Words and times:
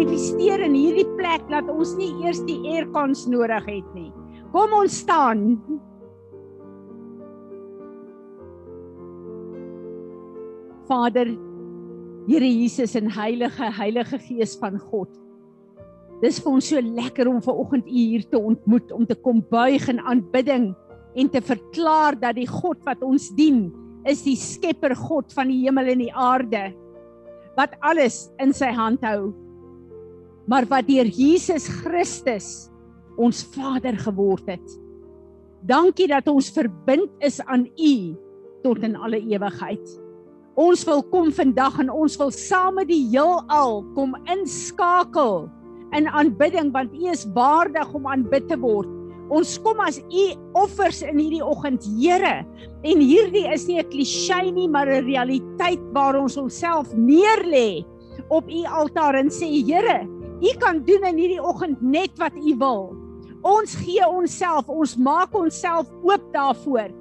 Manifesteer 0.00 0.62
in 0.64 0.72
hierdie 0.72 1.08
plek 1.18 1.42
dat 1.50 1.66
ons 1.68 1.90
nie 1.98 2.08
eers 2.24 2.38
die 2.46 2.56
aircons 2.72 3.26
nodig 3.28 3.66
het 3.68 3.88
nie. 3.92 4.08
Kom 4.48 4.72
ons 4.72 4.94
staan. 5.02 5.58
Vader, 10.88 11.28
Here 12.30 12.48
Jesus 12.48 12.96
en 12.96 13.12
Heilige 13.12 13.68
Heilige 13.76 14.22
Gees 14.24 14.54
van 14.62 14.78
God. 14.80 15.12
Dis 16.24 16.40
vir 16.40 16.48
ons 16.54 16.70
so 16.72 16.80
lekker 16.80 17.28
om 17.28 17.44
ver 17.44 17.60
oggend 17.60 17.84
u 17.84 17.92
hier 17.92 18.24
te 18.32 18.40
ontmoet 18.40 18.96
om 18.96 19.04
te 19.04 19.18
kom 19.20 19.44
buig 19.52 19.84
in 19.92 20.00
aanbidding 20.00 20.70
en 21.12 21.28
te 21.28 21.44
verklaar 21.44 22.16
dat 22.24 22.40
die 22.40 22.48
God 22.48 22.80
wat 22.88 23.04
ons 23.04 23.28
dien 23.36 23.66
is 24.08 24.24
die 24.24 24.38
skepper 24.40 24.96
God 24.96 25.28
van 25.36 25.52
die 25.52 25.60
hemel 25.66 25.92
en 25.92 26.06
die 26.06 26.12
aarde 26.16 26.70
wat 27.60 27.76
alles 27.84 28.30
in 28.40 28.56
sy 28.56 28.72
hand 28.72 29.04
hou 29.04 29.34
maar 30.46 30.66
wat 30.70 30.86
deur 30.88 31.06
Jesus 31.06 31.68
Christus 31.68 32.70
ons 33.20 33.42
Vader 33.54 33.98
geword 33.98 34.46
het. 34.48 34.76
Dankie 35.68 36.08
dat 36.08 36.28
ons 36.28 36.48
verbind 36.54 37.10
is 37.20 37.40
aan 37.44 37.66
U 37.76 37.94
tot 38.64 38.80
in 38.84 38.96
alle 38.96 39.20
ewigheid. 39.20 39.82
Ons 40.60 40.84
wil 40.88 41.02
kom 41.12 41.30
vandag 41.32 41.78
en 41.80 41.90
ons 41.92 42.16
wil 42.20 42.32
saam 42.34 42.78
met 42.80 42.88
die 42.88 43.04
heelal 43.12 43.82
kom 43.96 44.16
inskakel 44.32 45.48
in 45.96 46.08
aanbidding 46.08 46.72
want 46.74 46.94
U 46.96 47.10
is 47.12 47.26
waardig 47.36 47.92
om 47.96 48.08
aanbid 48.08 48.48
te 48.48 48.58
word. 48.60 48.88
Ons 49.30 49.54
kom 49.62 49.78
as 49.84 50.00
U 50.00 50.24
offers 50.58 51.04
in 51.06 51.20
hierdie 51.20 51.44
oggend, 51.44 51.84
Here. 52.00 52.40
En 52.82 53.02
hierdie 53.04 53.46
is 53.52 53.68
nie 53.68 53.78
'n 53.78 53.90
klisjé 53.92 54.50
nie, 54.50 54.68
maar 54.68 54.88
'n 54.88 55.06
realiteit 55.06 55.82
waar 55.94 56.18
ons 56.18 56.36
onsself 56.36 56.92
neerlê 56.94 57.84
op 58.28 58.50
U 58.50 58.64
altaar 58.66 59.14
en 59.14 59.30
sê, 59.30 59.46
Here, 59.46 60.08
U 60.40 60.50
kan 60.58 60.80
doen 60.84 61.04
in 61.04 61.20
hierdie 61.20 61.42
oggend 61.42 61.82
net 61.84 62.16
wat 62.20 62.32
U 62.32 62.54
wil. 62.56 62.82
Ons 63.44 63.74
gee 63.80 64.04
onsself, 64.04 64.68
ons 64.68 64.96
maak 64.96 65.34
onsself 65.36 65.88
oop 66.04 66.24
daarvoor. 66.32 66.92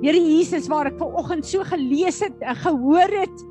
Here 0.00 0.16
Jesus, 0.16 0.68
waar 0.70 0.88
ek 0.88 0.98
ver 0.98 1.18
oggend 1.20 1.46
so 1.46 1.66
gelees 1.66 2.22
het, 2.24 2.36
gehoor 2.62 3.12
het 3.20 3.42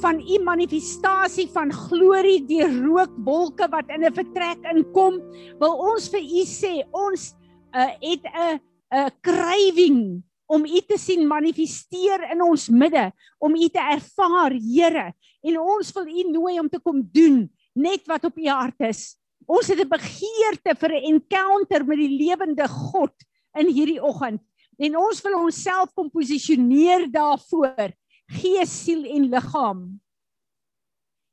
van 0.00 0.20
u 0.20 0.38
manifestasie 0.44 1.48
van 1.54 1.72
glorie 1.72 2.42
deur 2.46 2.70
rookwolke 2.84 3.68
wat 3.72 3.88
in 3.90 4.04
'n 4.04 4.12
vertrek 4.12 4.60
inkom, 4.72 5.20
wil 5.58 5.74
ons 5.92 6.08
vir 6.12 6.20
u 6.20 6.44
sê, 6.44 6.84
ons 6.92 7.34
uh, 7.74 7.90
het 8.00 8.24
'n 8.24 8.60
'n 8.92 9.10
craving 9.20 10.22
om 10.46 10.64
u 10.64 10.80
te 10.86 10.98
sien 10.98 11.26
manifesteer 11.26 12.22
in 12.32 12.42
ons 12.42 12.68
midde, 12.68 13.12
om 13.38 13.54
u 13.54 13.68
te 13.68 13.80
ervaar, 13.80 14.52
Here, 14.52 15.12
en 15.42 15.58
ons 15.58 15.92
wil 15.92 16.06
u 16.06 16.22
nooi 16.30 16.60
om 16.60 16.68
te 16.68 16.78
kom 16.78 17.02
doen 17.12 17.50
net 17.76 18.06
wat 18.08 18.24
op 18.24 18.38
u 18.38 18.48
hart 18.48 18.88
is. 18.88 19.14
Ons 19.46 19.68
het 19.68 19.80
'n 19.80 19.88
begeerte 19.88 20.74
vir 20.74 20.92
'n 20.96 21.04
encounter 21.12 21.84
met 21.84 21.98
die 21.98 22.16
lewende 22.18 22.66
God 22.68 23.14
in 23.54 23.68
hierdie 23.68 24.02
oggend. 24.02 24.40
En 24.78 24.96
ons 24.96 25.22
wil 25.22 25.38
onsself 25.40 25.92
kom 25.94 26.10
posisioneer 26.10 27.10
daarvoor, 27.12 27.92
gees, 28.28 28.84
siel 28.84 29.04
en 29.04 29.30
liggaam. 29.30 30.00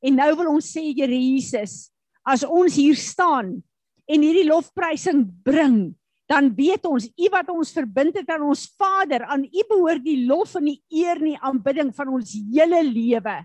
En 0.03 0.15
nou 0.15 0.35
wil 0.35 0.49
ons 0.55 0.71
sê 0.77 0.83
Here 0.93 1.15
Jesus, 1.15 1.91
as 2.23 2.43
ons 2.43 2.75
hier 2.75 2.95
staan 2.95 3.63
en 4.07 4.21
hierdie 4.21 4.47
lofprysing 4.47 5.25
bring, 5.43 5.95
dan 6.27 6.49
weet 6.55 6.85
ons 6.87 7.07
U 7.07 7.29
wat 7.31 7.49
ons 7.49 7.71
verbind 7.75 8.15
het 8.15 8.29
aan 8.29 8.45
ons 8.47 8.65
Vader, 8.79 9.25
aan 9.27 9.43
U 9.43 9.63
behoort 9.69 10.03
die 10.03 10.25
lof 10.25 10.55
en 10.55 10.65
die 10.71 10.79
eer 10.91 11.19
en 11.19 11.33
die 11.33 11.39
aanbidding 11.39 11.91
van 11.95 12.13
ons 12.15 12.35
hele 12.53 12.83
lewe. 12.83 13.43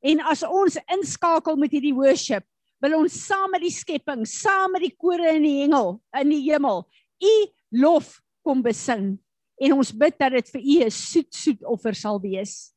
En 0.00 0.20
as 0.30 0.44
ons 0.46 0.78
inskakel 0.94 1.58
met 1.58 1.72
hierdie 1.74 1.94
worship, 1.96 2.44
wil 2.82 2.98
ons 3.00 3.14
saam 3.26 3.50
met 3.50 3.64
die 3.64 3.74
skepping, 3.74 4.22
saam 4.28 4.76
met 4.76 4.84
die 4.86 4.94
kore 4.94 5.34
in 5.34 5.46
die 5.46 5.56
hemel, 5.62 5.96
in 6.20 6.30
die 6.30 6.44
hemel, 6.46 6.84
u 7.18 7.34
lof 7.82 8.18
kom 8.46 8.62
besing. 8.62 9.16
En 9.58 9.74
ons 9.74 9.90
bid 9.90 10.14
dat 10.20 10.36
dit 10.36 10.50
vir 10.54 10.62
u 10.62 10.76
'n 10.86 10.90
soet 10.90 11.34
soet 11.34 11.64
offer 11.64 11.94
sal 11.94 12.20
wees. 12.20 12.72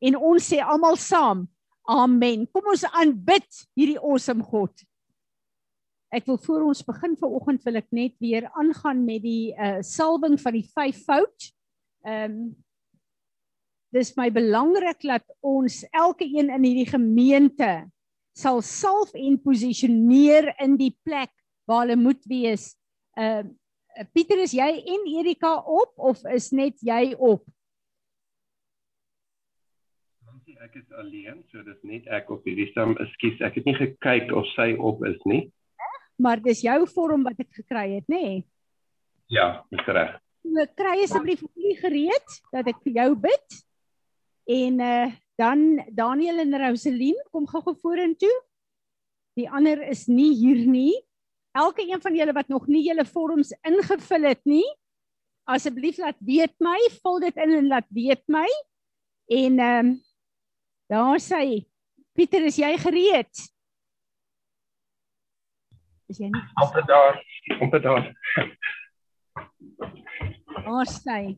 En 0.00 0.16
ons 0.16 0.48
sê 0.52 0.60
almal 0.60 0.96
saam, 0.96 1.48
amen. 1.88 2.46
Kom 2.46 2.66
ons 2.66 2.84
aanbid 2.84 3.48
hierdie 3.76 4.00
awesome 4.00 4.42
God. 4.42 4.72
Ek 6.14 6.26
wil 6.26 6.38
voor 6.38 6.62
ons 6.62 6.82
begin 6.82 7.16
vanoggend 7.16 7.64
wil 7.64 7.76
ek 7.76 7.90
net 7.90 8.14
weer 8.20 8.48
aangaan 8.54 9.04
met 9.04 9.22
die 9.22 9.52
uh 9.58 9.82
salwing 9.82 10.38
van 10.40 10.52
die 10.52 10.68
vyf 10.74 11.04
fout. 11.04 11.52
Ehm 12.06 12.30
um, 12.30 12.63
dis 13.94 14.14
my 14.18 14.28
belangrik 14.34 15.02
dat 15.06 15.24
ons 15.44 15.82
elke 15.94 16.26
een 16.26 16.50
in 16.50 16.64
hierdie 16.66 16.90
gemeente 16.90 17.70
sal 18.34 18.58
salf 18.66 19.14
en 19.14 19.38
posisioneer 19.42 20.50
in 20.62 20.74
die 20.80 20.92
plek 21.06 21.30
waar 21.68 21.84
hulle 21.84 22.00
moet 22.00 22.24
wees. 22.30 22.72
Uh 23.14 23.44
Pieter 24.10 24.40
is 24.42 24.50
jy 24.50 24.66
en 24.90 25.04
Erika 25.06 25.52
op 25.70 25.92
of 26.02 26.24
is 26.34 26.48
net 26.50 26.80
jy 26.82 27.12
op? 27.14 27.44
Dankie, 30.26 30.56
ek 30.58 30.80
is 30.80 30.96
alleen, 30.98 31.44
so 31.52 31.62
dis 31.62 31.78
net 31.86 32.08
ek 32.10 32.32
op 32.34 32.42
hierdie 32.42 32.66
stam. 32.72 32.96
Ekskuus, 32.98 33.38
ek 33.46 33.60
het 33.60 33.68
nie 33.70 33.76
gekyk 33.78 34.34
of 34.34 34.48
sy 34.56 34.72
op 34.74 35.04
is 35.06 35.20
nie. 35.30 35.44
Maar 36.18 36.42
dis 36.42 36.64
jou 36.66 36.80
vorm 36.90 37.22
wat 37.22 37.38
ek 37.46 37.54
gekry 37.54 37.86
het, 37.92 38.08
nê? 38.10 38.18
Nee? 38.18 38.42
Ja, 39.30 39.62
dis 39.70 39.86
reg. 39.86 40.18
So 40.42 40.66
kry 40.74 40.96
asseblief 41.06 41.46
vir 41.46 41.78
gereed 41.84 42.36
dat 42.50 42.74
ek 42.74 42.82
vir 42.82 42.98
jou 42.98 43.08
bid. 43.28 43.62
En 44.44 44.80
uh 44.80 45.12
Dan 45.34 45.82
Daniel 45.90 46.38
en 46.38 46.54
Rosaline, 46.58 47.18
kom 47.34 47.46
gou-gou 47.50 47.74
vorentoe. 47.82 48.34
Die 49.34 49.48
ander 49.50 49.80
is 49.90 50.06
nie 50.06 50.30
hier 50.38 50.62
nie. 50.66 50.94
Elke 51.54 51.82
een 51.82 52.02
van 52.02 52.14
julle 52.14 52.34
wat 52.34 52.50
nog 52.50 52.68
nie 52.70 52.84
julle 52.86 53.04
vorms 53.06 53.50
ingevul 53.66 54.28
het 54.30 54.42
nie, 54.46 54.66
asseblief 55.50 55.98
laat 56.02 56.18
weet 56.22 56.54
my, 56.62 56.76
vul 57.02 57.20
dit 57.22 57.36
in 57.42 57.54
en 57.58 57.68
laat 57.70 57.86
weet 57.94 58.22
my. 58.30 58.46
En 59.30 59.58
ehm 59.58 59.90
um, 59.90 59.94
daar 60.90 61.18
sê 61.22 61.64
Pieter, 62.14 62.44
is 62.46 62.58
jy 62.60 62.70
gereed? 62.78 63.44
Is 66.10 66.20
jy 66.20 66.30
nie? 66.30 66.42
Amper 66.62 66.86
daar, 66.86 67.18
amper 67.58 67.82
daar. 67.82 68.12
Daar 70.62 70.90
sê 70.90 71.34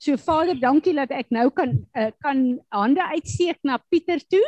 So 0.00 0.16
Vader, 0.16 0.56
dankie 0.56 0.94
dat 0.96 1.10
ek 1.12 1.28
nou 1.28 1.50
kan 1.52 1.74
uh, 1.92 2.08
kan 2.24 2.38
hande 2.72 3.04
uitsteek 3.12 3.58
na 3.68 3.76
Pieter 3.92 4.22
toe 4.32 4.44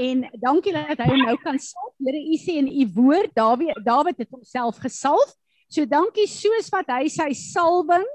en 0.00 0.22
dankie 0.40 0.72
dat 0.72 1.02
hy 1.04 1.18
nou 1.20 1.34
kan 1.42 1.58
salf. 1.60 1.92
Here, 2.00 2.16
u 2.16 2.38
sê 2.40 2.54
in 2.62 2.70
u 2.72 2.86
woord, 2.96 3.34
Dawid 3.36 3.76
Dawid 3.84 4.22
het 4.22 4.32
homself 4.32 4.78
gesalf. 4.80 5.34
So 5.68 5.84
dankie 5.84 6.24
soos 6.32 6.70
wat 6.72 6.88
hy 6.88 7.10
sy 7.12 7.34
salwing 7.36 8.06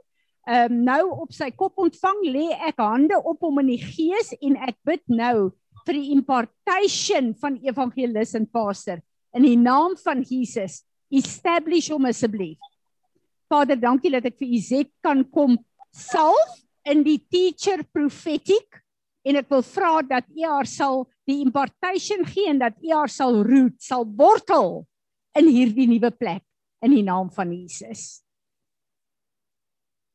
um, 0.49 0.79
nou 0.87 1.03
op 1.27 1.35
sy 1.37 1.51
kop 1.53 1.77
ontvang, 1.77 2.23
lê 2.33 2.47
ek 2.65 2.81
hande 2.81 3.21
op 3.21 3.45
hom 3.45 3.61
in 3.61 3.69
die 3.75 3.83
gees 3.83 4.33
en 4.41 4.57
ek 4.65 4.79
bid 4.89 5.05
nou 5.13 5.51
vir 5.85 5.99
die 5.99 6.09
impartation 6.15 7.35
van 7.37 7.59
evangelis 7.61 8.33
en 8.39 8.49
pastor 8.49 8.97
in 9.37 9.45
die 9.45 9.59
naam 9.61 9.93
van 10.01 10.25
Jesus. 10.25 10.81
Establish 11.13 11.91
hom 11.93 12.09
asseblief. 12.09 12.57
Vader, 13.45 13.77
dankie 13.77 14.09
dat 14.17 14.25
ek 14.25 14.41
vir 14.41 14.57
u 14.57 14.63
Zet 14.65 14.89
kan 15.05 15.21
kom 15.29 15.59
salf 15.93 16.62
in 16.89 17.03
die 17.05 17.19
teacher 17.31 17.83
prophetic 17.95 18.81
en 19.23 19.39
ek 19.39 19.49
wil 19.51 19.63
vra 19.63 20.01
dat 20.03 20.27
u 20.31 20.43
haar 20.43 20.67
sal 20.67 21.05
die 21.29 21.39
impartation 21.43 22.25
gee 22.27 22.49
en 22.51 22.59
dat 22.59 22.75
u 22.83 22.91
haar 22.91 23.11
sal 23.11 23.39
root, 23.47 23.77
sal 23.79 24.03
wortel 24.19 24.83
in 25.39 25.47
hierdie 25.47 25.87
nuwe 25.87 26.11
plek 26.11 26.43
in 26.83 26.91
die 26.91 27.05
naam 27.05 27.29
van 27.31 27.53
Jesus. 27.55 28.23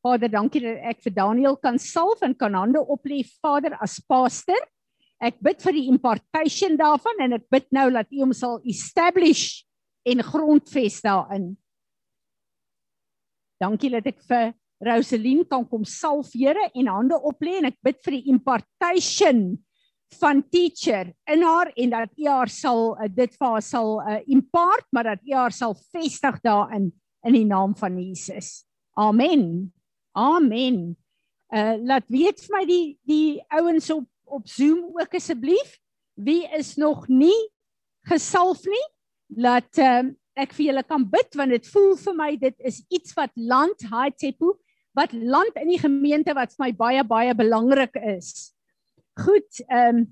Vader, 0.05 0.29
dankie 0.31 0.61
dat 0.63 0.83
ek 0.93 1.01
vir 1.03 1.15
Daniel 1.17 1.57
kan 1.59 1.79
salf 1.81 2.21
en 2.23 2.35
kan 2.37 2.55
hande 2.55 2.79
oplê 2.79 3.23
Vader 3.41 3.75
as 3.83 3.97
pastor. 4.07 4.59
Ek 5.19 5.41
bid 5.43 5.59
vir 5.65 5.75
die 5.75 5.89
impartation 5.91 6.77
daarvan 6.79 7.25
en 7.25 7.35
ek 7.35 7.49
bid 7.51 7.67
nou 7.75 7.89
dat 7.91 8.07
u 8.13 8.21
hom 8.21 8.31
sal 8.37 8.61
establish 8.63 9.65
en 10.07 10.23
grondves 10.23 11.01
daarin. 11.03 11.51
Dankie 13.59 13.91
dat 13.91 14.07
ek 14.07 14.21
vir 14.29 14.53
Rosaline 14.79 15.45
kan 15.47 15.65
kom 15.67 15.83
salf 15.85 16.31
Here 16.33 16.69
en 16.73 16.87
hande 16.87 17.17
oplê 17.19 17.57
en 17.59 17.69
ek 17.71 17.79
bid 17.83 17.99
vir 18.05 18.19
die 18.19 18.31
impartation 18.31 19.41
van 20.19 20.41
teacher 20.49 21.11
in 21.29 21.43
haar 21.45 21.69
en 21.75 21.91
dat 21.93 22.13
U 22.17 22.29
haar 22.29 22.49
sal 22.49 22.95
uh, 22.95 23.09
dit 23.11 23.35
vir 23.35 23.47
haar 23.47 23.65
sal 23.65 23.99
uh, 24.01 24.21
impart 24.31 24.87
maar 24.95 25.11
dat 25.11 25.25
U 25.27 25.35
haar 25.35 25.55
sal 25.55 25.75
vestig 25.93 26.39
daarin 26.45 26.89
in 27.27 27.35
die 27.35 27.45
naam 27.45 27.75
van 27.75 27.99
Jesus. 27.99 28.63
Amen. 28.97 29.73
Amen. 30.17 30.95
Uh 31.53 31.75
laat 31.83 32.07
weet 32.07 32.41
vir 32.45 32.55
my 32.55 32.63
die 32.69 32.87
die 33.09 33.43
ouens 33.59 33.89
op 33.93 34.07
op 34.29 34.47
Zoom 34.47 34.93
ook 34.93 35.15
asseblief 35.17 35.77
wie 36.13 36.45
is 36.53 36.75
nog 36.77 37.07
nie 37.07 37.37
gesalf 38.07 38.63
nie 38.69 38.85
laat 39.35 39.77
uh, 39.81 40.03
ek 40.39 40.53
vir 40.55 40.69
julle 40.69 40.83
kan 40.85 41.05
bid 41.09 41.37
want 41.37 41.53
dit 41.53 41.69
voel 41.73 41.95
vir 41.99 42.17
my 42.17 42.29
dit 42.39 42.55
is 42.69 42.81
iets 42.93 43.15
wat 43.17 43.33
land 43.35 43.85
high 43.89 44.13
tempo 44.15 44.55
wat 44.97 45.13
land 45.13 45.57
in 45.61 45.69
die 45.69 45.81
gemeente 45.81 46.33
wat 46.33 46.53
vir 46.55 46.65
my 46.65 46.71
baie 46.75 47.03
baie 47.03 47.35
belangrik 47.37 47.95
is. 48.15 48.53
Goed, 49.19 49.61
ehm 49.67 50.05
um, 50.05 50.07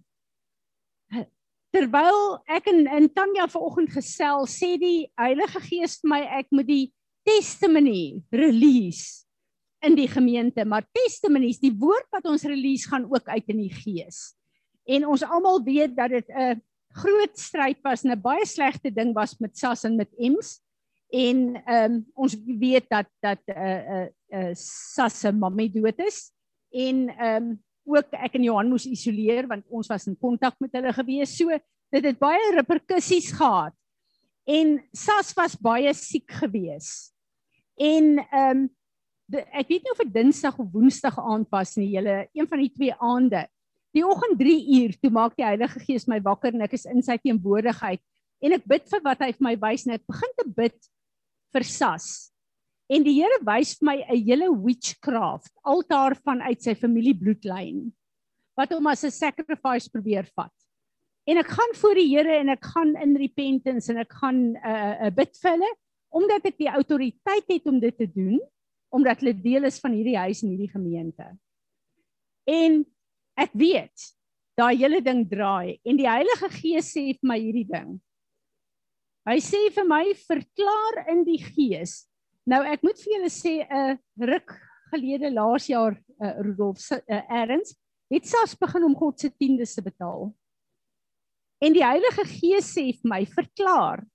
terwyl 1.75 2.39
ek 2.49 2.69
en, 2.71 2.85
en 2.87 3.09
Tanya 3.11 3.45
vanoggend 3.51 3.91
gesels, 3.93 4.55
sê 4.57 4.77
die 4.81 5.09
Heilige 5.19 5.59
Gees 5.67 5.97
vir 6.01 6.09
my 6.09 6.21
ek 6.39 6.47
moet 6.55 6.67
die 6.69 6.85
testimony 7.27 8.23
release 8.31 9.27
in 9.85 9.97
die 9.97 10.07
gemeente, 10.09 10.65
maar 10.65 10.87
testimonies, 10.95 11.59
die 11.61 11.73
woord 11.77 12.07
wat 12.15 12.25
ons 12.29 12.47
release 12.49 12.89
gaan 12.89 13.05
ook 13.11 13.27
uit 13.29 13.51
in 13.53 13.61
die 13.61 13.73
gees. 13.73 14.33
En 14.87 15.05
ons 15.05 15.25
almal 15.27 15.61
weet 15.65 15.93
dat 15.95 16.09
dit 16.15 16.29
'n 16.29 16.61
groot 16.97 17.35
stryd 17.37 17.77
was 17.83 18.03
en 18.03 18.11
'n 18.11 18.21
baie 18.21 18.45
slegte 18.45 18.89
ding 18.89 19.13
was 19.13 19.37
met 19.39 19.57
Sas 19.57 19.83
en 19.83 19.95
met 19.95 20.09
Ems. 20.17 20.61
En 21.09 21.63
ehm 21.63 21.91
um, 21.91 22.05
ons 22.13 22.35
weet 22.45 22.89
dat 22.89 23.07
dat 23.23 23.39
'n 23.47 23.51
uh, 23.51 23.79
'n 23.79 24.11
uh, 24.35 24.49
uh, 24.49 24.53
Sas 24.55 25.19
se 25.19 25.31
mamma 25.31 25.67
dood 25.67 25.99
is 25.99 26.31
en 26.69 27.09
ehm 27.09 27.43
um, 27.43 27.63
ook 27.87 28.11
ek 28.11 28.33
en 28.35 28.43
Johan 28.43 28.69
moes 28.69 28.85
isoleer 28.85 29.47
want 29.47 29.63
ons 29.69 29.87
was 29.87 30.07
in 30.07 30.17
kontak 30.19 30.59
met 30.59 30.71
hulle 30.71 30.93
gewees. 30.93 31.37
So 31.37 31.47
dit 31.89 32.03
het 32.03 32.19
baie 32.19 32.51
reperkusies 32.55 33.31
gehad. 33.31 33.73
En 34.43 34.83
Sas 34.91 35.33
was 35.33 35.55
baie 35.55 35.93
siek 35.93 36.31
gewees. 36.31 37.13
En 37.75 38.17
ehm 38.19 38.57
um, 38.57 38.69
ek 39.31 39.67
weet 39.67 39.83
nie 39.83 39.91
of 39.91 40.03
dit 40.03 40.13
Dinsdag 40.13 40.59
of 40.59 40.71
Woensdag 40.71 41.19
aand 41.19 41.49
was 41.51 41.75
nie, 41.75 41.89
julle 41.95 42.29
een 42.33 42.47
van 42.47 42.59
die 42.59 42.71
twee 42.71 42.93
aande. 42.93 43.47
Die 43.91 44.05
oggend 44.05 44.39
3 44.39 44.53
uur 44.81 44.93
toe 44.99 45.11
maak 45.11 45.35
die 45.35 45.45
Heilige 45.45 45.79
Gees 45.79 46.07
my 46.07 46.19
wakker 46.21 46.53
en 46.53 46.61
ek 46.61 46.77
is 46.77 46.85
in 46.85 47.03
sy 47.03 47.17
teenwoordigheid 47.17 47.99
en 48.39 48.55
ek 48.55 48.67
bid 48.69 48.85
vir 48.91 49.03
wat 49.03 49.23
hy 49.25 49.31
vir 49.33 49.45
my 49.47 49.55
wys 49.59 49.87
en 49.87 49.95
ek 49.97 50.05
begin 50.07 50.33
te 50.37 50.45
bid 50.59 50.77
vir 51.53 51.63
Sas. 51.63 52.31
En 52.87 53.03
die 53.03 53.17
Here 53.19 53.39
wys 53.43 53.75
vir 53.77 53.85
my 53.85 53.97
'n 54.03 54.23
hele 54.23 54.47
witchcraft 54.51 55.51
altaar 55.63 56.15
vanuit 56.15 56.61
sy 56.61 56.73
familie 56.75 57.13
bloedlyn 57.13 57.91
wat 58.57 58.71
hom 58.71 58.87
as 58.87 59.03
'n 59.03 59.11
sacrifice 59.11 59.89
probeer 59.89 60.25
vat. 60.35 60.53
En 61.27 61.37
ek 61.37 61.47
gaan 61.47 61.73
voor 61.75 61.95
die 61.95 62.07
Here 62.07 62.39
en 62.39 62.49
ek 62.49 62.65
gaan 62.65 62.95
in 62.95 63.17
repentance 63.17 63.89
en 63.91 63.97
ek 63.97 64.13
gaan 64.13 64.55
'n 64.55 64.57
uh, 64.57 65.07
'n 65.07 65.15
bid 65.15 65.35
vir 65.41 65.51
hulle 65.51 65.73
omdat 66.09 66.45
ek 66.45 66.57
die 66.57 66.71
autoriteit 66.71 67.47
het 67.51 67.67
om 67.67 67.79
dit 67.79 67.97
te 67.97 68.07
doen 68.07 68.39
omdat 68.89 69.19
hulle 69.19 69.35
deel 69.35 69.67
is 69.67 69.79
van 69.83 69.91
hierdie 69.91 70.17
huis 70.17 70.41
en 70.43 70.49
hierdie 70.49 70.71
gemeente. 70.71 71.25
En 72.47 72.85
ek 73.35 73.51
weet 73.51 74.15
daai 74.57 74.77
hele 74.79 75.01
ding 75.03 75.25
draai 75.29 75.77
en 75.83 75.97
die 75.99 76.07
Heilige 76.07 76.49
Gees 76.49 76.93
sê 76.95 77.11
vir 77.11 77.27
my 77.27 77.37
hierdie 77.37 77.67
ding. 77.67 77.99
Hy 79.27 79.41
sê 79.43 79.59
vir 79.75 79.83
my 79.83 80.03
verklaar 80.15 81.01
in 81.11 81.25
die 81.27 81.39
Gees. 81.41 82.05
Nou 82.47 82.61
ek 82.63 82.83
moet 82.85 82.99
vir 83.01 83.17
julle 83.17 83.31
sê 83.33 83.53
'n 83.65 83.67
uh, 83.67 83.95
ruk 84.23 84.53
gelede 84.93 85.31
laas 85.35 85.67
jaar 85.67 85.97
uh, 85.99 86.35
Rudolf 86.39 86.79
uh, 86.95 87.23
Erns 87.27 87.75
het 88.07 88.23
SARS 88.23 88.55
begin 88.55 88.85
om 88.87 88.95
God 88.95 89.19
se 89.19 89.29
tiendes 89.29 89.75
te 89.75 89.83
betaal. 89.83 90.31
En 91.59 91.73
die 91.75 91.83
Heilige 91.83 92.23
Gees 92.23 92.71
sê 92.71 92.93
vir 92.95 93.09
my 93.11 93.25
verklaar 93.25 94.05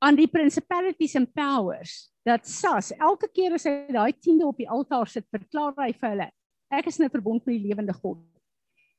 aan 0.00 0.16
die 0.16 0.28
principalities 0.32 1.16
and 1.20 1.28
powers 1.36 2.08
dat 2.24 2.48
Sas 2.48 2.92
elke 2.96 3.28
keer 3.28 3.52
as 3.52 3.68
hy 3.68 3.92
daai 3.92 4.16
tiende 4.16 4.48
op 4.48 4.56
die 4.56 4.68
altaar 4.68 5.08
sit, 5.12 5.28
verklaar 5.28 5.76
hy 5.76 5.92
vir 5.92 6.08
hulle 6.14 6.30
ek 6.72 6.88
is 6.88 6.98
in 6.98 7.04
'n 7.06 7.12
verbond 7.12 7.44
met 7.46 7.60
die 7.60 7.68
lewende 7.68 7.92
God. 7.92 8.18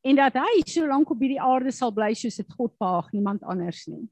En 0.06 0.16
dat 0.16 0.34
hy 0.38 0.62
so 0.68 0.86
lank 0.86 1.10
op 1.10 1.20
hierdie 1.20 1.42
aarde 1.42 1.72
sal 1.72 1.92
bly 1.92 2.14
soos 2.14 2.38
dit 2.38 2.54
God 2.54 2.78
paag, 2.78 3.12
niemand 3.12 3.44
anders 3.44 3.88
nie. 3.88 4.06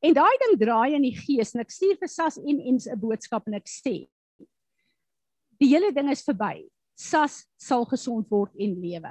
En 0.00 0.14
daai 0.14 0.36
ding 0.44 0.58
draai 0.60 0.94
in 0.94 1.02
die 1.02 1.16
gees 1.16 1.54
en 1.54 1.64
ek 1.64 1.74
stuur 1.74 1.96
vir 1.98 2.08
Sas 2.08 2.38
en 2.38 2.60
ens 2.60 2.86
'n 2.86 2.98
boodskap 2.98 3.46
en 3.48 3.54
ek 3.54 3.66
sê 3.66 4.08
die 5.58 5.68
hele 5.74 5.92
ding 5.92 6.10
is 6.10 6.22
verby. 6.22 6.68
Sas 6.94 7.46
sal 7.58 7.84
gesond 7.84 8.30
word 8.30 8.54
en 8.58 8.80
lewe. 8.80 9.10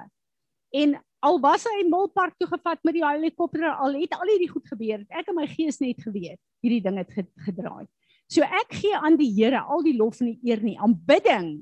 En 0.72 0.96
al 1.20 1.40
was 1.42 1.66
hy 1.66 1.86
Molpark 1.90 2.36
toe 2.38 2.48
gevat 2.50 2.84
met 2.86 2.98
die 2.98 3.06
helikopter 3.06 3.66
al 3.72 3.96
het 3.98 4.14
al 4.18 4.30
hierdie 4.30 4.52
goed 4.52 4.68
gebeur 4.70 5.02
ek 5.10 5.32
in 5.32 5.38
my 5.38 5.48
gees 5.50 5.80
net 5.82 6.02
geweet 6.04 6.40
hierdie 6.64 6.84
ding 6.84 7.00
het 7.02 7.14
gedraai 7.48 7.88
so 8.30 8.46
ek 8.46 8.78
gee 8.82 8.98
aan 8.98 9.18
die 9.20 9.32
Here 9.34 9.64
al 9.64 9.84
die 9.86 9.96
lof 9.98 10.22
en 10.22 10.34
die 10.34 10.52
eer 10.52 10.62
nie 10.62 10.78
aanbidding 10.78 11.56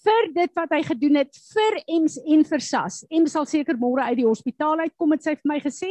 vir 0.00 0.30
dit 0.32 0.54
wat 0.56 0.72
hy 0.72 0.80
gedoen 0.86 1.20
het 1.20 1.42
vir 1.52 1.80
Ems 1.84 2.16
en 2.24 2.46
vir 2.48 2.64
Sas 2.64 3.02
Ems 3.10 3.36
sal 3.36 3.48
seker 3.48 3.76
môre 3.80 4.06
uit 4.08 4.20
die 4.22 4.28
hospitaal 4.28 4.86
uitkom 4.86 5.16
het 5.16 5.28
sy 5.28 5.36
vir 5.36 5.52
my 5.52 5.60
gesê 5.60 5.90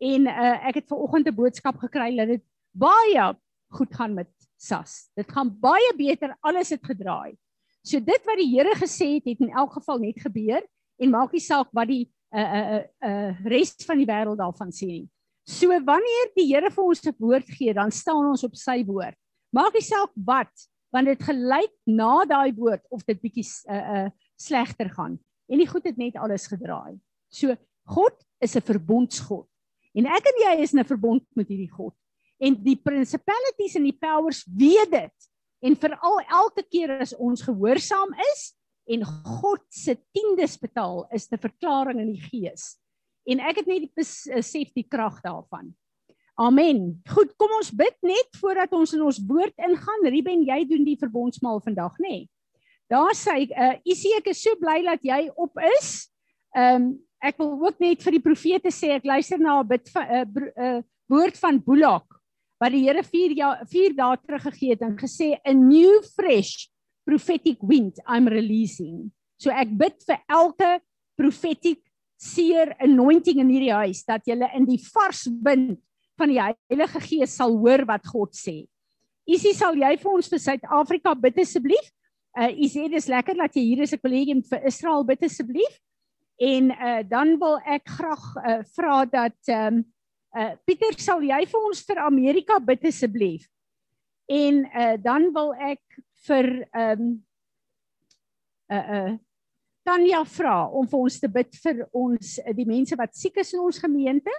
en 0.00 0.26
uh, 0.26 0.56
ek 0.68 0.80
het 0.80 0.88
ver 0.88 0.98
oggend 1.04 1.28
'n 1.28 1.34
boodskap 1.34 1.76
gekry 1.78 2.16
dat 2.16 2.28
dit 2.28 2.44
baie 2.72 3.34
goed 3.70 3.94
gaan 3.94 4.14
met 4.14 4.30
Sas 4.56 5.10
dit 5.16 5.28
gaan 5.28 5.50
baie 5.60 5.92
beter 5.96 6.36
alles 6.40 6.70
het 6.70 6.84
gedraai 6.84 7.36
so 7.82 8.00
dit 8.00 8.22
wat 8.26 8.38
die 8.40 8.50
Here 8.56 8.74
gesê 8.76 9.14
het 9.16 9.24
het 9.24 9.40
in 9.40 9.52
elk 9.52 9.72
geval 9.72 9.98
net 9.98 10.20
gebeur 10.20 10.62
en 11.00 11.10
maak 11.10 11.32
nie 11.32 11.42
saak 11.44 11.70
wat 11.76 11.88
die 11.88 12.04
uh 12.30 12.46
uh 12.60 12.82
uh 13.02 13.30
res 13.48 13.74
van 13.86 13.98
die 13.98 14.06
wêreld 14.06 14.38
daarvan 14.38 14.70
sê 14.74 14.86
nie. 14.86 15.08
So 15.48 15.68
wanneer 15.68 16.30
die 16.36 16.46
Here 16.52 16.70
vir 16.70 16.84
ons 16.84 17.02
'n 17.06 17.16
woord 17.18 17.48
gee, 17.48 17.74
dan 17.74 17.90
staan 17.90 18.28
ons 18.30 18.44
op 18.44 18.54
sy 18.54 18.84
woord. 18.84 19.16
Maak 19.52 19.74
nie 19.74 19.82
saak 19.82 20.12
wat, 20.14 20.52
want 20.92 21.06
dit 21.06 21.22
gelyk 21.22 21.74
na 21.86 22.24
daai 22.24 22.52
woord 22.54 22.84
of 22.90 23.04
dit 23.04 23.20
bietjie 23.20 23.46
uh 23.68 24.04
uh 24.04 24.08
slegter 24.36 24.90
gaan. 24.90 25.18
En 25.50 25.58
die 25.58 25.66
goed 25.66 25.84
het 25.84 25.96
net 25.96 26.16
alles 26.16 26.46
gedraai. 26.46 27.00
So 27.28 27.56
God 27.86 28.14
is 28.40 28.54
'n 28.56 28.62
verbondsgod. 28.62 29.49
En 30.00 30.08
ek 30.08 30.30
en 30.30 30.38
jy 30.46 30.54
is 30.64 30.72
in 30.72 30.80
'n 30.80 30.88
verbond 30.88 31.24
met 31.36 31.48
hierdie 31.48 31.70
God. 31.70 31.94
En 32.40 32.56
die 32.56 32.76
principalities 32.76 33.76
en 33.76 33.84
die 33.84 33.98
powers 34.00 34.46
weet 34.48 34.90
dit. 34.90 35.16
En 35.60 35.76
veral 35.76 36.20
elke 36.24 36.64
keer 36.64 37.00
as 37.00 37.12
ons 37.16 37.42
gehoorsaam 37.44 38.14
is, 38.32 38.54
en 38.90 39.04
God 39.04 39.62
se 39.68 39.94
tiendes 40.14 40.56
betaal 40.58 41.06
is 41.14 41.28
'n 41.30 41.38
verklaring 41.38 42.00
in 42.00 42.12
die 42.12 42.24
gees. 42.30 42.78
En 43.26 43.40
ek 43.40 43.56
het 43.56 43.66
net 43.66 43.94
besef 43.94 44.72
die 44.74 44.88
krag 44.88 45.20
daarvan. 45.22 45.74
Amen. 46.34 47.02
Goed, 47.06 47.36
kom 47.36 47.50
ons 47.58 47.70
bid 47.70 47.96
net 48.02 48.28
voordat 48.40 48.72
ons 48.72 48.94
in 48.94 49.02
ons 49.02 49.20
woord 49.28 49.54
ingaan. 49.58 50.06
Ruben, 50.08 50.44
jy 50.44 50.64
doen 50.64 50.84
die 50.84 50.96
verbondsmaal 50.96 51.60
vandag, 51.60 51.98
nê? 51.98 52.08
Nee. 52.08 52.30
Daar 52.88 53.14
sê 53.14 53.42
ek, 53.44 53.50
uh, 53.50 53.76
Isie, 53.84 54.16
ek 54.16 54.32
is 54.32 54.42
so 54.42 54.56
bly 54.58 54.82
dat 54.82 55.02
jy 55.02 55.30
op 55.36 55.52
is. 55.78 56.10
Ehm 56.56 56.82
um, 56.82 57.06
ek 57.20 57.38
wil 57.38 57.52
ook 57.66 57.80
net 57.80 58.02
vir 58.02 58.16
die 58.16 58.24
profete 58.24 58.72
sê 58.72 58.94
ek 58.96 59.04
luister 59.04 59.38
na 59.38 59.60
'n 59.60 59.68
bid 59.68 59.88
van 59.92 60.06
'n 60.08 60.24
uh, 60.24 60.50
uh, 60.56 60.82
woord 61.08 61.36
van 61.36 61.58
Bulak 61.58 62.06
wat 62.60 62.72
die 62.72 62.84
Here 62.84 63.02
4 63.02 63.32
jaar 63.36 63.64
4 63.66 63.94
dae 63.96 64.16
terug 64.20 64.42
gegee 64.42 64.74
het 64.74 64.82
en 64.82 64.96
gesê 64.96 65.38
'n 65.44 65.68
new 65.68 66.02
fresh 66.16 66.68
prophetic 67.04 67.58
wind 67.62 68.00
I'm 68.06 68.28
releasing. 68.28 69.10
So 69.40 69.50
ek 69.50 69.72
bid 69.76 69.96
vir 70.06 70.18
elke 70.28 70.80
prophetic 71.16 71.80
seer 72.20 72.74
anointing 72.80 73.40
in 73.40 73.48
hierdie 73.48 73.72
huis 73.72 74.04
dat 74.04 74.26
jy 74.28 74.36
in 74.54 74.66
die 74.68 74.80
vars 74.92 75.26
wind 75.42 75.80
van 76.20 76.28
die 76.28 76.40
Heilige 76.40 77.00
Gees 77.00 77.36
sal 77.36 77.56
hoor 77.56 77.86
wat 77.88 78.04
God 78.06 78.36
sê. 78.36 78.66
Isie 79.26 79.54
sal 79.54 79.76
jy 79.78 79.96
vir 79.96 80.12
ons 80.12 80.28
vir 80.28 80.38
Suid-Afrika 80.38 81.14
bid 81.14 81.38
asseblief? 81.40 81.86
Uh 82.36 82.52
sê 82.68 82.88
dis 82.92 83.08
lekker 83.08 83.36
dat 83.36 83.56
jy 83.56 83.62
hier 83.62 83.82
is. 83.82 83.92
Ek 83.92 84.04
wil 84.04 84.12
hê 84.12 84.24
jy 84.28 84.36
moet 84.38 84.50
vir 84.52 84.66
Israel 84.68 85.04
bid 85.04 85.24
asseblief. 85.24 85.80
En 86.40 86.70
uh 86.72 87.00
dan 87.08 87.34
wil 87.38 87.58
ek 87.68 87.88
graag 87.98 88.22
uh 88.40 88.60
vra 88.72 89.04
dat 89.04 89.36
ehm 89.48 89.80
um, 89.80 89.80
uh 90.32 90.52
Pieter 90.64 90.96
sal 90.96 91.20
jy 91.20 91.40
vir 91.44 91.66
ons 91.68 91.82
vir 91.84 91.98
Amerika 92.00 92.56
bid 92.64 92.86
asseblief? 92.88 93.44
En 94.24 94.62
uh 94.64 94.94
dan 95.02 95.28
wil 95.36 95.52
ek 95.54 95.82
vir 96.24 96.48
ehm 96.70 97.02
um, 97.02 97.10
uh 98.72 98.86
uh 99.00 99.18
Tanya 99.84 100.24
vra 100.28 100.68
om 100.76 100.86
vir 100.88 101.00
ons 101.00 101.18
te 101.20 101.28
bid 101.28 101.56
vir 101.64 101.78
ons 101.96 102.32
uh, 102.38 102.52
die 102.56 102.68
mense 102.68 102.96
wat 102.96 103.14
siek 103.16 103.36
is 103.40 103.52
in 103.56 103.64
ons 103.64 103.80
gemeente 103.80 104.32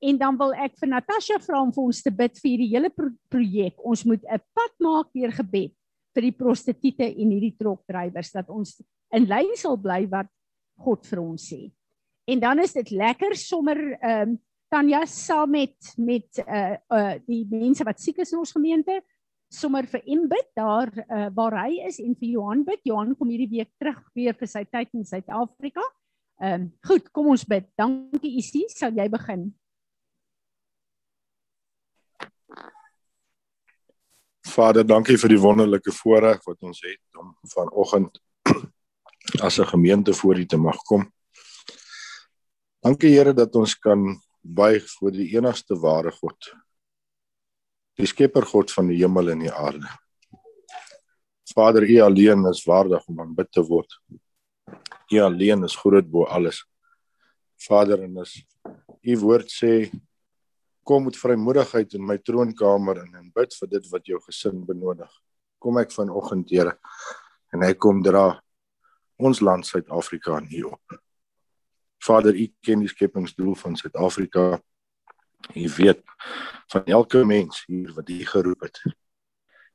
en 0.00 0.16
dan 0.20 0.36
wil 0.40 0.52
ek 0.56 0.76
vir 0.80 0.88
Natasha 0.92 1.36
vra 1.44 1.60
om 1.60 1.72
vir 1.72 1.84
ons 1.84 2.00
te 2.04 2.12
bid 2.12 2.36
vir 2.40 2.48
hierdie 2.50 2.70
hele 2.72 2.88
pro 2.92 3.08
projek. 3.32 3.76
Ons 3.84 4.04
moet 4.04 4.24
'n 4.24 4.40
pad 4.56 4.72
maak 4.80 5.08
deur 5.12 5.32
gebed 5.32 5.72
vir 6.14 6.22
die 6.22 6.36
prostituie 6.36 7.08
en 7.16 7.32
hierdie 7.32 7.56
trokdrywers 7.56 8.32
dat 8.32 8.48
ons 8.48 8.76
in 9.12 9.24
lyn 9.24 9.56
sal 9.56 9.76
bly 9.76 10.04
wat 10.10 10.28
God 10.84 11.06
vir 11.06 11.22
ons 11.22 11.48
sê. 11.52 11.68
En 12.30 12.40
dan 12.40 12.62
is 12.62 12.72
dit 12.76 12.90
lekker 12.90 13.36
sommer 13.38 13.82
ehm 13.98 14.30
um, 14.30 14.38
Tanya 14.70 15.00
saam 15.10 15.50
met 15.50 15.94
met 15.98 16.38
uh 16.44 16.76
uh 16.94 17.14
die 17.26 17.42
mense 17.50 17.82
wat 17.84 17.98
siek 17.98 18.20
is 18.22 18.30
in 18.30 18.38
ons 18.38 18.52
gemeente 18.54 19.00
sommer 19.50 19.86
vir 19.90 20.02
Imbit 20.06 20.50
daar 20.54 20.92
uh, 20.94 21.26
waar 21.34 21.56
hy 21.64 21.80
is 21.88 21.98
en 21.98 22.14
vir 22.14 22.36
Johan 22.36 22.62
bid. 22.64 22.80
Johan 22.86 23.16
kom 23.18 23.32
hierdie 23.32 23.50
week 23.50 23.72
terug 23.82 23.98
weer 24.14 24.36
vir 24.38 24.50
sy 24.50 24.62
tyd 24.70 24.94
in 24.94 25.06
Suid-Afrika. 25.06 25.82
Ehm 26.40 26.54
um, 26.54 26.68
goed, 26.86 27.10
kom 27.12 27.32
ons 27.34 27.44
bid. 27.44 27.66
Dankie 27.78 28.36
Isie, 28.38 28.64
sal 28.72 28.94
jy 28.96 29.08
begin? 29.12 29.50
Vader, 34.50 34.86
dankie 34.86 35.18
vir 35.20 35.34
die 35.34 35.42
wonderlike 35.42 35.92
voorreg 35.98 36.40
wat 36.46 36.62
ons 36.66 36.80
het 36.86 37.20
om 37.20 37.34
vanoggend 37.52 38.22
as 39.42 39.58
'n 39.58 39.66
gemeente 39.66 40.14
voor 40.14 40.38
U 40.38 40.46
te 40.46 40.56
mag 40.56 40.76
kom. 40.76 41.12
Dankie 42.82 43.10
Here 43.16 43.32
dat 43.34 43.54
ons 43.54 43.74
kan 43.78 44.20
buig 44.40 44.90
voor 44.98 45.10
die 45.10 45.36
enigste 45.36 45.76
ware 45.76 46.10
God 46.10 46.54
die 48.00 48.08
skepper 48.08 48.46
God 48.48 48.72
van 48.72 48.88
die 48.90 48.98
hemel 49.02 49.32
en 49.34 49.44
die 49.44 49.52
aarde. 49.52 49.88
Vader, 51.50 51.84
U 51.84 51.96
alleen 52.04 52.46
is 52.48 52.62
waardig 52.64 53.06
om 53.10 53.20
aanbid 53.20 53.50
te 53.52 53.62
word. 53.66 53.96
U 55.10 55.18
alleen 55.20 55.66
is 55.66 55.76
groot 55.76 56.06
bo 56.08 56.24
alles. 56.24 56.62
Vader, 57.60 58.06
en 58.06 58.22
is 58.22 58.38
U 59.02 59.16
woord 59.24 59.50
sê 59.52 59.90
kom 60.84 61.06
met 61.06 61.18
vrymoedigheid 61.18 61.92
in 61.96 62.06
my 62.06 62.16
troonkamer 62.24 63.02
en 63.02 63.18
en 63.20 63.32
bid 63.34 63.52
vir 63.58 63.70
dit 63.76 63.90
wat 63.92 64.06
jou 64.08 64.20
gesin 64.24 64.62
benodig. 64.66 65.10
Kom 65.60 65.78
ek 65.80 65.92
vanoggend, 65.92 66.50
Here, 66.50 66.76
en 67.52 67.66
hy 67.66 67.74
kom 67.76 68.00
dra 68.04 68.40
ons 69.20 69.40
land 69.40 69.66
Suid-Afrika 69.66 70.36
aan 70.36 70.48
U 70.50 70.62
op. 70.72 70.96
Vader, 72.00 72.34
U 72.34 72.46
ken 72.64 72.84
die 72.84 72.90
skepingsdoel 72.90 73.54
van 73.60 73.76
Suid-Afrika. 73.76 74.60
U 75.56 75.68
weet 75.76 76.02
van 76.72 76.84
elke 76.84 77.24
mens 77.24 77.64
hier 77.66 77.92
wat 77.96 78.08
U 78.08 78.18
geroep 78.24 78.66
het. 78.68 78.82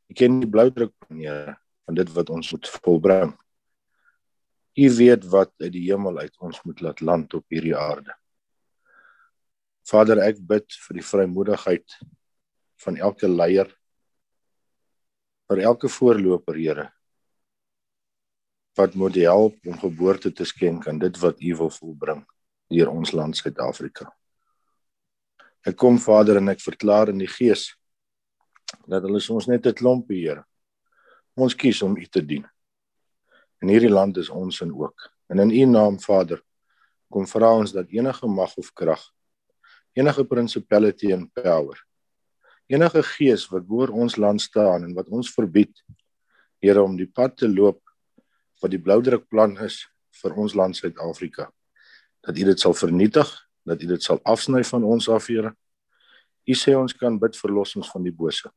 U 0.09 0.13
ken 0.13 0.39
die 0.41 0.49
bloudruk 0.49 0.93
van 1.07 1.21
Here 1.21 1.57
van 1.85 1.97
dit 1.97 2.11
wat 2.13 2.29
ons 2.33 2.51
moet 2.51 2.69
volbring. 2.81 3.35
U 4.75 4.85
weet 4.97 5.25
wat 5.31 5.53
uit 5.61 5.71
die 5.71 5.85
hemel 5.85 6.17
uit 6.17 6.33
ons 6.41 6.61
moet 6.65 6.81
laat 6.81 7.01
land 7.01 7.33
op 7.37 7.45
hierdie 7.53 7.75
aarde. 7.77 8.13
Vader, 9.85 10.19
ek 10.25 10.41
bid 10.41 10.65
vir 10.87 10.97
die 10.97 11.05
vrymoedigheid 11.05 11.97
van 12.83 12.97
elke 12.97 13.29
leier 13.29 13.69
vir 15.45 15.61
elke 15.61 15.89
voorloper, 15.93 16.57
Here. 16.57 16.89
Wat 18.75 18.93
moet 18.93 19.15
help 19.15 19.55
om 19.65 19.77
geboorte 19.79 20.31
te 20.31 20.43
skenk 20.43 20.87
aan 20.87 20.99
dit 20.99 21.17
wat 21.19 21.39
U 21.39 21.55
wil 21.55 21.69
volbring 21.71 22.25
deur 22.67 22.89
ons 22.91 23.11
land 23.15 23.37
Suid-Afrika. 23.37 24.09
Ek 25.65 25.77
kom 25.79 25.99
Vader 26.01 26.41
en 26.41 26.51
ek 26.51 26.59
verklaar 26.59 27.11
in 27.13 27.21
die 27.21 27.29
Gees 27.29 27.69
dat 28.89 29.05
hulle 29.05 29.21
ons 29.21 29.47
net 29.47 29.65
'n 29.65 29.73
klompie, 29.73 30.27
Here. 30.27 30.43
Ons 31.35 31.55
kies 31.55 31.81
om 31.81 31.95
U 31.97 32.05
te 32.05 32.21
dien. 32.21 32.45
En 33.61 33.67
hierdie 33.69 33.89
land 33.89 34.17
is 34.17 34.29
ons 34.29 34.61
en 34.61 34.73
ook. 34.73 35.11
En 35.29 35.39
in 35.39 35.51
U 35.51 35.65
naam, 35.65 35.99
Vader, 35.99 36.41
kom 37.09 37.25
vra 37.25 37.53
ons 37.55 37.71
dat 37.71 37.89
enige 37.89 38.27
mag 38.27 38.55
of 38.57 38.73
krag, 38.73 39.01
enige 39.93 40.25
principality 40.25 41.13
and 41.13 41.33
power, 41.33 41.79
enige 42.67 43.03
gees 43.03 43.47
wat 43.47 43.65
bo 43.67 43.85
ons 43.87 44.17
land 44.17 44.41
staan 44.41 44.83
en 44.83 44.93
wat 44.93 45.07
ons 45.07 45.31
verbied, 45.31 45.83
Here 46.59 46.81
om 46.81 46.95
die 46.97 47.07
pad 47.07 47.37
te 47.37 47.47
loop 47.47 47.84
wat 48.61 48.71
die 48.71 48.81
bloudruk 48.81 49.27
plan 49.29 49.55
is 49.63 49.83
vir 50.21 50.35
ons 50.39 50.55
land 50.55 50.77
Suid-Afrika, 50.77 51.49
dat 52.25 52.37
U 52.37 52.45
dit 52.47 52.59
sal 52.59 52.75
vernietig, 52.77 53.29
dat 53.65 53.81
U 53.81 53.89
dit 53.89 54.03
sal 54.03 54.21
afsny 54.23 54.63
van 54.63 54.83
ons 54.83 55.09
af, 55.09 55.27
Here. 55.27 55.51
U 56.45 56.53
sê 56.53 56.75
ons 56.77 56.93
kan 56.93 57.17
bid 57.19 57.37
verlos 57.39 57.75
ons 57.75 57.89
van 57.91 58.05
die 58.05 58.13
bose. 58.13 58.51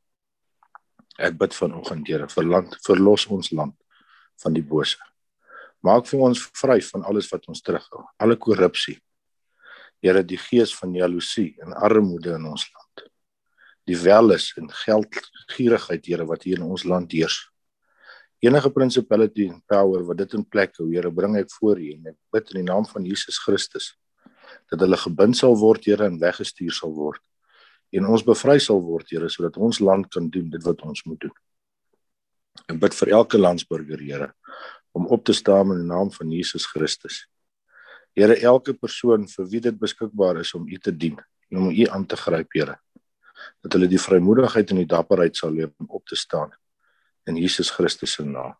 Ek 1.18 1.36
bid 1.40 1.56
vanoggend, 1.56 2.06
Here, 2.08 2.28
vir 2.30 2.46
land, 2.46 2.76
verlos 2.86 3.26
ons 3.32 3.50
land 3.52 3.74
van 4.42 4.54
die 4.54 4.62
bose. 4.62 5.00
Maak 5.84 6.08
vir 6.10 6.24
ons 6.26 6.42
vry 6.58 6.78
van 6.92 7.04
alles 7.06 7.28
wat 7.32 7.46
ons 7.50 7.62
terughou, 7.62 8.04
alle 8.18 8.36
korrupsie. 8.38 8.98
Here, 10.02 10.22
die 10.22 10.38
gees 10.38 10.74
van 10.78 10.94
jaloesie 10.94 11.56
en 11.64 11.74
armoede 11.74 12.36
in 12.36 12.46
ons 12.46 12.66
land. 12.70 13.06
Die 13.88 13.96
welis 13.98 14.52
en 14.60 14.70
geldgierigheid, 14.84 16.06
Here, 16.06 16.26
wat 16.28 16.44
hier 16.46 16.60
in 16.60 16.68
ons 16.68 16.84
land 16.86 17.14
heers. 17.14 17.48
Enige 18.38 18.70
principality 18.70 19.48
en 19.50 19.58
power 19.66 20.04
wat 20.06 20.18
dit 20.20 20.34
in 20.38 20.44
plek 20.46 20.76
hou, 20.78 20.86
Here, 20.92 21.10
bring 21.10 21.34
ek 21.40 21.50
voor 21.56 21.80
U 21.82 21.86
en 21.90 22.12
ek 22.12 22.16
bid 22.30 22.52
in 22.52 22.60
die 22.60 22.68
naam 22.68 22.84
van 22.86 23.06
Jesus 23.06 23.40
Christus 23.42 23.96
dat 24.70 24.80
hulle 24.80 24.96
gebind 24.96 25.36
sal 25.36 25.56
word, 25.58 25.88
Here, 25.88 26.06
en 26.06 26.20
weggestuur 26.20 26.72
sal 26.76 26.92
word. 26.94 27.20
En 27.92 28.06
ons 28.06 28.22
bevry 28.22 28.60
sal 28.62 28.78
word, 28.84 29.10
Here, 29.10 29.26
sodat 29.32 29.58
ons 29.58 29.80
land 29.82 30.06
kan 30.14 30.28
doen 30.30 30.46
dit 30.52 30.62
wat 30.64 30.84
ons 30.86 31.02
moet 31.08 31.18
doen. 31.24 31.34
Ek 32.70 32.78
bid 32.84 32.94
vir 33.00 33.12
elke 33.18 33.40
landsburger, 33.42 34.06
Here, 34.06 34.30
om 34.94 35.10
op 35.10 35.26
te 35.26 35.34
staan 35.34 35.74
in 35.74 35.82
die 35.82 35.90
naam 35.90 36.14
van 36.14 36.30
Jesus 36.30 36.68
Christus. 36.70 37.24
Here, 38.14 38.38
elke 38.38 38.76
persoon 38.78 39.26
vir 39.34 39.50
wie 39.50 39.64
dit 39.66 39.82
beskikbaar 39.82 40.44
is 40.44 40.54
om 40.54 40.70
U 40.70 40.78
te 40.78 40.94
dien 40.94 41.18
en 41.50 41.64
om 41.64 41.74
U 41.74 41.90
aan 41.90 42.06
te 42.06 42.16
gryp, 42.22 42.54
Here, 42.54 42.78
dat 43.66 43.74
hulle 43.74 43.90
die 43.90 44.00
vrymoedigheid 44.00 44.70
en 44.70 44.84
die 44.84 44.90
dapperheid 44.94 45.34
sal 45.34 45.58
hê 45.58 45.66
om 45.66 45.90
op 45.90 46.06
te 46.06 46.14
staan 46.14 46.54
in 47.28 47.36
Jesus 47.36 47.70
Christus 47.70 48.16
se 48.16 48.24
naam. 48.24 48.56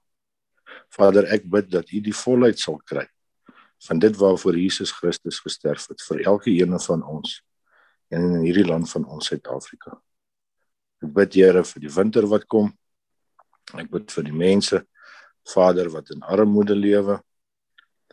Vader, 0.93 1.29
ek 1.33 1.47
bid 1.49 1.71
dat 1.73 1.91
U 1.93 2.01
die 2.05 2.17
volheid 2.17 2.61
sal 2.61 2.81
kry 2.85 3.07
van 3.87 4.01
dit 4.03 4.17
waarvoor 4.19 4.57
Jesus 4.59 4.91
Christus 4.91 5.39
gesterf 5.39 5.87
het 5.87 6.03
vir 6.03 6.25
elke 6.27 6.51
een 6.51 6.75
van 6.83 7.05
ons 7.07 7.37
en 8.11 8.25
in 8.25 8.43
hierdie 8.43 8.67
land 8.67 8.89
van 8.91 9.05
ons 9.07 9.29
Suid-Afrika. 9.31 9.93
Ek 11.05 11.13
bid 11.15 11.37
Here 11.39 11.63
vir 11.63 11.85
die 11.85 11.93
winter 11.93 12.27
wat 12.27 12.49
kom. 12.51 12.73
Ek 13.79 13.91
bid 13.93 14.11
vir 14.11 14.27
die 14.27 14.35
mense 14.35 14.83
Vader 15.49 15.93
wat 15.93 16.11
in 16.11 16.25
armoede 16.27 16.75
lewe, 16.75 17.21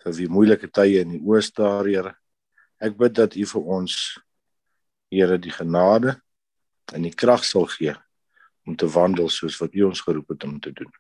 vir 0.04 0.18
wie 0.20 0.30
moeilike 0.30 0.70
tye 0.70 1.02
in 1.02 1.16
die 1.16 1.24
ooste 1.24 1.64
daar, 1.64 1.90
Here. 1.90 2.14
Ek 2.78 2.94
bid 3.00 3.16
dat 3.18 3.40
U 3.40 3.48
vir 3.56 3.74
ons 3.80 3.98
Here 5.10 5.40
die 5.42 5.56
genade 5.56 6.20
en 6.94 7.08
die 7.08 7.16
krag 7.16 7.48
sal 7.48 7.66
gee 7.72 7.96
om 8.66 8.76
te 8.76 8.90
wandel 8.90 9.30
soos 9.30 9.58
wat 9.62 9.74
U 9.74 9.88
ons 9.90 10.02
geroep 10.02 10.34
het 10.34 10.44
om 10.44 10.60
te 10.60 10.74
doen. 10.74 10.92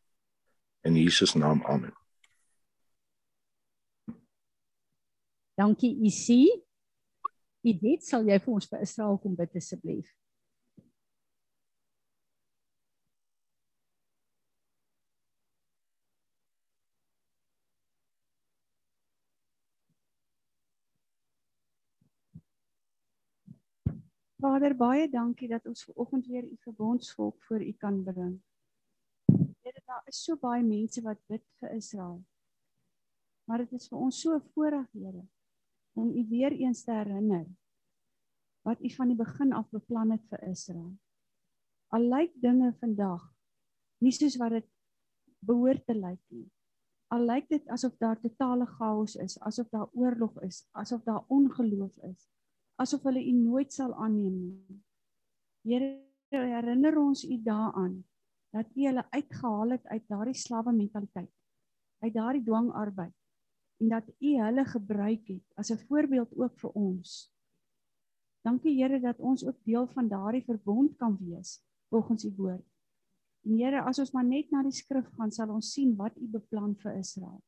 In 0.85 0.95
Jesus 0.95 1.33
naam. 1.33 1.63
Amen. 1.65 1.93
Dankie 5.55 5.95
Isie. 6.03 6.51
Idit, 7.65 8.03
sal 8.05 8.27
jy 8.27 8.37
vir 8.43 8.53
ons 8.53 8.67
vir 8.69 8.83
Israel 8.85 9.17
kom 9.21 9.33
bid 9.37 9.55
asseblief? 9.57 10.11
Vader, 24.45 24.75
baie 24.77 25.07
dankie 25.09 25.47
dat 25.49 25.65
ons 25.65 25.81
ver 25.87 25.95
oggend 26.03 26.27
weer 26.29 26.43
u 26.45 26.55
verbondsvolk 26.61 27.43
voor 27.47 27.63
u 27.65 27.71
kan 27.81 27.95
bring. 28.05 28.33
Here, 29.65 29.81
daar 29.89 30.03
is 30.11 30.19
so 30.21 30.37
baie 30.37 30.61
mense 30.63 31.01
wat 31.01 31.21
bid 31.31 31.41
vir 31.61 31.73
Israel. 31.73 32.19
Maar 33.49 33.63
dit 33.63 33.73
is 33.79 33.89
vir 33.89 34.03
ons 34.05 34.19
so 34.21 34.35
'n 34.35 34.43
voorreg, 34.53 34.91
Here, 34.91 35.23
om 35.97 36.11
u 36.13 36.25
weer 36.29 36.51
eens 36.51 36.83
te 36.83 36.91
herinner 36.91 37.47
wat 38.61 38.83
u 38.83 38.89
van 38.89 39.07
die 39.07 39.17
begin 39.17 39.53
af 39.53 39.69
beplan 39.69 40.11
het 40.11 40.25
vir 40.29 40.43
Israel. 40.49 40.93
Al 41.89 42.05
lyk 42.13 42.33
dinge 42.41 42.73
vandag 42.79 43.25
nie 43.97 44.11
soos 44.11 44.37
wat 44.37 44.51
dit 44.51 44.69
behoort 45.39 45.85
te 45.85 45.93
lyk 45.93 46.21
nie. 46.29 46.51
Al 47.07 47.25
lyk 47.25 47.49
dit 47.49 47.67
asof 47.67 47.97
daar 47.97 48.21
totale 48.21 48.65
chaos 48.65 49.15
is, 49.15 49.39
asof 49.39 49.69
daar 49.69 49.89
oorlog 49.93 50.41
is, 50.41 50.67
asof 50.71 51.03
daar 51.03 51.23
ongeloof 51.27 51.97
is 51.97 52.29
asof 52.81 53.03
hulle 53.07 53.21
u 53.23 53.31
nooit 53.31 53.73
sal 53.73 53.93
aanneem 53.93 54.35
nie. 54.41 54.79
Here, 55.65 55.91
herinner 56.29 56.97
ons 56.99 57.23
u 57.23 57.37
daaraan 57.43 58.03
dat 58.55 58.71
u 58.75 58.85
hulle 58.87 59.03
uitgehaal 59.11 59.75
het 59.75 59.87
uit 59.87 60.07
daardie 60.07 60.37
slawe 60.39 60.71
mentaliteit, 60.71 61.31
uit 62.03 62.13
daardie 62.13 62.43
dwangarbeid 62.43 63.13
en 63.83 63.89
dat 63.91 64.07
u 64.19 64.35
hulle 64.39 64.65
gebruik 64.65 65.27
het 65.27 65.45
as 65.55 65.71
'n 65.71 65.85
voorbeeld 65.87 66.35
ook 66.37 66.59
vir 66.59 66.71
ons. 66.71 67.31
Dankie 68.45 68.75
Here 68.77 68.99
dat 68.99 69.19
ons 69.19 69.45
ook 69.45 69.57
deel 69.63 69.87
van 69.87 70.07
daardie 70.07 70.43
verbond 70.43 70.95
kan 70.95 71.17
wees 71.17 71.63
volgens 71.89 72.25
u 72.25 72.33
woord. 72.37 72.65
En 73.43 73.57
Here, 73.57 73.81
as 73.81 73.99
ons 73.99 74.11
maar 74.11 74.25
net 74.25 74.51
na 74.51 74.63
die 74.63 74.71
skrif 74.71 75.07
gaan, 75.17 75.31
sal 75.31 75.49
ons 75.49 75.71
sien 75.71 75.95
wat 75.95 76.17
u 76.17 76.27
beplan 76.27 76.75
vir 76.75 76.97
Israel. 76.97 77.41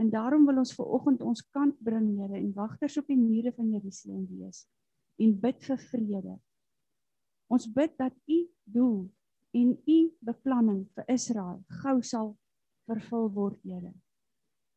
En 0.00 0.10
daarom 0.10 0.46
wil 0.46 0.56
ons 0.56 0.74
ver 0.74 0.86
oggend 0.96 1.20
ons 1.20 1.42
kant 1.52 1.76
bring, 1.84 2.06
Here, 2.16 2.38
en 2.38 2.52
wagters 2.56 2.96
op 2.96 3.08
die 3.10 3.18
mure 3.20 3.52
van 3.52 3.68
Jerusalem 3.68 4.22
wees 4.32 4.64
en 5.20 5.34
bid 5.40 5.58
vir 5.66 5.80
vrede. 5.90 6.36
Ons 7.52 7.66
bid 7.68 7.92
dat 8.00 8.14
u 8.24 8.38
doel 8.64 9.02
en 9.52 9.74
u 9.84 9.98
beplanning 10.24 10.86
vir 10.96 11.10
Israel 11.12 11.58
gou 11.82 11.98
sal 12.00 12.30
vervul 12.88 13.28
word, 13.34 13.58
Here. 13.60 13.92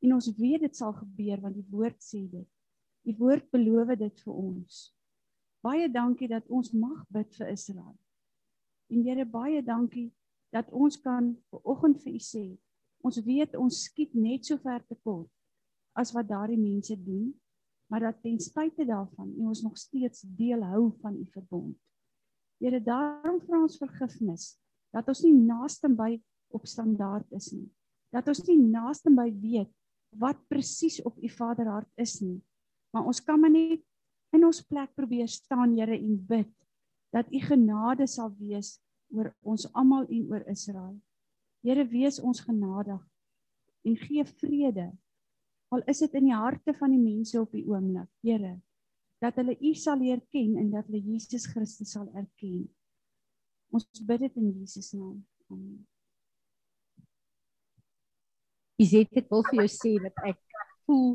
En 0.04 0.18
ons 0.18 0.28
weet 0.36 0.66
dit 0.66 0.76
sal 0.76 0.92
gebeur 0.98 1.40
want 1.46 1.56
die 1.56 1.70
woord 1.72 2.04
sê 2.04 2.26
dit. 2.28 2.50
Die 3.08 3.16
woord 3.16 3.48
beloof 3.56 3.96
dit 4.04 4.26
vir 4.26 4.34
ons. 4.34 4.82
Baie 5.64 5.88
dankie 5.88 6.28
dat 6.28 6.52
ons 6.52 6.74
mag 6.76 7.00
bid 7.08 7.32
vir 7.40 7.54
Israel. 7.56 7.96
En 8.92 9.08
Here, 9.08 9.24
baie 9.24 9.64
dankie 9.64 10.10
dat 10.52 10.68
ons 10.76 11.00
kan 11.00 11.32
ver 11.48 11.64
oggend 11.64 12.04
vir 12.04 12.20
u 12.20 12.24
sê 12.28 12.46
Ons 13.04 13.20
weet 13.26 13.56
ons 13.60 13.84
skiet 13.90 14.14
net 14.16 14.48
so 14.48 14.58
ver 14.64 14.84
te 14.88 14.96
kort 15.04 15.30
as 16.00 16.14
wat 16.16 16.30
daardie 16.30 16.58
mense 16.58 16.96
doen, 16.98 17.34
maar 17.92 18.08
dat 18.08 18.22
ten 18.24 18.40
spyte 18.42 18.86
daarvan 18.88 19.34
ons 19.44 19.62
nog 19.62 19.76
steeds 19.78 20.24
deel 20.38 20.64
hou 20.66 20.88
van 21.04 21.20
u 21.20 21.26
verbond. 21.30 21.76
Here, 22.64 22.80
daarom 22.80 23.42
vra 23.44 23.60
ons 23.62 23.78
vergifnis 23.78 24.54
dat 24.96 25.08
ons 25.12 25.22
nie 25.26 25.36
naaste 25.36 25.90
by 25.92 26.16
op 26.54 26.66
standaard 26.70 27.30
is 27.36 27.52
nie. 27.54 27.68
Dat 28.14 28.30
ons 28.32 28.44
nie 28.48 28.58
naaste 28.62 29.12
by 29.14 29.28
weet 29.42 29.72
wat 30.22 30.40
presies 30.50 31.00
op 31.06 31.18
u 31.18 31.30
Vaderhart 31.30 31.90
is 32.00 32.20
nie. 32.22 32.40
Maar 32.94 33.10
ons 33.10 33.22
kan 33.26 33.42
maar 33.42 33.54
net 33.54 33.82
in 34.34 34.46
ons 34.46 34.62
plek 34.66 34.94
probeer 34.98 35.30
staan, 35.30 35.76
Here, 35.78 35.98
en 35.98 36.18
bid 36.18 36.54
dat 37.14 37.30
u 37.30 37.40
genade 37.46 38.08
sal 38.10 38.32
wees 38.40 38.80
oor 39.14 39.30
ons 39.46 39.68
almal 39.78 40.08
en 40.10 40.30
oor 40.32 40.46
Israel. 40.50 40.96
Here 41.64 41.86
wees 41.88 42.20
ons 42.20 42.44
genadig 42.44 43.00
en 43.88 43.96
gee 44.00 44.24
vrede. 44.28 44.90
Al 45.72 45.84
is 45.90 46.04
dit 46.04 46.20
in 46.20 46.28
die 46.28 46.36
harte 46.36 46.76
van 46.76 46.92
die 46.92 47.02
mense 47.02 47.40
op 47.40 47.56
die 47.56 47.64
oomblik, 47.66 48.10
Here, 48.24 48.58
dat 49.24 49.40
hulle 49.40 49.56
U 49.56 49.72
sal 49.80 50.02
leer 50.04 50.22
ken 50.34 50.58
en 50.60 50.70
dat 50.74 50.90
hulle 50.90 51.02
Jesus 51.02 51.48
Christus 51.50 51.96
sal 51.96 52.10
erken. 52.12 52.68
Ons 53.74 53.88
bid 54.06 54.28
dit 54.28 54.40
in 54.42 54.52
Jesus 54.60 54.92
naam. 54.94 55.18
Amen. 55.50 55.82
Iset 58.84 59.16
ek 59.24 59.32
wil 59.32 59.46
vir 59.48 59.64
jou 59.64 59.70
sê 59.72 59.96
dat 60.04 60.24
ek 60.34 60.40
voel 60.86 61.12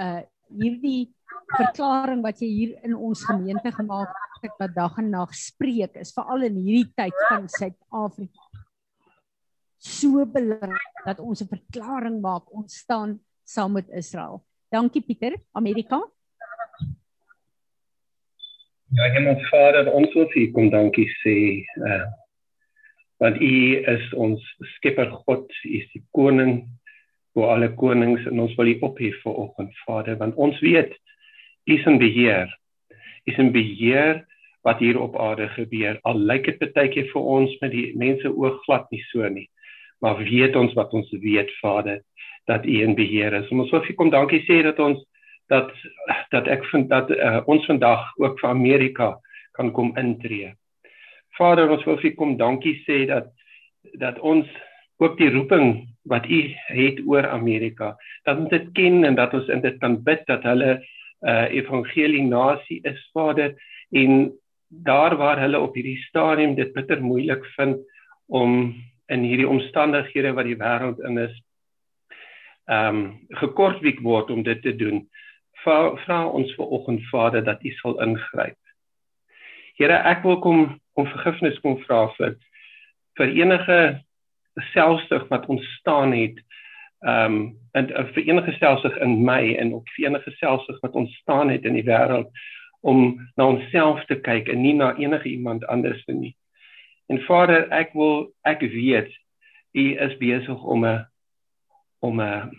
uh 0.00 0.20
hierdie 0.50 1.12
verklaring 1.52 2.24
wat 2.24 2.40
jy 2.42 2.48
hier 2.50 2.72
in 2.82 2.96
ons 2.96 3.20
gemeente 3.22 3.70
gemaak 3.70 4.16
het 4.42 4.56
wat 4.58 4.72
dag 4.74 4.96
en 4.98 5.12
nag 5.12 5.30
spreek 5.38 5.94
is 6.00 6.10
veral 6.16 6.42
in 6.48 6.56
hierdie 6.58 6.88
tyd 6.98 7.14
van 7.28 7.46
Suid-Afrika 7.54 8.49
so 9.80 10.26
belangrik 10.26 10.92
dat 11.04 11.18
ons 11.18 11.40
'n 11.42 11.48
verklaring 11.48 12.20
maak 12.20 12.52
ons 12.52 12.76
staan 12.76 13.20
saam 13.44 13.72
met 13.72 13.88
Israel. 13.88 14.44
Dankie 14.68 15.02
Pieter, 15.02 15.34
Amerika. 15.52 15.98
Ja, 18.92 19.10
Hemelse 19.12 19.46
Vader, 19.48 19.92
ons 19.92 20.14
wil 20.14 20.28
vir 20.32 20.42
U 20.42 20.50
kom 20.52 20.70
dankie 20.70 21.08
sê 21.24 21.64
uh 21.76 22.06
want 23.20 23.36
U 23.36 23.76
is 23.92 24.12
ons 24.16 24.40
Skepper 24.76 25.10
God, 25.10 25.50
U 25.64 25.68
is 25.76 25.90
die 25.92 26.02
koning 26.16 26.68
oor 27.36 27.52
alle 27.54 27.68
konings 27.74 28.24
en 28.26 28.40
ons 28.40 28.54
wil 28.56 28.72
U 28.72 28.78
ophef 28.80 29.18
vir 29.22 29.40
oggend 29.44 29.76
Vader, 29.84 30.16
want 30.16 30.34
ons 30.36 30.60
weet 30.60 30.92
U 31.68 31.74
is 31.74 31.86
in 31.86 31.98
beheer. 31.98 32.48
U 33.26 33.30
is 33.32 33.38
in 33.38 33.52
beheer 33.52 34.26
wat 34.62 34.78
hier 34.78 35.00
op 35.00 35.16
aarde 35.20 35.48
gebeur. 35.48 35.98
Al 36.02 36.18
lyk 36.18 36.48
dit 36.58 36.72
baie 36.74 36.88
keer 36.88 37.08
vir 37.12 37.22
ons 37.22 37.52
met 37.60 37.72
die 37.72 37.92
mense 37.96 38.28
oog 38.28 38.60
glad 38.64 38.90
nie 38.90 39.02
so 39.12 39.28
nie. 39.28 39.48
Maar 40.00 40.22
weet 40.24 40.56
ons 40.56 40.72
wat 40.78 40.92
ons 40.96 41.10
weet 41.10 41.50
Vader, 41.60 42.00
dat 42.46 42.66
U 42.66 42.80
in 42.82 42.94
beheer 42.94 43.32
is. 43.42 43.50
Ons 43.52 43.70
wil 43.70 43.84
vir 43.84 43.96
kom 43.98 44.10
dankie 44.10 44.42
sê 44.46 44.62
dat 44.66 44.78
ons 44.80 45.00
dat 45.50 45.72
dat 46.30 46.48
ek 46.48 46.64
vind 46.70 46.88
dat 46.90 47.10
uh, 47.10 47.40
ons 47.50 47.66
vandag 47.66 48.06
ook 48.22 48.38
vir 48.40 48.50
Amerika 48.50 49.10
kan 49.58 49.72
kom 49.74 49.92
intree. 49.98 50.54
Vader, 51.38 51.70
ons 51.70 51.84
wil 51.88 51.98
vir 52.02 52.14
kom 52.18 52.36
dankie 52.38 52.78
sê 52.86 53.04
dat 53.10 53.30
dat 53.98 54.18
ons 54.20 54.46
ook 55.00 55.16
die 55.18 55.30
roeping 55.32 55.88
wat 56.08 56.26
u 56.28 56.40
het 56.76 57.00
oor 57.08 57.26
Amerika, 57.28 57.94
dat 58.24 58.38
ons 58.38 58.52
dit 58.52 58.66
ken 58.76 59.04
en 59.08 59.16
dat 59.16 59.34
ons 59.36 59.48
in 59.48 59.62
dit 59.64 59.78
kan 59.80 59.96
bid 60.04 60.26
dat 60.28 60.44
hulle 60.44 60.76
'n 60.76 60.82
uh, 61.28 61.46
evangelie 61.52 62.22
nasie 62.24 62.80
is, 62.84 63.00
Vader, 63.12 63.54
en 63.92 64.32
daar 64.68 65.16
waar 65.16 65.40
hulle 65.40 65.60
op 65.60 65.74
hierdie 65.74 65.98
stadium 66.08 66.54
dit 66.54 66.72
bitter 66.72 67.02
moeilik 67.02 67.44
vind 67.56 67.76
om 68.26 68.74
in 69.10 69.24
hierdie 69.26 69.48
omstandighede 69.48 70.32
wat 70.36 70.46
die 70.46 70.58
wêreld 70.58 71.00
in 71.06 71.18
is, 71.28 71.34
ehm 72.70 73.00
um, 73.00 73.00
gekortwiek 73.40 73.98
word 74.06 74.30
om 74.30 74.44
dit 74.46 74.62
te 74.62 74.74
doen 74.76 75.02
vra 75.64 76.26
ons 76.26 76.52
ver 76.56 76.66
oggend 76.66 77.02
Vader 77.10 77.44
dat 77.44 77.64
U 77.64 77.70
sal 77.80 77.98
ingryp. 78.02 78.56
Here, 79.76 79.96
ek 80.08 80.22
wil 80.24 80.38
kom 80.44 80.60
om 80.98 81.08
vergifnis 81.08 81.58
kom 81.64 81.80
vra 81.86 82.06
vir 82.18 82.36
vir 83.18 83.32
enige 83.36 83.80
selfsug 84.72 85.26
wat 85.32 85.48
ontstaan 85.52 86.14
het 86.16 86.38
ehm 87.06 87.34
um, 87.34 87.40
en 87.72 87.86
vir 88.14 88.24
enige 88.26 88.52
selfsug 88.58 88.96
in 89.04 89.20
my 89.24 89.54
en 89.62 89.74
ook 89.74 89.88
vir 89.94 90.08
enige 90.08 90.32
selfsug 90.38 90.80
wat 90.82 90.96
ontstaan 90.98 91.52
het 91.52 91.64
in 91.64 91.76
die 91.78 91.86
wêreld 91.86 92.28
om 92.80 93.20
na 93.36 93.46
onsself 93.46 94.02
te 94.08 94.16
kyk 94.20 94.48
en 94.48 94.62
nie 94.62 94.74
na 94.74 94.94
enige 94.98 95.28
iemand 95.28 95.66
anders 95.66 96.02
nie. 96.06 96.34
En 97.10 97.18
Vader, 97.26 97.64
ek 97.74 97.90
wil 97.98 98.28
ek 98.46 98.60
weet 98.70 99.10
U 99.74 99.84
is 100.06 100.12
besig 100.20 100.60
om 100.62 100.84
'n 100.86 101.06
om 102.06 102.20
'n 102.22 102.52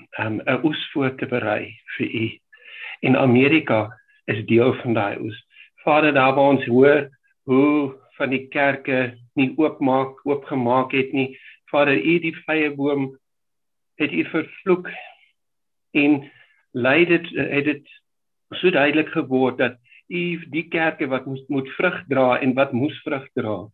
'n 0.44 0.60
oes 0.68 0.82
voor 0.92 1.16
te 1.16 1.26
berei 1.26 1.80
vir 1.96 2.08
U 2.24 2.26
en 3.08 3.16
Amerika 3.16 3.80
is 4.28 4.44
deel 4.46 4.74
van 4.84 4.94
daai 4.94 5.20
oes. 5.24 5.40
Vader, 5.84 6.14
daar 6.14 6.36
waar 6.36 6.52
ons 6.56 6.66
hoor 6.66 7.10
hoe 7.48 7.96
van 8.18 8.30
die 8.30 8.48
kerke 8.48 9.18
nie 9.40 9.54
oopmaak, 9.58 10.20
oopgemaak 10.28 10.92
het 10.92 11.14
nie. 11.14 11.40
Vader, 11.72 11.96
U 11.96 12.20
die 12.20 12.36
vrye 12.44 12.76
boom 12.76 13.18
het 13.96 14.12
U 14.12 14.24
vervloek 14.36 14.90
en 15.92 16.32
lei 16.72 17.06
dit 17.06 17.28
het 17.36 17.66
dit 17.66 17.88
so 18.52 18.70
duidelik 18.70 19.16
geword 19.16 19.58
dat 19.58 19.80
U 20.08 20.24
die 20.52 20.68
kerke 20.68 21.08
wat 21.08 21.26
moes 21.26 21.48
moet 21.48 21.70
vrug 21.80 22.04
dra 22.08 22.40
en 22.40 22.54
wat 22.54 22.72
moes 22.74 23.00
vrug 23.08 23.28
dra 23.34 23.72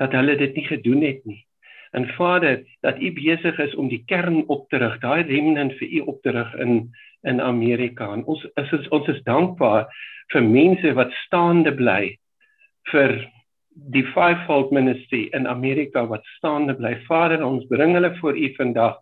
dat 0.00 0.12
hulle 0.12 0.36
dit 0.36 0.54
nie 0.54 0.66
gedoen 0.66 1.02
het 1.02 1.24
nie. 1.24 1.42
En 1.96 2.08
Vader, 2.16 2.64
dat 2.80 2.98
U 3.00 3.12
besig 3.12 3.58
is 3.58 3.74
om 3.74 3.88
die 3.88 4.02
kern 4.06 4.42
op 4.52 4.68
te 4.68 4.80
rig, 4.82 4.98
daai 5.00 5.22
remnant 5.22 5.72
vir 5.78 5.88
U 5.88 6.00
op 6.12 6.22
te 6.22 6.34
rig 6.36 6.54
in 6.54 6.90
in 7.26 7.40
Amerika. 7.40 8.12
En 8.12 8.22
ons 8.24 8.42
is 8.54 8.72
ons, 8.72 8.88
ons 8.94 9.08
is 9.10 9.22
dankbaar 9.26 9.88
vir 10.34 10.44
mense 10.44 10.92
wat 10.94 11.14
staande 11.24 11.72
bly 11.74 12.12
vir 12.92 13.16
die 13.92 14.04
fivefold 14.14 14.70
ministry 14.72 15.26
in 15.36 15.48
Amerika 15.50 16.04
wat 16.06 16.24
staande 16.36 16.76
bly. 16.78 16.94
Vader, 17.08 17.42
ons 17.44 17.66
bring 17.72 17.96
hulle 17.96 18.12
voor 18.20 18.38
U 18.38 18.52
vandag 18.56 19.00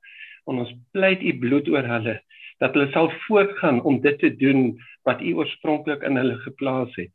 en 0.49 0.63
ons 0.65 0.73
pleit 0.97 1.23
U 1.23 1.35
bloed 1.43 1.69
oor 1.73 1.91
hulle 1.97 2.17
dat 2.63 2.77
hulle 2.77 2.91
sal 2.95 3.11
voortgaan 3.27 3.83
om 3.83 4.01
dit 4.01 4.19
te 4.19 4.31
doen 4.39 4.71
wat 5.05 5.21
U 5.21 5.35
oorspronklik 5.43 6.05
in 6.07 6.17
hulle 6.17 6.39
geplaas 6.47 6.95
het. 6.97 7.13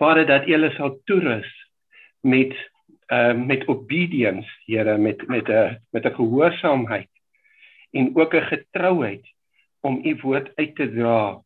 Vader, 0.00 0.26
dat 0.26 0.48
U 0.48 0.54
hulle 0.56 0.72
sal 0.76 0.96
toerus 1.10 1.50
met 2.26 2.56
uh 3.08 3.34
met 3.34 3.68
obedience, 3.68 4.48
Here, 4.66 4.98
met 4.98 5.26
met 5.26 5.48
'n 5.48 5.78
met 5.90 6.04
'n 6.04 6.14
gehoorsaamheid 6.14 7.08
en 7.90 8.16
ook 8.16 8.34
'n 8.34 8.42
getrouheid 8.42 9.26
om 9.80 10.00
u 10.04 10.16
woord 10.20 10.52
uit 10.54 10.74
te 10.74 10.92
dra. 10.92 11.42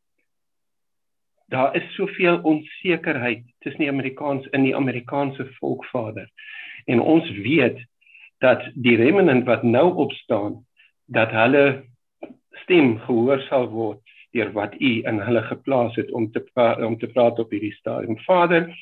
Daar 1.46 1.76
is 1.76 1.94
soveel 1.94 2.40
onsekerheid 2.42 3.44
tussen 3.58 3.80
die 3.80 3.90
Amerikaans 3.90 4.46
in 4.46 4.62
die 4.62 4.76
Amerikaanse 4.76 5.46
volkvader. 5.52 6.30
En 6.84 7.00
ons 7.00 7.30
weet 7.30 7.84
dat 8.38 8.70
die 8.74 8.96
remnant 8.96 9.44
wat 9.44 9.62
nou 9.62 9.94
opstaan, 9.94 10.66
dat 11.04 11.30
hulle 11.30 11.84
stem 12.50 12.98
gehoor 12.98 13.40
sal 13.40 13.68
word 13.68 14.00
deur 14.32 14.52
wat 14.52 14.74
u 14.80 14.92
in 15.04 15.20
hulle 15.20 15.42
geplaas 15.42 15.96
het 15.96 16.10
om 16.12 16.30
te 16.32 16.42
om 16.86 16.98
te 16.98 17.06
praat 17.06 17.38
op 17.38 17.50
hierdie 17.50 17.74
stadium. 17.74 18.18
Vader, 18.18 18.72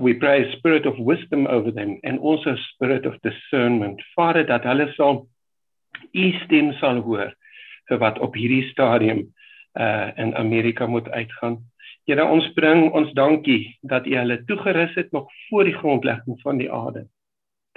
we 0.00 0.14
pray 0.14 0.44
a 0.44 0.56
spirit 0.56 0.86
of 0.86 0.98
wisdom 0.98 1.46
over 1.46 1.70
them 1.70 1.98
and 2.02 2.18
also 2.18 2.50
a 2.50 2.62
spirit 2.72 3.06
of 3.06 3.20
discernment. 3.22 4.02
Vader, 4.14 4.44
dat 4.46 4.64
hulle 4.64 4.92
sal 4.96 5.26
u 6.12 6.32
stem 6.44 6.72
sal 6.80 7.00
hoor 7.04 7.32
vir 7.88 7.98
wat 8.02 8.18
op 8.18 8.34
hierdie 8.34 8.68
stadium 8.70 9.26
uh 9.76 10.10
in 10.16 10.34
Amerika 10.36 10.86
moet 10.86 11.08
uitgaan. 11.10 11.58
Here 12.06 12.24
ons 12.24 12.46
bring 12.54 12.90
ons 12.94 13.12
dankie 13.12 13.76
dat 13.82 14.06
U 14.06 14.14
hulle 14.14 14.44
toegerus 14.44 14.94
het 14.94 15.12
nog 15.12 15.26
voor 15.48 15.64
die 15.64 15.74
grondlegging 15.76 16.40
van 16.40 16.58
die 16.58 16.72
aarde 16.72 17.08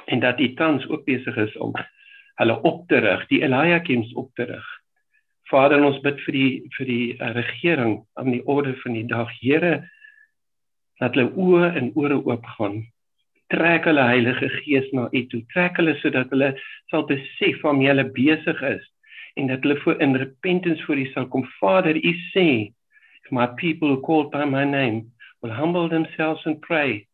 en 0.06 0.20
dat 0.20 0.40
U 0.40 0.54
tans 0.54 0.88
ook 0.88 1.06
besig 1.06 1.36
is 1.38 1.58
om 1.58 1.74
hulle 2.40 2.62
op 2.62 2.88
te 2.88 2.98
rig, 3.04 3.26
die 3.28 3.42
Eliakims 3.44 4.14
op 4.14 4.30
te 4.34 4.44
rig. 4.44 4.68
Vader, 5.50 5.82
ons 5.84 6.00
bid 6.06 6.22
vir 6.24 6.36
die 6.38 6.52
vir 6.78 6.88
die 6.88 7.06
uh, 7.18 7.32
regering 7.36 7.98
aan 8.14 8.32
die 8.32 8.44
orde 8.46 8.76
van 8.84 8.94
die 8.96 9.06
dag. 9.10 9.32
Here, 9.42 9.90
dat 11.00 11.16
hulle 11.16 11.32
oë 11.36 11.74
en 11.80 11.92
ore 11.96 12.20
oop 12.20 12.48
gaan. 12.58 12.82
Trek 13.50 13.88
hulle 13.90 14.04
Heilige 14.06 14.50
Gees 14.60 14.90
na 14.94 15.08
U 15.10 15.22
toe. 15.32 15.42
Trek 15.54 15.80
hulle 15.80 15.96
sodat 16.04 16.30
hulle 16.34 16.52
sal 16.92 17.06
besef 17.10 17.64
waarmee 17.64 17.90
hulle 17.90 18.06
besig 18.14 18.60
is 18.76 18.84
en 19.40 19.48
dat 19.48 19.64
hulle 19.64 19.78
voor 19.82 20.02
in 20.04 20.18
repentance 20.20 20.84
voor 20.84 21.00
U 21.00 21.06
sal 21.14 21.28
kom. 21.28 21.46
Vader, 21.60 21.96
U 21.96 22.14
sê, 22.34 22.74
my 23.32 23.46
people 23.62 23.88
who 23.88 24.02
called 24.02 24.32
by 24.32 24.44
my 24.46 24.66
name 24.66 25.12
will 25.42 25.54
humble 25.54 25.88
themselves 25.90 26.42
and 26.46 26.60
pray 26.62 27.08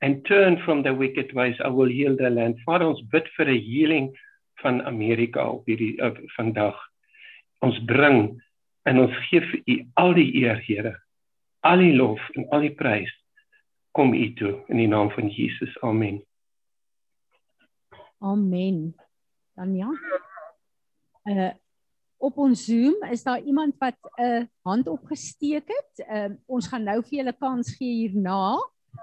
and 0.00 0.24
turn 0.24 0.58
from 0.64 0.82
their 0.82 0.94
wicked 0.94 1.32
ways, 1.32 1.56
I 1.60 1.68
will 1.68 1.88
heal 1.88 2.16
their 2.16 2.30
land. 2.30 2.58
Vader, 2.66 2.88
ons 2.88 3.02
bid 3.12 3.28
vir 3.36 3.48
'n 3.48 3.60
healing 3.60 4.06
van 4.62 4.82
Amerika 4.82 5.44
op 5.48 5.66
hierdie 5.68 5.96
uh, 6.00 6.12
vandag. 6.36 6.76
Ons 7.60 7.78
bring 7.84 8.40
en 8.84 8.98
ons 8.98 9.16
gee 9.28 9.40
vir 9.40 9.60
U 9.66 9.76
al 9.94 10.14
die 10.14 10.30
eer, 10.42 10.60
Here. 10.66 10.96
Al 11.60 11.78
die 11.78 11.92
lof 11.92 12.20
en 12.36 12.48
al 12.50 12.60
die 12.68 12.74
prys 12.74 13.19
kom 13.96 14.14
U 14.14 14.26
toe 14.34 14.52
in 14.68 14.76
die 14.76 14.88
naam 14.88 15.10
van 15.10 15.28
Jesus. 15.28 15.76
Amen. 15.82 16.22
Amen. 18.18 18.94
Dan 19.54 19.76
ja 19.76 19.90
uh 21.24 21.50
op 22.20 22.36
ons 22.36 22.64
Zoom 22.64 23.00
is 23.08 23.22
daar 23.22 23.40
iemand 23.40 23.74
wat 23.78 23.96
'n 24.00 24.22
uh, 24.22 24.44
hand 24.62 24.86
opgesteek 24.88 25.68
het. 25.68 26.06
Uh, 26.08 26.36
ons 26.46 26.66
gaan 26.68 26.82
nou 26.84 27.02
vir 27.02 27.18
julle 27.18 27.32
kans 27.32 27.76
gee 27.76 27.92
hierna, 27.92 28.58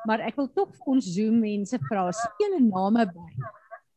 maar 0.06 0.20
ek 0.20 0.36
wil 0.36 0.52
tog 0.54 0.70
vir 0.76 0.86
ons 0.86 1.06
Zoom 1.14 1.40
mense 1.40 1.80
vra, 1.90 2.12
sê 2.12 2.30
julle 2.38 2.62
name 2.62 3.06
by. 3.06 3.32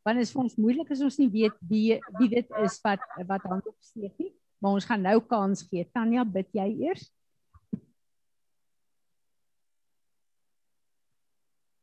Want 0.02 0.16
dit 0.16 0.24
is 0.24 0.32
vir 0.32 0.42
ons 0.42 0.56
moeilik 0.56 0.90
as 0.90 1.02
ons 1.04 1.18
nie 1.18 1.28
weet 1.28 1.56
wie 1.68 2.00
wie 2.18 2.28
dit 2.28 2.48
is 2.64 2.80
wat 2.80 3.04
wat 3.28 3.42
hand 3.42 3.66
opsteek 3.66 4.16
nie, 4.18 4.32
maar 4.58 4.72
ons 4.72 4.88
gaan 4.88 5.02
nou 5.02 5.20
kans 5.20 5.68
gee. 5.68 5.84
Tanya, 5.92 6.24
bid 6.24 6.48
jy 6.52 6.68
eers? 6.88 7.12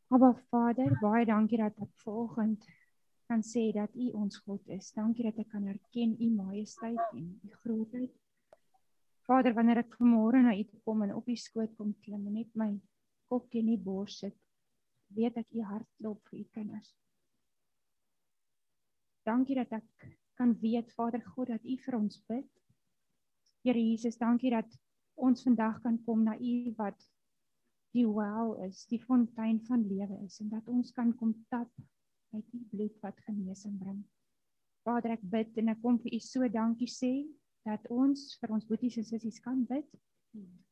Aba 0.08 0.32
Vader, 0.50 0.94
baie 1.02 1.26
dankie 1.28 1.58
dat 1.60 1.76
ek 1.84 1.90
vanoggend 2.00 2.64
kan 3.28 3.42
sê 3.44 3.66
dat 3.76 3.92
U 3.92 4.06
ons 4.16 4.38
God 4.46 4.70
is. 4.72 4.94
Dankie 4.96 5.26
dat 5.28 5.42
ek 5.44 5.50
kan 5.52 5.66
erken 5.68 6.14
U 6.16 6.30
majesteit 6.32 7.02
en 7.12 7.26
U 7.44 7.50
grootheid. 7.64 8.14
Vader, 9.28 9.52
wanneer 9.58 9.82
ek 9.82 9.98
vanmôre 10.00 10.40
na 10.46 10.54
U 10.56 10.64
toe 10.64 10.80
kom 10.86 11.04
en 11.04 11.12
op 11.18 11.28
U 11.28 11.36
skoot 11.36 11.74
kom 11.76 11.92
klim 12.06 12.24
en 12.24 12.38
net 12.40 12.56
my 12.56 12.70
kop 13.28 13.50
teen 13.52 13.68
U 13.74 13.76
bors 13.84 14.22
sit, 14.24 14.38
weet 15.12 15.42
ek 15.44 15.52
U 15.60 15.66
hart 15.68 15.90
klop 16.00 16.24
vir 16.32 16.40
U 16.40 16.46
kinders. 16.56 16.94
Dankie 19.28 19.60
dat 19.60 19.76
ek 19.82 20.08
kan 20.40 20.56
weet 20.64 20.96
Vader 20.96 21.26
God 21.36 21.52
dat 21.52 21.68
U 21.68 21.76
vir 21.84 22.00
ons 22.00 22.24
bid. 22.32 22.48
Here 23.68 23.84
Jesus, 23.84 24.16
dankie 24.24 24.56
dat 24.56 24.72
ons 25.20 25.44
vandag 25.44 25.82
kan 25.84 26.00
kom 26.08 26.24
na 26.24 26.40
U 26.40 26.56
wat 26.80 27.04
die 27.96 28.06
wel 28.08 28.56
is, 28.68 28.86
die 28.92 29.00
fontein 29.04 29.62
van 29.68 29.86
lewe 29.88 30.20
is 30.26 30.40
en 30.44 30.50
dat 30.52 30.68
ons 30.68 30.92
kan 30.92 31.14
kom 31.18 31.34
tap 31.52 31.72
uit 32.36 32.54
U 32.54 32.64
bloed 32.72 32.98
wat 33.02 33.20
genesing 33.26 33.78
bring. 33.80 34.04
Vader, 34.88 35.16
ek 35.18 35.24
bid 35.28 35.58
en 35.60 35.74
ek 35.74 35.82
kom 35.84 36.00
vir 36.04 36.16
U 36.16 36.20
so 36.24 36.48
dankie 36.52 36.90
sê 36.92 37.12
dat 37.68 37.88
ons 37.92 38.30
vir 38.42 38.54
ons 38.56 38.68
boeties 38.68 39.00
en 39.02 39.08
sissies 39.08 39.40
kan 39.44 39.64
bid. 39.68 39.88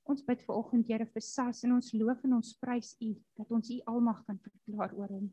Ons 0.06 0.22
bid 0.28 0.44
vir 0.46 0.56
oggend 0.56 0.88
Here 0.92 1.08
vir 1.10 1.24
Sas 1.26 1.64
en 1.66 1.74
ons 1.76 1.94
loof 1.98 2.22
en 2.28 2.38
ons 2.38 2.54
prys 2.62 2.94
U 3.02 3.12
dat 3.40 3.52
ons 3.58 3.72
U 3.74 3.80
almag 3.92 4.22
kan 4.28 4.40
verklaar 4.44 4.94
oor 5.00 5.12
hom. 5.18 5.32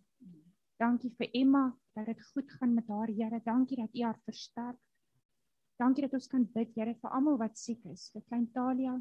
Dankie 0.80 1.12
vir 1.18 1.30
Emma 1.38 1.68
dat 1.94 2.08
dit 2.10 2.22
goed 2.32 2.50
gaan 2.58 2.74
met 2.74 2.88
haar 2.90 3.12
Here. 3.12 3.42
Dankie 3.44 3.78
dat 3.78 3.94
U 3.94 4.06
haar 4.06 4.18
versterk. 4.26 4.80
Dankie 5.78 6.06
dat 6.06 6.16
ons 6.18 6.30
kan 6.30 6.46
bid 6.54 6.72
Here 6.74 6.94
vir 6.98 7.14
almal 7.14 7.38
wat 7.42 7.58
siek 7.60 7.84
is. 7.92 8.08
Vir 8.14 8.24
klein 8.30 8.48
Talia. 8.56 8.96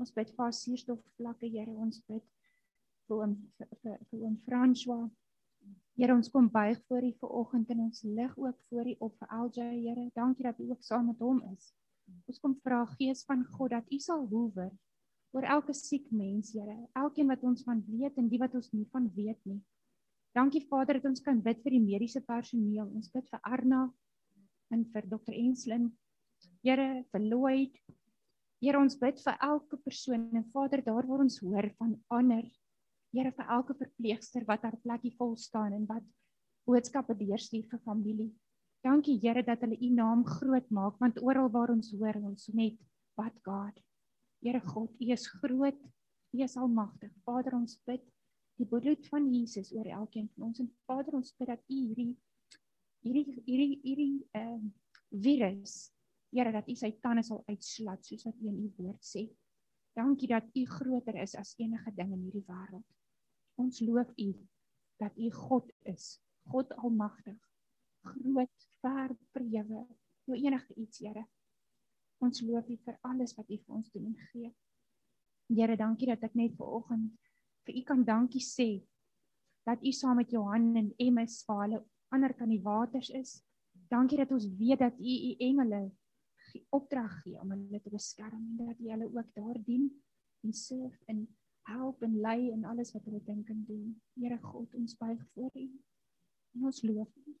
Ons 0.00 0.12
bid 0.14 0.30
vir 0.30 0.44
haar 0.44 0.54
suurstof 0.54 1.02
vlakke 1.18 1.50
Here. 1.50 1.70
Ons 1.70 2.00
bid 2.08 2.24
vir 3.08 3.16
oom 3.16 3.36
vir, 3.58 3.68
vir, 3.82 3.98
vir 4.10 4.24
oom 4.24 4.38
François. 4.46 5.04
Here 5.94 6.14
ons 6.14 6.28
kom 6.28 6.48
buig 6.50 6.80
voor 6.88 7.04
U 7.06 7.12
vir 7.20 7.34
oggend 7.40 7.70
en 7.70 7.84
ons 7.86 8.02
lig 8.02 8.32
ook 8.36 8.56
voor 8.70 8.88
U 8.90 8.94
op 9.08 9.14
vir 9.20 9.34
LJ 9.38 9.68
Here. 9.84 10.08
Dankie 10.18 10.46
dat 10.48 10.58
U 10.60 10.70
ook 10.70 10.82
saam 10.82 11.06
met 11.12 11.22
hom 11.22 11.42
is. 11.52 11.70
Ons 12.28 12.40
kom 12.42 12.56
vra 12.64 12.82
Gees 12.96 13.22
van 13.28 13.44
God 13.54 13.76
dat 13.76 13.92
U 13.92 13.98
sal 14.02 14.26
hoewer 14.32 14.72
oor 15.34 15.46
elke 15.50 15.74
siek 15.74 16.10
mens, 16.10 16.52
Here. 16.54 16.76
Elkeen 16.98 17.30
wat 17.30 17.42
ons 17.42 17.62
van 17.66 17.82
weet 17.86 18.18
en 18.18 18.28
die 18.30 18.38
wat 18.42 18.54
ons 18.54 18.70
nie 18.74 18.86
van 18.92 19.08
weet 19.14 19.40
nie. 19.46 19.60
Dankie 20.34 20.64
Vader 20.66 20.98
dat 20.98 21.12
ons 21.12 21.22
kan 21.22 21.38
bid 21.42 21.60
vir 21.62 21.76
die 21.76 21.82
mediese 21.82 22.20
personeel. 22.26 22.88
Ons 22.90 23.10
bid 23.14 23.26
vir 23.30 23.42
Arna 23.46 23.84
en 24.74 24.82
vir 24.90 25.06
Dr. 25.06 25.34
Enslin. 25.34 25.92
Here, 26.66 27.04
vir 27.12 27.22
Lloyd. 27.22 27.78
Here, 28.64 28.80
ons 28.80 28.94
bid 28.96 29.18
vir 29.20 29.34
elke 29.44 29.76
persoon 29.84 30.22
en 30.32 30.44
Vader 30.54 30.80
daar 30.86 31.04
waar 31.04 31.20
ons 31.20 31.34
hoor 31.44 31.66
van 31.76 31.90
ander. 32.16 32.46
Here, 33.12 33.32
vir 33.36 33.50
elke 33.52 33.74
verpleegster 33.76 34.46
wat 34.48 34.62
haar 34.64 34.78
plekkie 34.80 35.12
vol 35.18 35.34
staan 35.36 35.74
en 35.76 35.82
wat 35.90 36.06
boodskappe 36.64 37.12
deurstuur 37.18 37.66
vir 37.68 37.82
familie. 37.84 38.30
Dankie 38.86 39.18
Here 39.20 39.42
dat 39.44 39.60
hulle 39.66 39.76
u 39.76 39.90
naam 39.92 40.24
groot 40.24 40.70
maak 40.72 40.96
want 41.02 41.20
oral 41.20 41.50
waar 41.52 41.74
ons 41.74 41.92
hoor 41.92 42.16
ons 42.22 42.48
net 42.56 42.80
wat 43.20 43.36
God. 43.44 43.76
Here 44.40 44.62
God, 44.64 44.96
U 44.96 45.12
is 45.12 45.28
groot. 45.42 45.84
U 46.32 46.42
is 46.42 46.56
almagtig. 46.56 47.12
Vader, 47.28 47.58
ons 47.60 47.76
bid 47.84 48.00
die 48.56 48.68
bloed 48.68 49.04
van 49.12 49.28
Jesus 49.28 49.74
oor 49.76 49.92
elkeen 49.92 50.30
van 50.36 50.48
ons 50.48 50.62
en 50.64 50.72
Vader, 50.88 51.18
ons 51.20 51.36
bid 51.36 51.52
dat 51.52 51.60
U 51.68 51.82
hierdie 51.82 52.14
hierdie 53.04 53.42
hierdie 53.44 53.80
hierdie 53.84 54.14
ehm 54.32 54.64
uh, 54.64 54.72
virus 55.24 55.93
Here 56.34 56.52
dat 56.52 56.68
U 56.68 56.74
sy 56.74 56.90
tande 57.02 57.22
sal 57.22 57.44
uitslat 57.46 58.04
soos 58.04 58.26
wat 58.26 58.42
U 58.42 58.50
in 58.50 58.60
U 58.66 58.68
woord 58.80 59.06
sê. 59.06 59.28
Dankie 59.94 60.28
dat 60.28 60.50
U 60.50 60.66
groter 60.66 61.20
is 61.22 61.36
as 61.38 61.54
enige 61.62 61.94
ding 61.94 62.10
in 62.12 62.26
hierdie 62.26 62.44
wêreld. 62.48 62.86
Ons 63.62 63.80
loof 63.86 64.10
U 64.18 64.30
dat 64.98 65.14
U 65.16 65.30
God 65.30 65.70
is. 65.86 66.16
God 66.50 66.72
almagtig 66.76 67.38
groot 68.04 68.66
ver 68.82 69.14
prewe 69.32 69.86
jou 70.24 70.36
enige 70.36 70.74
iets 70.80 71.00
Here 71.00 71.24
ons 72.24 72.42
loof 72.44 72.68
U 72.68 72.76
vir 72.86 72.98
alles 73.08 73.34
wat 73.38 73.48
U 73.48 73.58
vir 73.58 73.78
ons 73.78 73.90
doen 73.94 74.10
en 74.10 74.18
gee 74.32 74.52
Here 75.54 75.76
dankie 75.80 76.08
dat 76.12 76.24
ek 76.28 76.36
net 76.38 76.56
ver 76.58 76.76
oggend 76.80 77.16
vir 77.64 77.80
U 77.80 77.82
kan 77.88 78.04
dankie 78.04 78.44
sê 78.44 78.68
dat 79.68 79.80
U 79.80 79.92
saam 79.92 80.20
met 80.20 80.32
Johan 80.32 80.72
en 80.80 80.92
Emma's 81.00 81.40
vir 81.48 81.60
hulle 81.62 81.82
ander 82.14 82.36
kan 82.36 82.52
die 82.52 82.62
waters 82.64 83.10
is 83.22 83.38
dankie 83.92 84.20
dat 84.20 84.32
ons 84.36 84.48
weet 84.60 84.84
dat 84.84 85.00
U 85.00 85.14
U 85.30 85.34
engele 85.48 85.84
opdrag 86.74 87.20
gee 87.22 87.40
om 87.40 87.50
hulle 87.54 87.80
te 87.82 87.92
beskerm 87.92 88.42
en 88.58 88.68
dat 88.68 88.82
jy 88.82 88.92
hulle 88.94 89.10
ook 89.10 89.30
daar 89.34 89.58
dien 89.66 89.88
en 90.44 90.52
serve 90.52 91.00
en 91.10 91.24
help 91.68 92.02
en 92.02 92.18
lei 92.20 92.50
en 92.52 92.66
alles 92.68 92.92
wat 92.92 93.06
hulle 93.08 93.22
dink 93.24 93.48
en 93.48 93.64
doen. 93.68 93.94
Here 94.20 94.38
God, 94.42 94.74
ons 94.74 94.96
buig 95.00 95.22
voor 95.32 95.50
U. 95.54 95.66
En 96.54 96.68
ons 96.70 96.82
loof 96.82 97.16
U. 97.24 97.36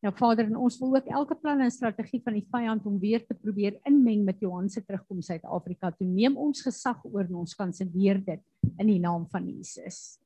Nou 0.00 0.14
Vader, 0.16 0.46
en 0.48 0.56
ons 0.56 0.78
wil 0.80 0.96
ook 0.96 1.10
elke 1.12 1.36
plan 1.36 1.60
en 1.60 1.70
strategie 1.70 2.22
van 2.24 2.38
die 2.38 2.46
vyand 2.48 2.86
om 2.88 2.96
weer 3.02 3.20
te 3.26 3.36
probeer 3.36 3.76
inmeng 3.88 4.24
met 4.24 4.40
Johan 4.40 4.70
se 4.72 4.80
terugkom 4.80 5.20
Suid-Afrika 5.20 5.90
toe 5.92 6.08
neem 6.08 6.38
ons 6.40 6.64
gesag 6.64 7.02
oor 7.04 7.26
en 7.26 7.42
ons 7.42 7.56
kanselleer 7.58 8.22
dit 8.24 8.46
in 8.78 8.88
die 8.88 9.00
naam 9.02 9.26
van 9.28 9.44
Jesus. 9.44 10.16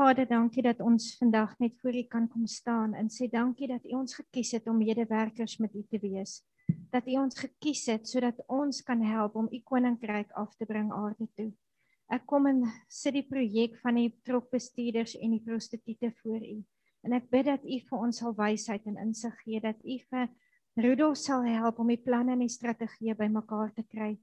Vader, 0.00 0.24
dankie 0.24 0.62
dat 0.64 0.78
ons 0.80 1.10
vandag 1.20 1.50
net 1.60 1.74
voor 1.82 1.92
U 1.92 2.02
kan 2.08 2.28
kom 2.32 2.46
staan 2.48 2.94
en 2.96 3.10
sê 3.12 3.26
dankie 3.28 3.66
dat 3.68 3.84
U 3.84 3.98
ons 3.98 4.14
gekies 4.16 4.54
het 4.56 4.70
om 4.72 4.78
medewerkers 4.80 5.58
met 5.60 5.74
U 5.76 5.82
te 5.92 6.00
wees. 6.00 6.38
Dat 6.88 7.04
U 7.04 7.18
ons 7.20 7.36
gekies 7.36 7.82
het 7.92 8.08
sodat 8.08 8.40
ons 8.48 8.80
kan 8.80 9.02
help 9.04 9.36
om 9.36 9.50
U 9.52 9.60
koninkryk 9.60 10.32
af 10.40 10.56
te 10.56 10.64
bring 10.64 10.88
aarde 10.88 11.28
toe. 11.36 11.50
Ek 12.08 12.24
kom 12.24 12.48
en 12.48 12.64
sit 12.88 13.18
die 13.18 13.26
projek 13.28 13.76
van 13.84 14.00
die 14.00 14.08
trokbestuurders 14.24 15.18
en 15.20 15.36
die 15.36 15.42
prostituie 15.44 16.14
voor 16.22 16.40
U. 16.48 16.56
En 17.04 17.20
ek 17.20 17.28
bid 17.28 17.50
dat 17.52 17.68
U 17.68 17.80
vir 17.92 18.00
ons 18.00 18.24
sal 18.24 18.32
wysheid 18.40 18.88
en 18.88 18.96
insig 19.04 19.36
gee 19.44 19.60
dat 19.60 19.84
U 19.84 20.00
vir 20.08 20.28
Rudolf 20.80 21.20
sal 21.20 21.44
help 21.44 21.76
om 21.76 21.92
die 21.92 22.00
planne 22.00 22.38
en 22.38 22.48
die 22.48 22.56
strategieë 22.56 23.20
bymekaar 23.20 23.76
te 23.76 23.84
kry. 23.84 24.14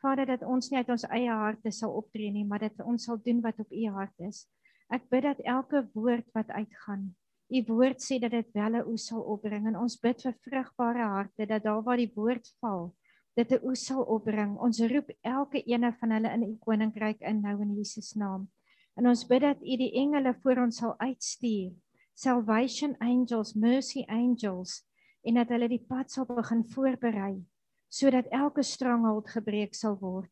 Vader 0.00 0.32
dat 0.32 0.48
ons 0.48 0.72
nie 0.72 0.80
uit 0.80 0.96
ons 0.96 1.10
eie 1.12 1.40
harte 1.44 1.76
sal 1.76 1.92
optree 1.92 2.32
nie, 2.32 2.48
maar 2.48 2.64
dat 2.64 2.80
ons 2.80 3.04
sal 3.04 3.20
doen 3.20 3.44
wat 3.44 3.60
op 3.60 3.68
U 3.68 3.90
hart 4.00 4.30
is. 4.32 4.46
Ek 4.92 5.08
bid 5.10 5.22
dat 5.26 5.40
elke 5.44 5.82
woord 5.94 6.28
wat 6.34 6.50
uitgaan, 6.50 7.14
U 7.46 7.62
woord 7.68 8.02
sê 8.02 8.18
dat 8.18 8.32
dit 8.34 8.48
welle 8.58 8.82
oes 8.90 9.06
sal 9.06 9.22
opbring 9.22 9.68
en 9.70 9.76
ons 9.78 9.94
bid 10.02 10.22
vir 10.22 10.34
vrugbare 10.46 11.04
harte 11.12 11.46
dat 11.46 11.62
daar 11.62 11.82
waar 11.86 12.00
die 12.02 12.10
woord 12.14 12.48
val, 12.60 12.90
dit 13.38 13.52
'n 13.52 13.62
oes 13.62 13.86
sal 13.86 14.02
opbring. 14.02 14.58
Ons 14.58 14.80
roep 14.80 15.10
elke 15.22 15.62
ene 15.62 15.92
van 16.00 16.10
hulle 16.10 16.32
in 16.34 16.42
U 16.42 16.56
koninkryk 16.58 17.20
in 17.20 17.42
nou 17.42 17.60
in 17.62 17.76
Jesus 17.76 18.14
naam. 18.14 18.48
En 18.96 19.06
ons 19.06 19.26
bid 19.28 19.42
dat 19.42 19.62
U 19.62 19.76
die 19.76 19.92
engele 19.94 20.34
voor 20.42 20.58
ons 20.64 20.76
sal 20.76 20.94
uitstuur 20.98 21.74
salvation 22.16 22.96
angels, 22.98 23.54
mercy 23.54 24.04
angels 24.08 24.80
en 25.22 25.34
dat 25.34 25.48
hulle 25.52 25.68
die 25.68 25.84
pad 25.88 26.10
sal 26.10 26.24
begin 26.24 26.64
voorberei 26.72 27.44
sodat 27.92 28.26
elke 28.34 28.62
stronghold 28.62 29.28
gebreek 29.30 29.74
sal 29.74 29.94
word. 30.00 30.30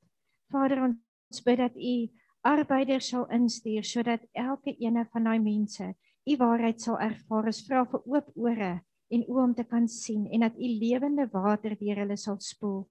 Vader, 0.50 0.82
ons 0.82 1.42
bid 1.44 1.58
dat 1.58 1.76
U 1.76 1.94
arbeiders 2.44 3.08
sal 3.12 3.24
instuur 3.32 3.84
sodat 3.84 4.24
elke 4.32 4.74
ene 4.80 5.06
van 5.12 5.30
daai 5.30 5.40
mense 5.40 5.94
U 6.24 6.36
waarheid 6.40 6.80
sal 6.80 6.96
ervaar. 7.04 7.50
Ons 7.50 7.60
vra 7.66 7.82
vir 7.84 8.04
oop 8.08 8.30
ore 8.40 8.72
en 9.12 9.24
oë 9.28 9.42
om 9.42 9.52
te 9.56 9.64
kan 9.68 9.88
sien 9.88 10.24
en 10.32 10.46
dat 10.46 10.56
U 10.56 10.68
lewende 10.80 11.26
water 11.32 11.76
deur 11.80 12.00
hulle 12.00 12.16
sal 12.16 12.38
spoel. 12.40 12.86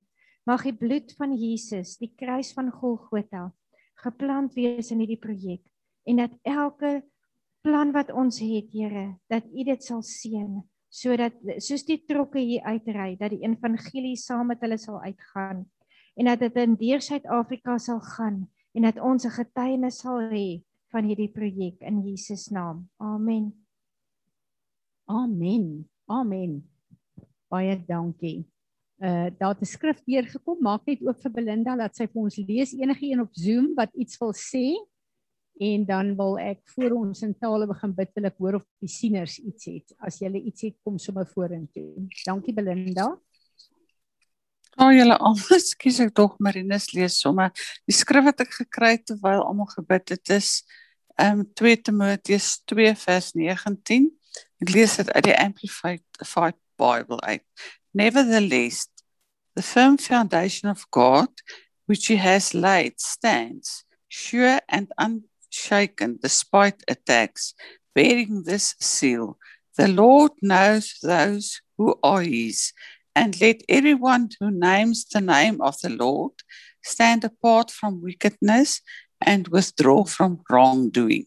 Mag 0.45 0.65
die 0.67 0.75
bloed 0.77 1.15
van 1.17 1.33
Jesus, 1.33 1.95
die 1.97 2.11
kruis 2.19 2.51
van 2.53 2.69
Golgotha, 2.69 3.47
geplant 4.03 4.53
wees 4.57 4.91
in 4.91 5.01
hierdie 5.01 5.21
projek 5.21 5.63
en 6.05 6.19
dat 6.19 6.35
elke 6.43 7.01
plan 7.63 7.93
wat 7.95 8.11
ons 8.11 8.41
het, 8.43 8.69
Here, 8.73 9.15
dat 9.31 9.47
U 9.49 9.65
dit 9.65 9.83
sal 9.83 10.03
seën 10.03 10.61
sodat 10.93 11.33
soos 11.63 11.81
die 11.87 12.03
trokke 12.05 12.37
hier 12.37 12.61
uitry 12.69 13.15
dat 13.17 13.33
die 13.33 13.41
evangelie 13.47 14.17
saam 14.19 14.51
met 14.51 14.61
hulle 14.61 14.77
sal 14.77 14.99
uitgaan 15.01 15.63
en 16.19 16.29
dat 16.29 16.43
dit 16.43 16.59
in 16.61 16.75
deur 16.77 17.01
Suid-Afrika 17.01 17.79
sal 17.81 18.01
gaan 18.13 18.43
en 18.73 18.81
dat 18.81 18.99
ons 18.99 19.25
'n 19.25 19.37
getuienis 19.39 19.99
sal 20.01 20.19
hê 20.33 20.61
van 20.91 21.03
hierdie 21.05 21.31
projek 21.31 21.81
in 21.81 22.01
Jesus 22.05 22.49
naam. 22.49 22.89
Amen. 22.97 23.53
Amen. 25.05 25.89
Amen. 26.05 26.69
Baie 27.49 27.83
dankie. 27.87 28.45
Uh 28.97 29.29
daar 29.37 29.53
het 29.53 29.61
'n 29.61 29.65
skrif 29.65 30.03
deurgekom. 30.03 30.57
Maak 30.61 30.85
net 30.85 31.01
oop 31.01 31.21
vir 31.21 31.31
Belinda 31.31 31.75
dat 31.75 31.95
sy 31.95 32.07
vir 32.07 32.21
ons 32.21 32.37
lees 32.37 32.73
enige 32.73 33.05
een 33.05 33.21
op 33.21 33.33
Zoom 33.33 33.73
wat 33.75 33.93
iets 33.93 34.17
wil 34.17 34.33
sê 34.33 34.77
en 35.61 35.85
dan 35.85 36.15
wil 36.15 36.37
ek 36.39 36.61
voor 36.73 36.95
ons 36.97 37.21
in 37.21 37.35
tale 37.37 37.67
begin 37.69 37.93
bid 37.93 38.09
wil 38.15 38.25
ek 38.29 38.39
hoor 38.41 38.57
of 38.59 38.65
die 38.81 38.89
sieners 38.89 39.37
iets 39.39 39.69
het 39.69 39.93
as 40.07 40.19
jy 40.21 40.31
iets 40.39 40.65
het 40.65 40.77
kom 40.85 40.97
sommer 40.97 41.27
vorentoe 41.29 42.07
dankie 42.25 42.55
Belinda 42.57 43.11
Ag 44.73 44.87
oh, 44.87 44.93
julle 44.95 45.15
almal 45.21 45.59
skus 45.61 45.99
ek 46.01 46.15
tog 46.17 46.39
Marinus 46.41 46.87
lees 46.97 47.19
sommer. 47.21 47.51
Die 47.85 47.93
skrif 47.93 48.25
wat 48.25 48.41
ek 48.41 48.55
gekry 48.55 48.95
het 48.95 49.05
terwyl 49.11 49.43
almal 49.45 49.69
gebid 49.69 50.15
het 50.15 50.31
is 50.33 50.63
um 51.21 51.43
2 51.59 51.83
Timoteus 51.85 52.55
2 52.71 52.95
vers 52.97 53.27
19 53.37 54.07
ek 54.63 54.71
lees 54.73 54.95
dit 54.97 55.11
uit 55.13 55.27
die 55.27 55.35
amplified 55.37 56.57
bible 56.81 57.19
uit. 57.21 57.45
Nevertheless 57.93 58.87
the 59.53 59.61
firm 59.61 59.99
foundation 60.01 60.71
of 60.71 60.87
god 60.89 61.29
which 61.85 62.09
he 62.09 62.17
has 62.17 62.53
laid 62.57 62.97
stands 62.97 63.83
sure 64.09 64.57
and 64.67 64.89
un 64.97 65.21
shaken 65.53 66.17
despite 66.17 66.81
attacks, 66.89 67.53
bearing 67.93 68.41
this 68.41 68.73
seal 68.81 69.37
The 69.75 69.87
Lord 69.87 70.33
knows 70.41 70.99
those 71.01 71.61
who 71.77 71.97
are 72.03 72.21
his, 72.21 72.73
and 73.15 73.39
let 73.39 73.61
everyone 73.69 74.29
who 74.39 74.51
names 74.51 75.05
the 75.05 75.21
name 75.21 75.61
of 75.61 75.79
the 75.81 75.89
Lord 75.89 76.33
stand 76.81 77.23
apart 77.23 77.71
from 77.71 78.01
wickedness 78.01 78.81
and 79.21 79.47
withdraw 79.47 80.03
from 80.03 80.41
wrongdoing. 80.49 81.25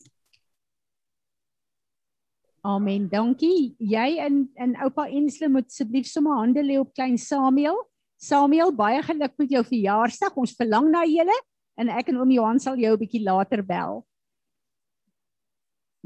Amen. 2.66 3.07
Dankie. 3.09 3.77
Jy 3.79 4.18
en 4.18 4.49
en 4.59 4.75
oupa 4.83 5.07
Ensle 5.07 5.49
moet 5.49 5.68
asseblief 5.70 6.09
sommer 6.11 6.40
hande 6.40 6.64
lê 6.66 6.81
op 6.81 6.90
klein 6.94 7.14
Samuel. 7.18 7.79
Samuel, 8.18 8.72
baie 8.75 9.03
geluk 9.07 9.37
met 9.38 9.53
jou 9.55 9.62
verjaarsdag. 9.68 10.35
Ons 10.35 10.57
verlang 10.59 10.90
na 10.90 11.05
julle 11.07 11.37
en 11.79 11.92
ek 11.92 12.11
en 12.11 12.18
oom 12.22 12.33
Johan 12.35 12.59
sal 12.59 12.81
jou 12.81 12.92
'n 12.96 12.99
bietjie 12.99 13.22
later 13.22 13.62
bel. 13.62 14.03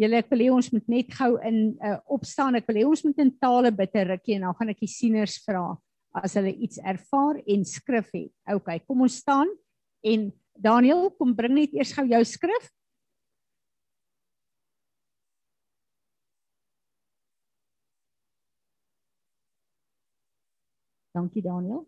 Julle 0.01 0.17
ek 0.23 0.31
wil 0.33 0.41
hê 0.47 0.49
ons 0.55 0.69
moet 0.73 0.87
net 0.89 1.11
gou 1.13 1.35
in 1.45 1.57
uh, 1.85 1.99
opstaan. 2.09 2.57
Ek 2.57 2.69
wil 2.71 2.81
hê 2.81 2.85
ons 2.89 3.03
moet 3.05 3.19
in 3.21 3.31
tale 3.37 3.71
bid 3.71 3.95
'n 3.95 4.09
rukkie 4.15 4.37
en 4.39 4.47
dan 4.49 4.57
gaan 4.57 4.73
ek 4.73 4.81
die 4.81 4.89
sieners 4.89 5.37
vra 5.45 5.77
as 6.25 6.35
hulle 6.35 6.55
iets 6.57 6.81
ervaar 6.81 7.37
en 7.47 7.65
skrif 7.69 8.09
het. 8.17 8.33
OK, 8.49 8.71
kom 8.89 9.05
ons 9.05 9.21
staan 9.21 9.51
en 10.03 10.31
Daniel, 10.57 11.11
kom 11.19 11.35
bring 11.37 11.55
net 11.55 11.75
eers 11.77 11.93
gou 11.93 12.07
jou 12.09 12.23
skrif. 12.25 12.71
Dankie 21.15 21.43
Daniel. 21.43 21.85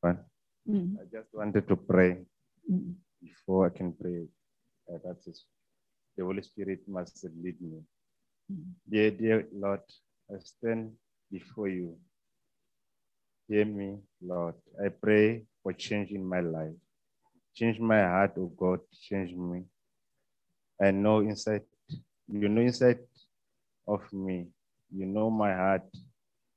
Fine. 0.00 0.24
Mm. 0.64 0.96
I 1.02 1.04
just 1.12 1.34
wanted 1.34 1.68
to 1.68 1.76
pray 1.76 2.24
Mm. 2.68 2.96
before 3.22 3.66
I 3.66 3.70
can 3.70 3.92
pray. 3.92 4.28
Uh, 4.88 4.98
that 5.04 5.24
is, 5.26 5.44
the 6.18 6.24
Holy 6.24 6.42
Spirit 6.42 6.80
must 6.88 7.24
lead 7.40 7.54
me. 7.62 7.78
Mm. 8.52 8.74
Dear, 8.90 9.10
dear 9.12 9.46
Lord, 9.54 9.80
I 10.28 10.38
stand 10.40 10.92
before 11.30 11.68
you. 11.68 11.96
Hear 13.48 13.64
me, 13.64 13.98
Lord. 14.20 14.56
I 14.84 14.88
pray 14.88 15.44
for 15.62 15.72
change 15.72 16.10
in 16.10 16.26
my 16.26 16.40
life. 16.40 16.74
Change 17.54 17.78
my 17.78 18.02
heart, 18.02 18.32
oh 18.36 18.50
God, 18.58 18.80
change 19.00 19.32
me. 19.32 19.62
I 20.82 20.90
know 20.90 21.20
inside, 21.20 21.62
you 22.28 22.48
know 22.48 22.62
inside 22.62 22.98
of 23.86 24.02
me, 24.12 24.48
you 24.94 25.06
know 25.06 25.30
my 25.30 25.54
heart, 25.54 25.86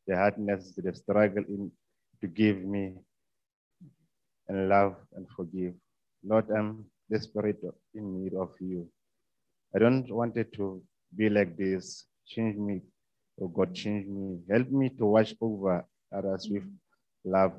the 0.08 0.16
hardness, 0.16 0.74
the 0.76 0.94
struggle 0.94 1.44
in 1.48 1.72
to 2.20 2.28
give 2.28 2.64
me 2.64 2.94
and 4.48 4.70
love 4.70 4.96
and 5.16 5.28
forgive. 5.36 5.74
Lord, 6.24 6.50
I'm 6.50 6.86
desperate 7.10 7.62
in 7.94 8.24
need 8.24 8.34
of 8.34 8.50
you. 8.60 8.88
I 9.74 9.80
don't 9.80 10.10
want 10.12 10.38
it 10.38 10.54
to 10.54 10.82
be 11.16 11.30
like 11.30 11.58
this. 11.58 12.06
Change 12.28 12.58
me, 12.58 12.82
oh 13.42 13.48
God, 13.48 13.74
change 13.74 14.08
me. 14.08 14.40
Help 14.50 14.70
me 14.70 14.90
to 14.90 15.06
watch 15.06 15.34
over 15.42 15.86
others 16.16 16.48
with 16.50 16.64
love, 17.24 17.54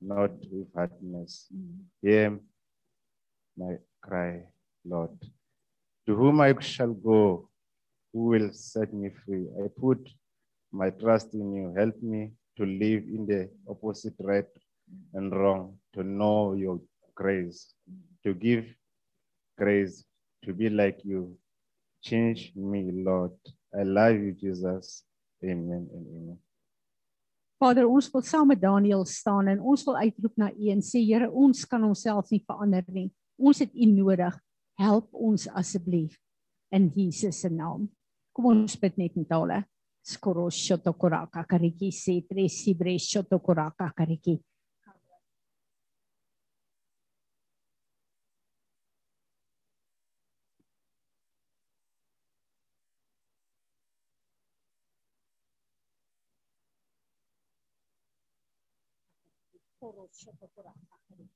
not 0.00 0.32
with 0.50 0.68
hardness. 0.74 1.48
Hear 2.02 2.38
my 3.56 3.76
cry, 4.00 4.42
Lord. 4.84 5.10
To 6.06 6.16
whom 6.16 6.40
I 6.40 6.54
shall 6.60 6.92
go, 6.92 7.48
who 8.12 8.24
will 8.26 8.50
set 8.52 8.92
me 8.92 9.10
free? 9.24 9.46
I 9.62 9.68
put 9.80 10.08
my 10.72 10.90
trust 10.90 11.34
in 11.34 11.54
you. 11.54 11.74
Help 11.76 12.00
me 12.02 12.32
to 12.56 12.64
live 12.66 13.04
in 13.04 13.26
the 13.26 13.48
opposite 13.68 14.14
right 14.18 14.46
and 15.14 15.32
wrong, 15.32 15.78
to 15.94 16.02
know 16.02 16.54
your 16.54 16.80
grace, 17.14 17.74
to 18.24 18.34
give 18.34 18.66
grace, 19.56 20.04
to 20.44 20.52
be 20.52 20.68
like 20.68 21.00
you. 21.04 21.36
Change 22.02 22.52
me, 22.56 22.90
Lord. 22.90 23.38
I 23.72 23.82
love 23.84 24.18
you, 24.18 24.32
Jesus. 24.32 25.04
Amen 25.42 25.88
and 25.94 26.06
amen. 26.06 26.38
Vader, 27.62 27.86
ons 27.86 28.08
wil 28.10 28.24
saam 28.26 28.48
met 28.50 28.58
Daniel 28.58 29.04
staan 29.06 29.46
en 29.46 29.60
ons 29.62 29.84
wil 29.86 30.00
uitroep 30.00 30.34
na 30.36 30.48
U 30.50 30.70
en 30.72 30.80
sê 30.82 30.98
Here, 31.06 31.28
ons 31.30 31.62
kan 31.70 31.84
onsself 31.86 32.32
nie 32.34 32.42
verander 32.42 32.82
nie. 32.90 33.12
Ons 33.38 33.62
het 33.62 33.70
U 33.70 33.86
nodig. 33.86 34.38
Help 34.82 35.12
ons 35.14 35.46
asseblief 35.54 36.16
in 36.74 36.88
Jesus 36.96 37.38
se 37.44 37.50
naam. 37.52 37.86
Kom 38.34 38.48
ons 38.50 38.74
bid 38.80 38.98
net 38.98 39.14
in 39.20 39.28
tale. 39.28 39.60
Skoro 40.02 40.48
shoto 40.50 40.90
koraka 40.98 41.44
kariki 41.46 41.92
se 41.94 42.16
tre 42.26 42.48
sibre 42.50 42.96
shoto 42.98 43.38
koraka 43.38 43.92
kariki. 43.94 44.40
रोशत 60.02 60.44
खुराखा 60.54 60.96
करेगी 61.06 61.28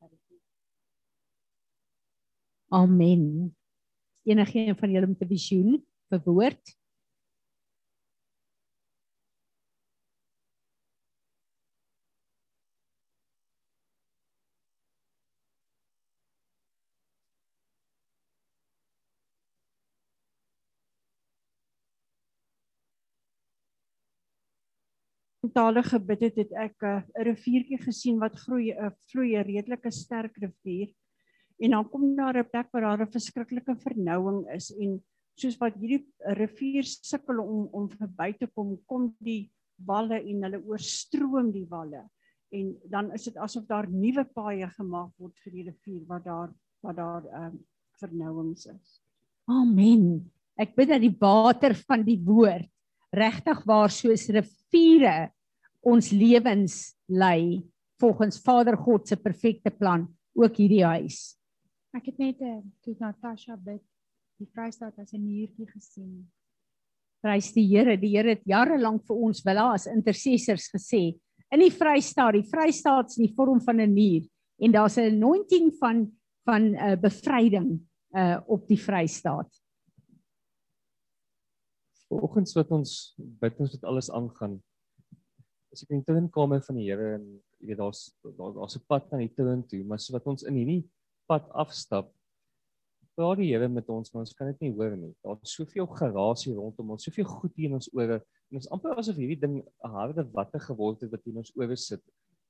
करेगी 0.00 0.40
Amen. 2.68 3.54
Enigeen 4.24 4.76
van 4.76 4.90
julle 4.90 5.06
met 5.06 5.22
'n 5.22 5.28
visioen 5.28 5.86
vir 6.10 6.20
woord? 6.24 6.76
tale 25.56 25.82
gebid 25.86 26.20
het, 26.26 26.36
het 26.42 26.52
ek 26.66 26.76
'n 26.84 26.86
uh, 26.92 27.24
riviertjie 27.28 27.80
gesien 27.80 28.18
wat 28.20 28.36
groei 28.44 28.72
'n 28.72 28.86
uh, 28.86 28.92
vloei 29.10 29.40
redelike 29.42 29.90
sterk 29.90 30.36
rivier. 30.44 30.92
En 31.58 31.70
dan 31.70 31.88
kom 31.88 32.16
daar 32.16 32.36
'n 32.36 32.50
plek 32.50 32.68
waar 32.72 32.82
daar 32.82 33.06
'n 33.06 33.12
verskriklike 33.12 33.76
vernouing 33.76 34.46
is 34.54 34.70
en 34.70 35.02
soos 35.34 35.56
wat 35.60 35.74
hierdie 35.74 36.04
rivier 36.36 36.84
sukkel 36.84 37.40
om 37.40 37.68
om 37.72 37.88
verby 37.88 38.32
te 38.38 38.46
kom, 38.46 38.76
kom 38.86 39.14
die 39.18 39.50
walle 39.86 40.20
en 40.20 40.42
hulle 40.42 40.62
oorstroom 40.64 41.52
die 41.52 41.66
walle. 41.68 42.08
En 42.52 42.76
dan 42.88 43.12
is 43.12 43.24
dit 43.24 43.36
asof 43.36 43.66
daar 43.66 43.88
nuwe 43.90 44.24
paaie 44.24 44.68
gemaak 44.78 45.12
word 45.18 45.36
vir 45.44 45.52
die 45.52 45.66
rivier 45.70 46.04
wat 46.08 46.24
daar 46.24 46.52
wat 46.84 46.96
daar 46.96 47.24
ehm 47.26 47.52
um, 47.52 47.64
vernouings 47.96 48.66
is. 48.66 49.00
Amen. 49.48 50.30
Ek 50.56 50.74
bid 50.76 50.88
dat 50.88 51.00
die 51.00 51.16
water 51.20 51.74
van 51.88 52.02
die 52.04 52.18
woord 52.20 52.68
regtig 53.16 53.62
waar 53.64 53.90
soos 53.90 54.28
riviere 54.28 55.30
ons 55.80 56.10
lewens 56.12 56.96
lei 57.08 57.62
volgens 58.00 58.40
Vader 58.42 58.76
God 58.76 59.08
se 59.08 59.16
perfekte 59.16 59.70
plan 59.70 60.04
ook 60.36 60.58
hierdie 60.60 60.84
huis. 60.84 61.35
Ek 61.96 62.10
het 62.10 62.18
net 62.20 62.40
uh, 62.44 62.60
toe 62.84 62.94
Natasha 63.00 63.56
bid 63.56 63.82
die 64.36 64.48
Vrystaat 64.52 64.98
as 65.00 65.14
'n 65.14 65.22
niertjie 65.22 65.66
gesien. 65.70 66.28
Prys 67.24 67.52
die 67.54 67.64
Here. 67.64 67.96
Die 67.96 68.12
Here 68.12 68.34
het 68.36 68.44
jare 68.44 68.76
lank 68.78 69.06
vir 69.06 69.16
ons 69.16 69.40
wil 69.44 69.58
as 69.58 69.86
intercessors 69.86 70.68
gesê 70.68 71.16
in 71.54 71.62
die 71.62 71.72
Vrystaat, 71.72 72.34
die 72.34 72.48
Vrystaat 72.50 73.12
is 73.12 73.18
in 73.20 73.28
die 73.28 73.34
vorm 73.36 73.60
van 73.60 73.80
'n 73.80 73.94
nier 73.94 74.28
en 74.58 74.72
daar's 74.72 74.98
'n 74.98 75.14
anointing 75.14 75.72
van 75.80 76.12
van 76.44 76.62
'n 76.62 76.74
uh, 76.74 76.96
bevryding 76.96 77.80
uh 78.14 78.40
op 78.46 78.66
die 78.68 78.78
Vrystaat. 78.78 79.50
Vanoggend 82.08 82.52
wat 82.52 82.70
ons 82.70 83.14
bid 83.18 83.60
ons 83.60 83.72
wat 83.72 83.84
alles 83.84 84.10
aangaan. 84.10 84.62
As 85.72 85.82
ek 85.82 85.90
in 85.90 86.02
die 86.04 86.12
tuinkamer 86.12 86.62
van 86.62 86.76
die 86.76 86.90
Here 86.90 87.14
en 87.14 87.42
jy 87.58 87.66
weet 87.66 87.78
daar's 87.78 88.12
daar, 88.22 88.52
daar's 88.52 88.76
'n 88.76 88.84
pad 88.86 89.12
aan 89.12 89.24
die 89.24 89.34
tuin 89.34 89.66
toe, 89.66 89.84
maar 89.84 89.98
so 89.98 90.12
wat 90.12 90.26
ons 90.26 90.42
in 90.42 90.54
hierdie 90.54 90.84
pad 91.26 91.48
afstap, 91.52 92.12
praat 93.16 93.40
die 93.40 93.48
Here 93.48 93.68
met 93.72 93.88
ons, 93.88 94.12
maar 94.12 94.26
ons 94.26 94.34
kan 94.36 94.50
dit 94.52 94.66
nie 94.66 94.72
hoor 94.76 94.96
nie. 94.96 95.12
Daar's 95.24 95.54
soveel 95.56 95.88
gerasie 95.96 96.54
rondom 96.54 96.92
ons, 96.94 97.06
soveel 97.08 97.28
goed 97.30 97.54
hier 97.56 97.70
in 97.70 97.78
ons 97.78 97.88
ore. 97.96 98.20
En 98.50 98.60
ons 98.60 98.68
amper 98.76 98.98
asof 99.00 99.16
hierdie 99.18 99.40
ding 99.40 99.56
'n 99.62 99.94
harde 99.96 100.24
watte 100.34 100.60
geword 100.60 101.00
het 101.00 101.10
wat 101.10 101.24
hier 101.24 101.32
in 101.32 101.42
ons 101.42 101.54
ore 101.56 101.76
sit. 101.76 102.02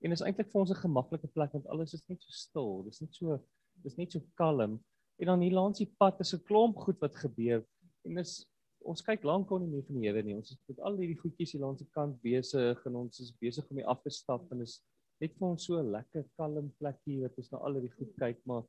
En 0.03 0.13
is 0.13 0.23
eintlik 0.23 0.51
vir 0.51 0.61
ons 0.61 0.71
'n 0.71 0.83
gemaklike 0.83 1.29
plek 1.33 1.53
want 1.53 1.67
alles 1.67 1.95
is 1.95 2.05
net 2.09 2.21
so 2.23 2.33
stil. 2.33 2.83
Dis 2.85 3.01
net 3.01 3.15
so 3.15 3.39
dis 3.85 3.97
net 3.97 4.13
so 4.13 4.21
kalm. 4.37 4.81
En 5.19 5.27
dan 5.27 5.41
hier 5.41 5.53
langs 5.55 5.79
die 5.79 5.93
pad 5.99 6.21
is 6.21 6.35
'n 6.35 6.45
klomp 6.45 6.77
goed 6.77 7.01
wat 7.01 7.15
gebeur. 7.17 7.65
En 8.05 8.15
dis 8.15 8.47
ons 8.85 9.03
kyk 9.03 9.25
lank 9.25 9.51
aan 9.53 9.63
nie 9.63 9.71
meer 9.71 9.87
van 9.87 9.95
die 9.95 10.09
Here 10.09 10.23
nie. 10.23 10.35
Ons 10.35 10.51
is 10.51 10.59
met 10.69 10.81
al 10.81 10.97
hierdie 10.97 11.19
goedjies 11.19 11.53
hier 11.53 11.63
langs 11.63 11.79
die 11.79 11.91
kant 11.93 12.21
besig 12.23 12.87
en 12.87 12.97
ons 12.97 13.21
is 13.21 13.33
besig 13.41 13.71
om 13.71 13.77
hier 13.77 13.87
af 13.87 14.03
te 14.03 14.11
stap 14.11 14.53
en 14.53 14.61
is 14.61 14.83
net 15.21 15.37
vir 15.39 15.49
ons 15.49 15.67
so 15.67 15.79
'n 15.81 15.93
lekker 15.93 16.25
kalm 16.37 16.71
plekkie 16.81 17.23
wat 17.23 17.39
ons 17.39 17.53
na 17.53 17.59
al 17.59 17.81
die 17.81 17.93
goed 17.99 18.13
kyk, 18.21 18.41
maar 18.47 18.65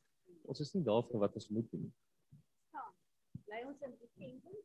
ons 0.47 0.61
is 0.61 0.73
nie 0.75 0.83
daar 0.83 1.03
vir 1.03 1.19
wat 1.19 1.35
ons 1.35 1.49
moet 1.49 1.71
doen 1.71 1.81
nie. 1.81 1.93
Bly 3.47 3.63
ons 3.67 3.81
in 3.81 3.93
die 3.95 4.09
tempel. 4.15 4.55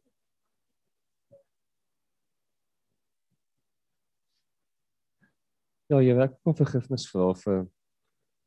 Ja, 5.90 6.00
jy 6.00 6.14
werk 6.16 6.38
kom 6.42 6.54
vergifnis 6.54 7.08
vra 7.10 7.34
vir 7.34 7.66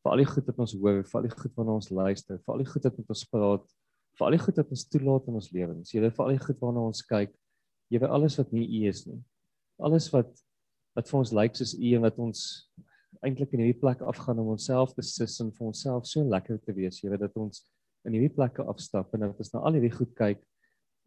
vir 0.05 0.11
al 0.11 0.21
die 0.21 0.29
goed 0.29 0.45
wat 0.45 0.59
ons 0.61 0.73
hoor, 0.77 1.03
vir 1.03 1.17
al 1.17 1.25
die 1.25 1.33
goed 1.33 1.53
waarna 1.57 1.75
ons 1.79 1.89
luister, 1.89 2.37
vir 2.37 2.53
al 2.53 2.61
die 2.61 2.69
goed 2.69 2.83
wat 2.85 2.97
met 2.97 3.09
ons 3.09 3.23
praat, 3.25 3.69
vir 4.17 4.25
al 4.25 4.35
die 4.35 4.41
goed 4.43 4.59
wat 4.61 4.73
ons 4.75 4.83
toelaat 4.93 5.29
in 5.29 5.39
ons 5.39 5.51
lewens. 5.51 5.93
Jy 5.93 6.01
weet 6.03 6.15
vir 6.17 6.25
al 6.25 6.33
die 6.35 6.43
goed 6.43 6.59
waarna 6.61 6.83
ons 6.91 7.01
kyk. 7.09 7.31
Jy 7.89 8.01
weet 8.01 8.13
alles 8.17 8.37
wat 8.37 8.51
nie 8.53 8.65
U 8.65 8.81
is 8.89 9.05
nie. 9.09 9.21
Alles 9.81 10.11
wat 10.13 10.29
wat 10.95 11.09
vir 11.09 11.19
ons 11.19 11.33
lyk 11.35 11.57
soos 11.57 11.73
U 11.75 11.89
en 11.97 12.05
wat 12.05 12.19
ons 12.23 12.43
eintlik 13.21 13.53
in 13.53 13.63
hierdie 13.63 13.79
plek 13.79 14.01
afgaan 14.01 14.39
om 14.39 14.53
onsself 14.55 14.93
te 14.93 15.03
sis 15.05 15.39
en 15.43 15.51
vir 15.55 15.69
onsself 15.69 16.07
so 16.09 16.23
lekker 16.23 16.59
te 16.63 16.73
wees. 16.75 17.01
Jy 17.03 17.11
weet 17.13 17.25
dat 17.27 17.37
ons 17.39 17.63
in 18.05 18.13
hierdie 18.17 18.33
plekke 18.33 18.65
afstap 18.69 19.13
en 19.13 19.25
dat 19.25 19.39
ons 19.41 19.53
na 19.53 19.63
al 19.65 19.77
hierdie 19.77 19.93
goed 19.95 20.13
kyk. 20.17 20.43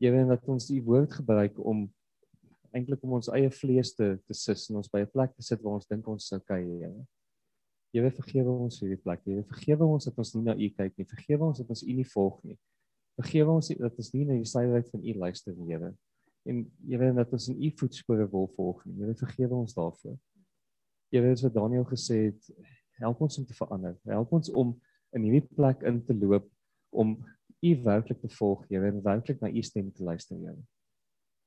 Jy 0.02 0.12
weet 0.14 0.30
dat 0.30 0.48
ons 0.50 0.68
die 0.70 0.80
woord 0.84 1.12
gebruik 1.20 1.58
om 1.58 1.86
eintlik 2.76 3.02
om 3.06 3.16
ons 3.18 3.30
eie 3.32 3.50
vlees 3.50 3.94
te 3.96 4.16
te 4.26 4.36
sis 4.36 4.68
en 4.70 4.80
ons 4.80 4.90
by 4.92 5.00
'n 5.02 5.12
plek 5.12 5.34
te 5.34 5.42
sit 5.42 5.62
waar 5.62 5.78
ons 5.78 5.88
dink 5.88 6.08
ons 6.08 6.28
sou 6.28 6.38
kyk, 6.38 6.66
Here. 6.66 7.06
Jy 7.94 8.02
weet 8.02 8.18
vergewe 8.20 8.52
ons 8.52 8.80
hierdie 8.80 9.00
plek. 9.00 9.20
Jy 9.24 9.38
weet 9.38 9.48
vergewe 9.48 9.84
ons 9.84 10.04
dat 10.04 10.18
ons 10.18 10.34
nie 10.34 10.42
na 10.44 10.54
U 10.54 10.68
kyk 10.68 10.98
nie. 10.98 11.06
Vergewe 11.08 11.44
ons 11.46 11.58
dat 11.58 11.68
ons 11.68 11.82
U 11.82 11.92
nie 11.92 12.04
volg 12.04 12.42
nie. 12.44 12.58
Vergewe 13.16 13.50
ons 13.50 13.68
dat 13.68 13.96
ons 13.98 14.12
nie 14.12 14.24
na 14.24 14.34
die 14.34 14.44
suiwerheid 14.44 14.90
van 14.92 15.00
U 15.02 15.12
luister 15.14 15.54
nie, 15.54 15.72
Here. 15.72 15.94
En 16.44 16.60
jy 16.86 16.98
weet 16.98 17.16
dat 17.16 17.32
ons 17.32 17.48
in 17.48 17.62
U 17.62 17.70
voetspore 17.80 18.26
wil 18.30 18.46
volg 18.56 18.84
nie. 18.84 18.98
Jy 19.00 19.06
weet 19.06 19.24
vergewe 19.24 19.54
ons 19.54 19.74
daarvoor. 19.74 20.18
Jy 21.08 21.22
weet 21.24 21.40
wat 21.40 21.54
Daniel 21.54 21.86
gesê 21.88 22.18
het, 22.28 22.50
help 23.00 23.20
ons 23.24 23.38
om 23.38 23.46
te 23.48 23.56
verander. 23.56 23.96
Help 24.04 24.32
ons 24.36 24.50
om 24.50 24.74
in 25.16 25.24
hierdie 25.24 25.46
plek 25.56 25.82
in 25.88 26.02
te 26.04 26.14
loop 26.16 26.48
om 26.92 27.16
U 27.64 27.70
werklik 27.82 28.20
te 28.22 28.28
volg, 28.36 28.68
Here, 28.68 28.86
en 28.92 29.02
werklik 29.02 29.40
na 29.42 29.50
U 29.50 29.62
stem 29.62 29.90
te 29.92 30.04
luister, 30.04 30.36
Here. 30.38 30.60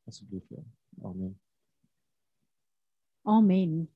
Asseblief, 0.09 0.47
Here. 0.49 0.65
Amen. 1.07 1.39
Amen. 3.23 3.87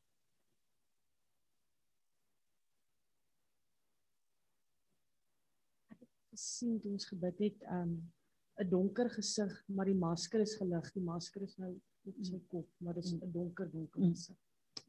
gesien 6.35 6.79
toe 6.83 6.91
ons 6.91 7.07
gebid 7.07 7.39
het, 7.39 7.65
um 7.71 7.95
'n 8.59 8.69
donker 8.69 9.09
gesig, 9.09 9.51
maar 9.67 9.85
die 9.85 9.95
masker 9.95 10.39
is 10.39 10.55
gelig. 10.55 10.91
Die 10.93 11.03
masker 11.03 11.41
is 11.41 11.57
nou 11.57 11.73
op 12.07 12.15
sy 12.21 12.39
kop, 12.47 12.67
maar 12.77 12.93
dit 12.93 13.03
is 13.03 13.13
'n 13.13 13.31
donker 13.31 13.71
donker 13.71 14.01
Mm. 14.01 14.13
gesig. 14.13 14.37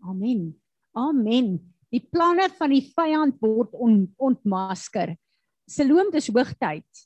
Amen. 0.01 0.61
Amen. 0.97 1.59
Die 1.93 2.01
planne 2.01 2.49
van 2.57 2.73
die 2.73 2.85
vyand 2.97 3.37
word 3.45 3.75
on, 3.77 4.07
ontmasker. 4.17 5.15
Siloam 5.69 6.09
dis 6.15 6.31
hoogtyd. 6.33 7.05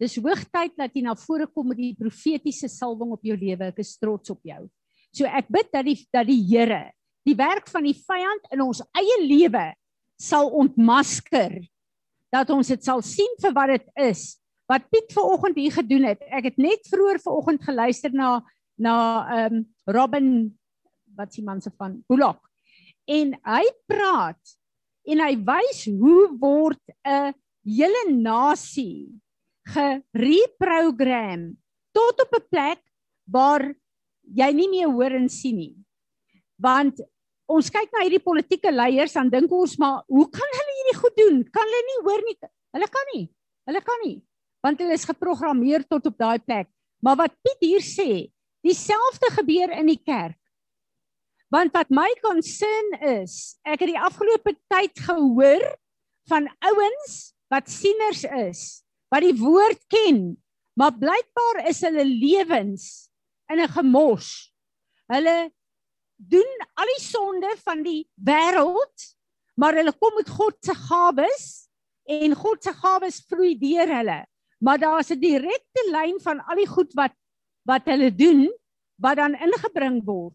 Dis 0.00 0.16
hoogtyd 0.20 0.74
dat 0.76 0.96
jy 0.96 1.04
na 1.04 1.14
vore 1.18 1.46
kom 1.48 1.70
met 1.72 1.80
die 1.80 1.94
profetiese 1.98 2.68
salwing 2.72 3.14
op 3.16 3.24
jou 3.24 3.36
lewe. 3.38 3.70
Ek 3.70 3.80
is 3.84 3.94
trots 4.00 4.32
op 4.32 4.40
jou. 4.46 4.64
So 5.14 5.28
ek 5.28 5.48
bid 5.52 5.70
dat 5.72 5.86
die 5.86 5.98
dat 6.12 6.28
die 6.28 6.40
Here 6.48 6.90
die 7.26 7.34
werk 7.34 7.66
van 7.72 7.82
die 7.82 7.96
vyand 7.96 8.52
in 8.54 8.62
ons 8.62 8.84
eie 8.94 9.16
lewe 9.24 9.72
sal 10.20 10.52
ontmasker. 10.54 11.58
Dat 12.32 12.50
ons 12.54 12.70
dit 12.70 12.82
sal 12.84 13.02
sien 13.04 13.32
vir 13.42 13.54
wat 13.56 13.72
dit 13.74 13.88
is. 14.06 14.36
Wat 14.70 14.86
Piet 14.90 15.10
vanoggend 15.14 15.58
hier 15.58 15.74
gedoen 15.74 16.06
het. 16.10 16.22
Ek 16.30 16.52
het 16.52 16.60
net 16.60 16.86
vroeër 16.90 17.20
vanoggend 17.24 17.66
geluister 17.66 18.14
na 18.14 18.38
na 18.76 18.94
ehm 19.32 19.54
um, 19.56 19.64
Robin 19.88 20.28
wat 21.16 21.32
s'ie 21.32 21.44
man 21.44 21.62
se 21.64 21.70
van 21.78 21.96
Bullock. 22.08 22.45
En 23.06 23.34
hy 23.46 23.64
praat 23.86 24.56
en 25.06 25.22
hy 25.22 25.34
wys 25.46 25.84
hoe 25.86 26.26
word 26.40 26.82
'n 27.06 27.34
hele 27.62 28.02
nasie 28.10 29.14
gereprogram 29.66 31.54
tot 31.94 32.20
op 32.22 32.32
'n 32.34 32.48
plek 32.50 32.82
waar 33.30 33.74
jy 34.22 34.50
nie 34.52 34.68
meer 34.68 34.90
hoor 34.90 35.12
en 35.14 35.28
sien 35.28 35.56
nie. 35.56 35.76
Want 36.58 37.00
ons 37.46 37.70
kyk 37.70 37.90
na 37.92 38.02
hierdie 38.02 38.22
politieke 38.22 38.72
leiers 38.72 39.14
dan 39.14 39.30
dink 39.30 39.50
ons 39.52 39.78
maar 39.78 40.02
hoe 40.08 40.26
kan 40.30 40.48
hulle 40.58 40.74
hierdie 40.78 41.00
goed 41.00 41.16
doen? 41.16 41.36
Kan 41.50 41.62
hulle 41.62 41.82
nie 41.90 42.00
hoor 42.02 42.22
nie? 42.26 42.36
Hulle 42.74 42.88
kan 42.88 43.06
nie. 43.14 43.26
Hulle 43.66 43.82
kan 43.82 44.00
nie. 44.04 44.18
Want 44.62 44.80
hulle 44.82 44.94
is 44.94 45.06
geprogrammeer 45.06 45.86
tot 45.86 46.06
op 46.06 46.18
daai 46.18 46.38
plek. 46.38 46.68
Maar 47.02 47.16
wat 47.16 47.34
Piet 47.42 47.60
hier 47.60 47.84
sê, 47.84 48.26
dieselfde 48.66 49.30
gebeur 49.38 49.70
in 49.78 49.86
die 49.86 50.00
kerk. 50.02 50.38
Want 51.52 51.72
wat 51.76 51.90
my 51.94 52.08
concern 52.24 52.96
is, 53.22 53.56
ek 53.62 53.84
het 53.84 53.92
die 53.92 54.00
afgelope 54.00 54.56
tyd 54.72 54.98
gehoor 55.06 55.62
van 56.30 56.48
ouens 56.66 57.34
wat 57.52 57.70
sieners 57.70 58.24
is, 58.26 58.62
wat 59.14 59.22
die 59.22 59.36
woord 59.38 59.78
ken, 59.92 60.34
maar 60.74 60.96
blykbaar 60.98 61.62
is 61.70 61.84
hulle 61.86 62.04
lewens 62.04 63.08
in 63.52 63.62
'n 63.62 63.70
gemors. 63.78 64.50
Hulle 65.06 65.52
doen 66.16 66.52
al 66.74 66.90
die 66.96 67.04
sonde 67.04 67.52
van 67.62 67.82
die 67.82 68.08
wêreld, 68.18 69.14
maar 69.54 69.74
hulle 69.78 69.92
kom 69.92 70.14
met 70.16 70.28
God 70.28 70.56
se 70.60 70.74
gawes 70.74 71.68
en 72.04 72.34
God 72.34 72.62
se 72.62 72.72
gawes 72.72 73.22
vloei 73.28 73.54
deur 73.58 73.86
hulle. 73.86 74.26
Maar 74.58 74.78
daar's 74.78 75.10
'n 75.10 75.20
direkte 75.20 75.82
lyn 75.90 76.18
van 76.20 76.40
al 76.40 76.56
die 76.56 76.66
goed 76.68 76.92
wat 76.94 77.14
wat 77.66 77.86
hulle 77.86 78.10
doen 78.14 78.50
wat 78.96 79.16
dan 79.16 79.34
ingebring 79.34 80.04
word. 80.04 80.34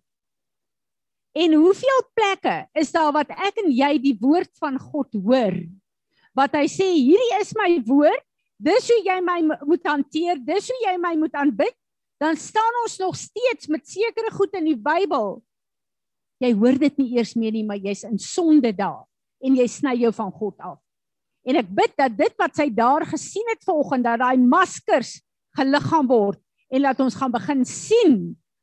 En 1.31 1.53
hoeveel 1.53 2.01
plekke 2.13 2.55
is 2.75 2.91
daar 2.91 3.13
wat 3.15 3.29
ek 3.31 3.61
en 3.63 3.71
jy 3.71 3.93
die 4.03 4.17
woord 4.19 4.51
van 4.59 4.75
God 4.79 5.15
hoor? 5.15 5.55
Wat 6.35 6.55
hy 6.55 6.65
sê, 6.71 6.87
hierdie 6.91 7.37
is 7.39 7.53
my 7.59 7.69
woord, 7.87 8.23
dis 8.61 8.89
hoe 8.91 8.99
jy 9.05 9.17
my 9.23 9.39
mo- 9.47 9.61
moet 9.67 9.87
hanteer, 9.87 10.39
dis 10.43 10.67
hoe 10.71 10.81
jy 10.83 10.97
my 11.01 11.15
moet 11.19 11.33
aanbid, 11.39 11.75
dan 12.21 12.37
staan 12.37 12.83
ons 12.83 12.99
nog 13.01 13.15
steeds 13.17 13.71
met 13.71 13.87
sekere 13.87 14.31
goed 14.35 14.53
in 14.59 14.67
die 14.69 14.77
Bybel. 14.77 15.39
Jy 16.41 16.51
hoor 16.57 16.77
dit 16.77 16.99
nie 16.99 17.17
eers 17.17 17.33
meer 17.35 17.55
nie, 17.55 17.65
maar 17.65 17.79
jy's 17.81 18.03
in 18.05 18.19
sonde 18.21 18.71
daar 18.75 19.05
en 19.41 19.55
jy 19.57 19.65
sny 19.71 19.95
jou 20.03 20.11
van 20.13 20.29
God 20.35 20.59
af. 20.61 20.77
En 21.47 21.57
ek 21.57 21.69
bid 21.73 21.93
dat 21.97 22.13
dit 22.13 22.33
wat 22.37 22.53
sy 22.59 22.67
daar 22.69 23.05
gesien 23.09 23.47
het 23.49 23.63
vanoggend 23.65 24.05
dat 24.05 24.21
daai 24.21 24.37
maskers 24.37 25.15
geliggaam 25.57 26.09
word 26.11 26.41
en 26.69 26.83
laat 26.85 27.01
ons 27.01 27.17
gaan 27.17 27.33
begin 27.33 27.65
sien 27.65 28.19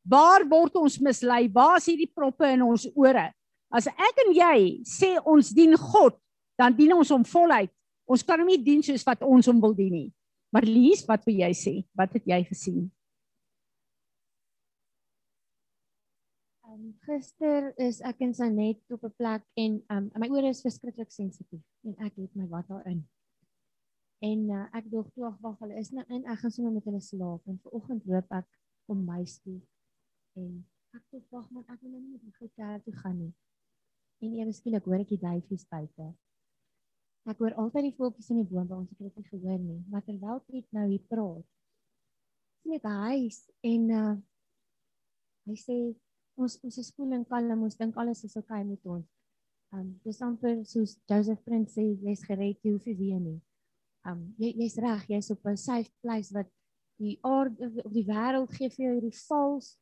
waar 0.08 0.44
word 0.48 0.78
ons 0.80 0.98
mislei? 1.04 1.46
Waar 1.52 1.76
is 1.78 1.88
hierdie 1.90 2.10
proppe 2.10 2.48
in 2.48 2.64
ons 2.64 2.88
ore? 2.96 3.28
As 3.68 3.88
ek 3.90 4.22
en 4.24 4.32
jy 4.32 4.58
sê 4.88 5.16
ons 5.20 5.52
dien 5.52 5.76
God, 5.76 6.16
dan 6.58 6.76
dien 6.76 6.94
ons 6.96 7.10
hom 7.12 7.26
voluit. 7.28 7.72
Ons 8.08 8.24
kan 8.24 8.40
hom 8.40 8.48
nie 8.48 8.60
dien 8.64 8.80
soos 8.84 9.04
wat 9.04 9.20
ons 9.26 9.48
hom 9.50 9.60
wil 9.60 9.76
dien 9.76 9.92
nie. 9.92 10.08
Maar 10.54 10.64
lees 10.64 11.04
wat 11.08 11.26
wil 11.28 11.36
jy 11.42 11.50
sê? 11.52 11.74
Wat 11.96 12.14
het 12.16 12.24
jy 12.24 12.40
gesien? 12.48 12.86
Um, 16.64 16.94
gister 17.04 17.70
is 17.84 18.00
ek 18.00 18.24
in 18.24 18.32
Sanet 18.32 18.80
op 18.96 19.04
'n 19.04 19.12
plek 19.20 19.44
en 19.60 19.78
um, 19.92 20.10
my 20.16 20.28
ore 20.32 20.48
is 20.48 20.64
verskriklik 20.64 21.12
sensitief 21.12 21.64
en 21.84 21.94
ek 22.00 22.16
het 22.16 22.32
my 22.34 22.48
wat 22.48 22.68
daarin. 22.68 23.04
En 24.24 24.50
uh, 24.50 24.66
ek 24.72 24.88
dog 24.90 25.12
toe 25.12 25.28
ag 25.28 25.36
wag, 25.44 25.58
hulle 25.60 25.76
is 25.76 25.92
nou 25.92 26.04
in 26.08 26.24
ek 26.24 26.40
gaan 26.40 26.50
sommer 26.50 26.72
met 26.72 26.84
hulle 26.88 27.00
slaap 27.00 27.44
en 27.46 27.60
vanoggend 27.62 28.06
loop 28.08 28.32
ek 28.32 28.48
om 28.88 29.04
my 29.04 29.24
toe 29.44 29.61
en 30.39 30.55
ek 30.97 31.05
dog 31.12 31.26
wag 31.34 31.51
maar 31.51 31.68
ek 31.74 31.82
wil 31.82 31.93
nou 31.93 32.01
nie 32.01 32.16
met 32.16 32.41
die 32.41 32.55
kerk 32.57 32.86
toe 32.86 32.97
gaan 33.03 33.18
nie. 33.18 33.34
En 34.24 34.34
ewe 34.41 34.55
skielik 34.57 34.89
hoor 34.89 35.05
ek 35.05 35.12
die 35.12 35.20
duifies 35.22 35.66
buite. 35.70 36.09
Ek 37.28 37.43
hoor 37.43 37.55
altyd 37.61 37.91
die 37.91 37.97
voeltjies 37.99 38.30
in 38.32 38.41
die 38.41 38.49
boom, 38.49 38.66
maar 38.66 38.80
ons 38.80 38.91
het 38.95 39.05
dit 39.05 39.20
nie 39.20 39.28
gehoor 39.28 39.61
nie. 39.61 39.78
Maar 39.93 40.05
terwyl 40.07 40.41
Piet 40.49 40.66
nou 40.76 40.86
hier 40.89 41.05
praat, 41.11 41.45
sien 42.62 42.78
ek 42.78 42.89
huis 42.89 43.41
en 43.68 43.91
uh, 43.95 44.14
hy 45.49 45.57
sê 45.61 45.78
ons 46.39 46.57
ons 46.64 46.78
is 46.82 46.91
koel 46.97 47.14
en 47.18 47.26
kalm, 47.28 47.66
ons 47.66 47.78
dink 47.78 47.99
alles 48.01 48.24
is 48.26 48.36
oukei 48.39 48.62
okay 48.62 48.68
met 48.68 48.93
ons. 48.97 49.07
Um 49.76 49.91
dis 50.05 50.22
amper 50.24 50.62
soos 50.64 50.97
Joseph 51.11 51.43
Prince 51.45 51.76
sê, 51.76 51.84
jy's 52.01 52.24
gered, 52.24 52.57
jy 52.64 52.72
hoef 52.72 52.86
nie 52.89 52.97
weer 52.97 53.20
nie. 53.20 53.39
Um 54.09 54.30
jy 54.41 54.55
jy's 54.62 54.78
reg, 54.80 55.05
jy's 55.12 55.30
op 55.34 55.45
'n 55.45 55.57
safe 55.57 55.93
place 56.01 56.32
wat 56.32 56.49
die 56.99 57.18
aarde 57.22 57.68
of 57.84 57.93
die 57.93 58.07
wêreld 58.09 58.55
gee 58.57 58.70
vir 58.74 58.84
jou 58.84 58.95
hierdie 58.97 59.18
vals 59.28 59.76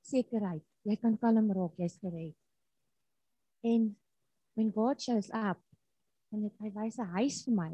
sekerheid. 0.00 0.64
Jy 0.84 0.96
kan 0.96 1.18
kalm 1.18 1.50
raak, 1.52 1.76
jy's 1.76 1.98
gered. 2.00 2.36
En 3.62 3.96
when 4.54 4.72
God 4.72 5.00
shows 5.00 5.30
up, 5.34 5.60
en 6.30 6.46
dit 6.46 6.62
hy 6.62 6.70
wys 6.74 6.98
'n 6.98 7.12
huis 7.16 7.42
vir 7.44 7.54
my. 7.54 7.72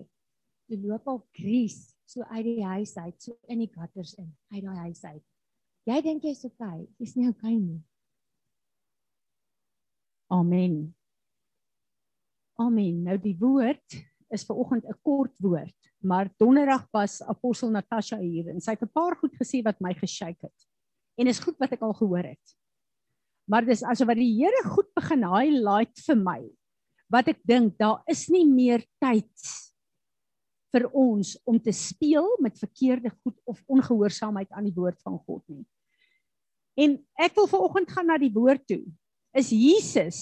Jy 0.69 0.81
loop 0.83 1.07
al 1.09 1.21
grease 1.37 1.95
so 2.07 2.23
uit 2.23 2.45
die 2.45 2.65
huis 2.65 2.97
uit, 2.97 3.23
so 3.23 3.37
in 3.49 3.59
die 3.59 3.71
gutters 3.71 4.15
in, 4.15 4.31
uit 4.55 4.63
daai 4.63 4.79
huis 4.87 5.05
uit. 5.05 5.25
Jy 5.87 6.01
dink 6.03 6.25
jy's 6.27 6.45
okay, 6.45 6.87
jy's 6.99 7.15
nie 7.17 7.29
okay 7.29 7.55
nie. 7.55 7.83
Amen. 10.31 10.95
Amen. 12.59 13.03
Nou 13.05 13.19
die 13.19 13.37
woord 13.39 13.99
is 14.35 14.45
ver 14.45 14.57
oggend 14.57 14.85
'n 14.85 14.99
kort 15.03 15.37
woord, 15.39 15.77
maar 16.03 16.33
donderdag 16.39 16.89
was 16.91 17.23
apostel 17.23 17.71
Natasha 17.71 18.19
hier 18.19 18.49
en 18.49 18.61
sy 18.61 18.73
het 18.73 18.83
'n 18.83 18.93
paar 18.93 19.17
goed 19.17 19.35
gesê 19.37 19.63
wat 19.63 19.81
my 19.81 19.95
geshake 19.95 20.43
het. 20.43 20.66
En 21.17 21.31
is 21.31 21.41
goed 21.43 21.57
wat 21.63 21.73
ek 21.77 21.85
al 21.85 21.95
gehoor 21.97 22.27
het. 22.29 22.57
Maar 23.49 23.67
dis 23.67 23.85
asof 23.87 24.11
wat 24.11 24.19
die 24.19 24.33
Here 24.37 24.65
goed 24.69 24.89
begin 24.97 25.25
highlight 25.31 26.05
vir 26.07 26.19
my 26.21 26.41
wat 27.13 27.29
ek 27.31 27.39
dink 27.47 27.77
daar 27.79 28.03
is 28.11 28.25
nie 28.33 28.45
meer 28.49 28.83
tyd 29.03 29.47
vir 30.75 30.89
ons 30.91 31.37
om 31.49 31.59
te 31.63 31.73
speel 31.73 32.27
met 32.43 32.59
verkeerde 32.59 33.13
goed 33.23 33.37
of 33.49 33.63
ongehoorsaamheid 33.71 34.51
aan 34.51 34.67
die 34.67 34.75
woord 34.75 34.99
van 35.07 35.19
God 35.23 35.45
nie. 35.49 35.65
En 36.77 36.99
ek 37.23 37.37
wil 37.39 37.49
vanoggend 37.49 37.93
gaan 37.95 38.11
na 38.11 38.19
die 38.21 38.33
woord 38.35 38.67
toe. 38.69 38.83
Is 39.37 39.53
Jesus 39.55 40.21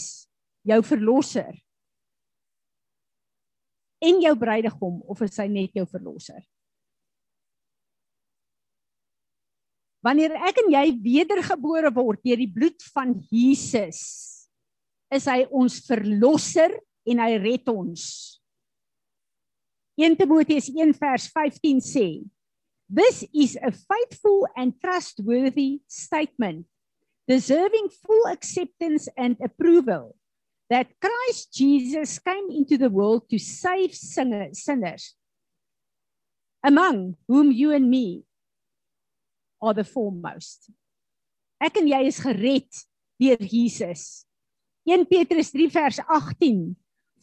jou 0.66 0.78
verlosser? 0.86 1.57
En 4.05 4.20
jou 4.22 4.34
bruidegom 4.38 5.01
of 5.11 5.24
is 5.24 5.40
hy 5.40 5.49
net 5.51 5.74
jou 5.74 5.86
verlosser? 5.88 6.45
Wanneer 10.05 10.35
ek 10.51 10.59
en 10.61 10.69
jy 10.75 10.85
wedergebore 11.01 11.89
word 11.97 12.21
deur 12.27 12.37
die 12.37 12.51
bloed 12.53 12.83
van 12.93 13.15
Jesus, 13.33 14.01
is 15.09 15.25
hy 15.31 15.47
ons 15.49 15.79
verlosser 15.87 16.75
en 17.09 17.23
hy 17.25 17.31
red 17.41 17.71
ons. 17.73 18.03
1 19.97 20.19
Timoteus 20.19 20.69
1 20.69 20.93
vers 20.99 21.29
15 21.33 21.81
sê: 21.81 22.09
This 22.93 23.25
is 23.33 23.57
a 23.57 23.73
faithful 23.73 24.45
and 24.61 24.77
trustworthy 24.83 25.81
statement, 25.89 26.67
deserving 27.25 27.89
full 27.89 28.29
acceptance 28.29 29.09
and 29.17 29.41
approval 29.41 30.13
that 30.69 30.93
Christ 31.01 31.55
Jesus 31.55 32.19
came 32.19 32.51
into 32.53 32.77
the 32.77 32.91
world 32.93 33.25
to 33.31 33.39
save 33.39 33.95
sinners, 33.95 35.17
among 36.61 37.17
whom 37.29 37.53
you 37.53 37.73
and 37.73 37.89
me 37.89 38.25
are 39.63 39.75
the 39.75 39.85
foremost. 39.85 40.71
Ek 41.61 41.79
en 41.81 41.89
jy 41.89 42.03
is 42.09 42.21
gered 42.21 42.85
deur 43.21 43.41
Jesus. 43.41 44.25
1 44.85 45.07
Petrus 45.09 45.51
3 45.51 45.69
vers 45.73 46.01
18 46.09 46.75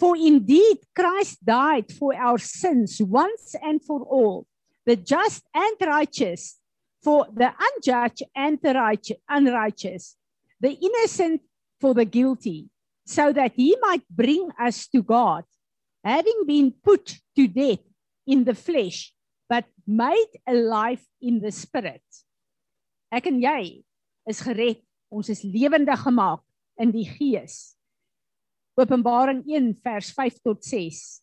For 0.01 0.17
indeed 0.17 0.81
Christ 0.97 1.45
died 1.45 1.91
for 1.93 2.15
our 2.15 2.39
sins 2.39 2.97
once 3.01 3.53
and 3.61 3.83
for 3.83 4.01
all 4.01 4.47
the 4.85 4.95
just 4.95 5.43
and 5.53 5.77
righteous 5.79 6.57
for 7.03 7.27
the 7.33 7.53
unjudged 7.53 8.23
and 8.35 8.57
the 8.61 8.73
righteous 8.73 9.17
unrighteous 9.29 10.15
the 10.59 10.73
innocent 10.73 11.41
for 11.79 11.93
the 11.93 12.05
guilty 12.05 12.69
so 13.05 13.33
that 13.33 13.53
he 13.55 13.75
might 13.81 14.03
bring 14.09 14.49
us 14.59 14.87
to 14.87 15.01
God 15.01 15.43
having 16.03 16.43
been 16.45 16.71
put 16.71 17.17
to 17.35 17.47
death 17.47 17.85
in 18.25 18.43
the 18.43 18.55
flesh 18.55 19.13
but 19.51 19.67
made 19.85 20.39
alive 20.47 21.03
in 21.19 21.43
the 21.43 21.51
spirit 21.51 22.07
Ek 23.11 23.27
en 23.27 23.41
jy 23.43 23.83
is 24.31 24.39
gered. 24.39 24.79
Ons 25.11 25.27
is 25.33 25.43
lewendig 25.43 25.99
gemaak 26.05 26.39
in 26.79 26.93
die 26.93 27.03
gees. 27.03 27.75
Openbaring 28.79 29.41
1 29.43 29.73
vers 29.83 30.13
5 30.15 30.37
tot 30.47 30.63
6. 30.63 31.19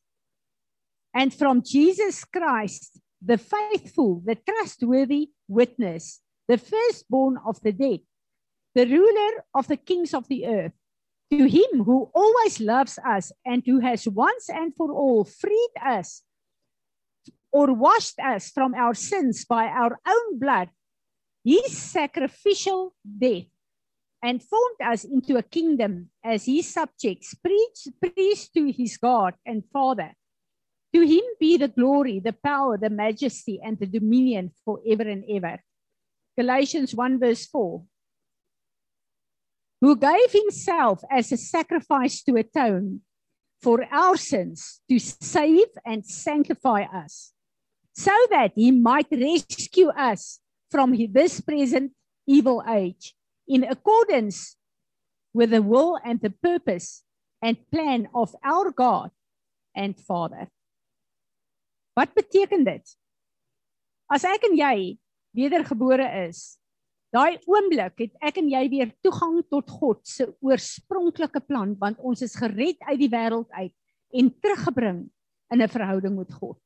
And 1.17 1.33
from 1.33 1.63
Jesus 1.65 2.21
Christ, 2.29 3.01
the 3.25 3.39
faithful, 3.41 4.21
the 4.21 4.37
trustworthy 4.37 5.31
witness, 5.49 6.21
the 6.47 6.59
firstborn 6.61 7.41
of 7.49 7.57
the 7.65 7.73
dead, 7.73 8.05
the 8.77 8.85
ruler 8.85 9.43
of 9.57 9.67
the 9.67 9.81
kings 9.81 10.13
of 10.13 10.29
the 10.29 10.45
earth, 10.45 10.77
to 11.33 11.49
him 11.49 11.85
who 11.89 12.13
always 12.13 12.61
loves 12.61 13.01
us 13.01 13.33
and 13.47 13.65
who 13.65 13.81
has 13.81 14.07
once 14.07 14.53
and 14.53 14.77
for 14.77 14.93
all 14.93 15.25
freed 15.25 15.75
us 15.81 16.23
or 17.53 17.73
washed 17.73 18.19
us 18.19 18.51
from 18.51 18.75
our 18.75 18.95
sins 18.95 19.45
by 19.45 19.67
our 19.67 19.99
own 20.07 20.39
blood 20.39 20.69
his 21.49 21.77
sacrificial 21.77 22.95
death 23.07 23.47
and 24.23 24.43
formed 24.43 24.81
us 24.85 25.05
into 25.05 25.37
a 25.37 25.43
kingdom 25.43 26.11
as 26.23 26.45
his 26.45 26.73
subjects, 26.73 27.35
preach, 27.35 27.89
priest 28.01 28.53
to 28.53 28.71
his 28.71 28.99
God 28.99 29.35
and 29.47 29.63
Father. 29.73 30.13
To 30.95 31.01
him 31.01 31.23
be 31.41 31.57
the 31.57 31.69
glory, 31.69 32.19
the 32.19 32.35
power, 32.35 32.77
the 32.77 32.91
majesty, 32.91 33.61
and 33.63 33.79
the 33.79 33.87
dominion 33.87 34.51
forever 34.65 35.05
and 35.09 35.25
ever. 35.31 35.63
Galatians 36.37 36.95
1 36.95 37.19
verse 37.19 37.47
4. 37.47 37.83
Who 39.81 39.97
gave 39.97 40.33
himself 40.33 41.01
as 41.11 41.31
a 41.31 41.37
sacrifice 41.37 42.23
to 42.25 42.37
atone 42.37 43.03
for 43.63 43.87
our 43.91 44.17
sins, 44.17 44.81
to 44.91 44.99
save 44.99 45.69
and 45.87 46.05
sanctify 46.05 46.83
us, 46.83 47.33
so 47.99 48.15
that 48.31 48.55
he 48.55 48.71
might 48.71 49.11
rescue 49.11 49.91
us 49.91 50.39
from 50.71 50.95
this 51.11 51.43
present 51.43 51.91
evil 52.31 52.63
age 52.63 53.19
in 53.49 53.67
accordance 53.67 54.55
with 55.35 55.51
the 55.51 55.59
will 55.59 55.99
and 56.07 56.23
the 56.23 56.31
purpose 56.31 57.03
and 57.43 57.59
plan 57.75 58.07
of 58.15 58.31
our 58.45 58.71
God 58.71 59.11
and 59.75 59.99
Father. 59.99 60.47
Wat 61.99 62.15
beteken 62.15 62.63
dit? 62.63 62.87
As 64.07 64.23
ek 64.23 64.47
en 64.47 64.55
jy 64.55 64.95
wedergebore 65.35 66.07
is, 66.23 66.55
daai 67.11 67.43
oomblik 67.51 67.99
het 67.99 68.31
ek 68.31 68.39
en 68.39 68.53
jy 68.55 68.63
weer 68.71 68.95
toegang 69.03 69.43
tot 69.51 69.67
God 69.75 70.07
se 70.07 70.29
oorspronklike 70.39 71.43
plan 71.51 71.75
want 71.83 71.99
ons 71.99 72.23
is 72.23 72.39
gered 72.39 72.79
uit 72.87 73.03
die 73.03 73.11
wêreld 73.11 73.51
uit 73.59 73.75
en 74.15 74.31
teruggebring 74.39 75.03
in 75.51 75.63
'n 75.63 75.75
verhouding 75.75 76.15
met 76.15 76.31
God. 76.31 76.63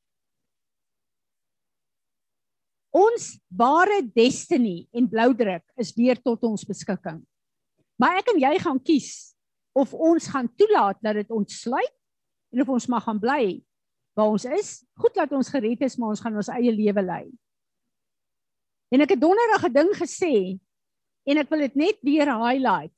Ons 2.93 3.33
ware 3.49 4.03
destiny 4.13 4.83
en 4.93 5.09
bloudruk 5.09 5.63
is 5.81 5.91
weer 5.97 6.19
tot 6.21 6.43
ons 6.45 6.65
beskikking. 6.67 7.23
Maar 7.97 8.19
ek 8.21 8.33
en 8.33 8.41
jy 8.41 8.53
gaan 8.61 8.79
kies 8.85 9.33
of 9.73 9.95
ons 9.97 10.27
gaan 10.29 10.49
toelaat 10.53 10.99
dat 11.01 11.17
dit 11.17 11.31
ontsluit 11.33 11.95
en 12.53 12.61
of 12.61 12.69
ons 12.69 12.89
mag 12.93 13.05
gaan 13.07 13.21
bly 13.21 13.45
waar 14.13 14.29
ons 14.29 14.45
is. 14.45 14.83
Goed 15.01 15.15
dat 15.17 15.33
ons 15.33 15.49
gered 15.49 15.81
is, 15.81 15.97
maar 15.97 16.13
ons 16.13 16.21
gaan 16.21 16.37
ons 16.37 16.51
eie 16.53 16.73
lewe 16.73 17.01
lei. 17.01 17.23
En 18.93 19.01
ek 19.01 19.15
het 19.15 19.21
donderdag 19.21 19.65
'n 19.69 19.73
ding 19.73 19.91
gesê 19.97 20.59
en 21.25 21.37
ek 21.37 21.49
wil 21.49 21.65
dit 21.65 21.75
net 21.75 21.97
weer 22.05 22.29
highlight. 22.29 22.93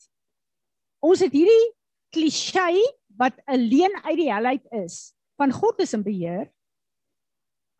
Ons 1.00 1.24
het 1.24 1.32
hierdie 1.32 1.72
klise 2.12 2.68
wat 3.16 3.39
alleen 3.48 3.96
uit 4.04 4.18
die 4.18 4.32
helheid 4.32 4.66
is 4.72 5.16
van 5.39 5.52
God 5.52 5.80
is 5.80 5.93
in 5.93 6.04
beheer 6.04 6.52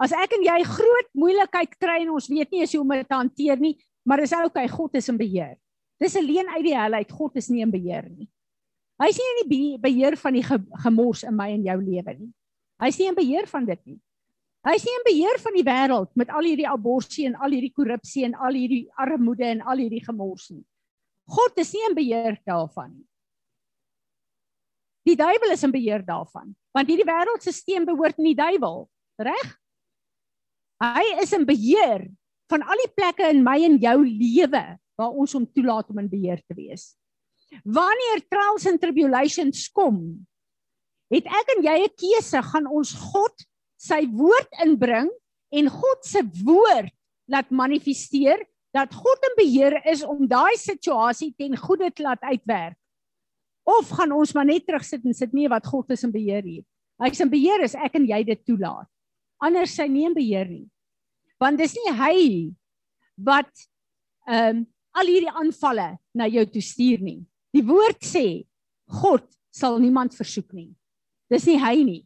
As 0.02 0.12
ek 0.12 0.36
en 0.36 0.44
jy 0.44 0.58
groot 0.68 1.12
moeilikheid 1.16 1.76
kry 1.80 2.02
en 2.04 2.16
ons 2.18 2.28
weet 2.28 2.52
nie 2.52 2.66
hoe 2.66 2.82
om 2.82 2.96
dit 2.98 3.08
te 3.08 3.16
hanteer 3.16 3.62
nie, 3.62 3.76
maar 4.04 4.22
dis 4.22 4.34
oukei, 4.36 4.66
God 4.70 4.98
is 5.00 5.08
in 5.10 5.20
beheer. 5.20 5.56
Dis 6.02 6.18
alleen 6.20 6.50
uit 6.58 6.66
die 6.66 6.76
hel 6.76 6.98
uit, 7.00 7.12
God 7.12 7.38
is 7.40 7.48
nie 7.50 7.64
in 7.64 7.72
beheer 7.72 8.10
nie. 8.10 8.28
Hy 9.00 9.08
is 9.12 9.20
nie 9.20 9.30
in 9.32 9.40
die 9.50 9.78
beheer 9.80 10.16
van 10.20 10.36
die 10.36 10.44
gemors 10.44 11.24
in 11.28 11.36
my 11.36 11.50
en 11.56 11.64
jou 11.64 11.78
lewe 11.82 12.16
nie. 12.18 12.30
Hy 12.80 12.92
is 12.92 13.00
nie 13.00 13.08
in 13.12 13.18
beheer 13.18 13.48
van 13.48 13.66
dit 13.68 13.82
nie. 13.88 13.98
Hy 14.66 14.76
is 14.80 14.86
nie 14.88 14.94
in 14.98 15.06
beheer 15.06 15.40
van 15.44 15.56
die 15.56 15.66
wêreld 15.66 16.12
met 16.20 16.32
al 16.34 16.48
hierdie 16.48 16.68
abortus 16.68 17.20
en 17.28 17.36
al 17.38 17.54
hierdie 17.54 17.74
korrupsie 17.76 18.24
en 18.26 18.34
al 18.36 18.56
hierdie 18.58 18.86
armoede 19.00 19.46
en 19.52 19.62
al 19.62 19.84
hierdie 19.84 20.04
gemors 20.04 20.50
nie. 20.52 20.64
God 21.30 21.60
is 21.62 21.74
nie 21.74 21.84
in 21.90 21.98
beheer 21.98 22.40
daarvan 22.48 22.96
nie. 22.96 23.06
Die 25.06 25.18
duiwel 25.20 25.54
is 25.54 25.64
in 25.64 25.74
beheer 25.74 26.02
daarvan, 26.02 26.56
want 26.74 26.90
hierdie 26.90 27.06
wêreldstelsel 27.06 27.86
behoort 27.86 28.18
nie 28.18 28.34
die 28.34 28.42
duiwel, 28.42 28.88
reg? 29.22 29.52
Hy 30.84 31.04
is 31.24 31.32
in 31.36 31.46
beheer 31.48 32.04
van 32.52 32.64
al 32.66 32.82
die 32.84 32.92
plekke 32.94 33.30
in 33.32 33.44
my 33.46 33.58
en 33.64 33.78
jou 33.82 33.98
lewe 34.04 34.64
waar 35.00 35.16
ons 35.16 35.34
hom 35.36 35.46
toelaat 35.56 35.90
om 35.92 36.02
in 36.04 36.12
beheer 36.12 36.42
te 36.44 36.56
wees. 36.58 36.94
Wanneer 37.64 38.24
trials 38.28 38.66
and 38.68 38.82
tribulations 38.82 39.68
kom, 39.72 40.26
het 41.14 41.28
ek 41.28 41.54
en 41.56 41.64
jy 41.64 41.78
'n 41.84 41.96
keuse, 41.96 42.42
gaan 42.52 42.68
ons 42.68 42.92
God 43.12 43.46
sy 43.78 44.06
woord 44.12 44.52
inbring 44.66 45.10
en 45.52 45.70
God 45.70 46.04
se 46.04 46.22
woord 46.44 46.92
laat 47.32 47.50
manifesteer 47.52 48.44
dat 48.74 48.94
God 48.94 49.20
in 49.30 49.36
beheer 49.38 49.80
is 49.88 50.04
om 50.04 50.28
daai 50.28 50.58
situasie 50.58 51.34
ten 51.38 51.56
goeie 51.56 51.92
te 51.92 52.04
laat 52.04 52.22
uitwerk. 52.22 52.76
Of 53.66 53.90
gaan 53.90 54.12
ons 54.12 54.34
maar 54.34 54.46
net 54.46 54.66
terugsit 54.68 55.06
en 55.06 55.14
sit 55.14 55.34
nee 55.34 55.48
wat 55.50 55.66
God 55.66 55.90
is 55.92 56.04
in 56.04 56.12
beheer 56.12 56.44
hier. 56.44 56.64
Hy 57.00 57.10
is 57.10 57.22
in 57.22 57.30
beheer 57.30 57.64
is 57.64 57.76
ek 57.76 57.96
en 57.96 58.06
jy 58.06 58.24
dit 58.24 58.46
toelaat 58.46 58.88
anders 59.44 59.76
sy 59.76 59.88
nie 59.92 60.06
in 60.08 60.16
beheer 60.16 60.48
nie. 60.50 60.66
Want 61.42 61.60
dis 61.60 61.76
nie 61.76 61.94
hy 61.96 62.18
wat 63.16 63.52
ehm 64.28 64.64
um, 64.64 64.66
al 64.96 65.10
hierdie 65.12 65.32
aanvalle 65.36 65.98
na 66.16 66.24
jou 66.32 66.46
toe 66.48 66.62
stuur 66.64 67.02
nie. 67.04 67.20
Die 67.52 67.64
woord 67.68 68.00
sê 68.08 68.46
God 69.02 69.26
sal 69.52 69.76
niemand 69.84 70.16
versoek 70.16 70.54
nie. 70.56 70.70
Dis 71.28 71.44
nie 71.50 71.58
hy 71.60 71.76
nie. 71.84 72.04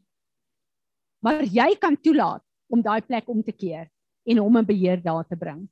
Maar 1.22 1.44
jy 1.46 1.76
kan 1.78 1.98
toelaat 2.00 2.42
om 2.70 2.82
daai 2.82 3.02
plek 3.06 3.30
om 3.30 3.44
te 3.46 3.54
keer 3.54 3.90
en 4.30 4.42
hom 4.42 4.58
in 4.58 4.66
beheer 4.66 5.02
daar 5.04 5.26
te 5.28 5.38
bring. 5.38 5.68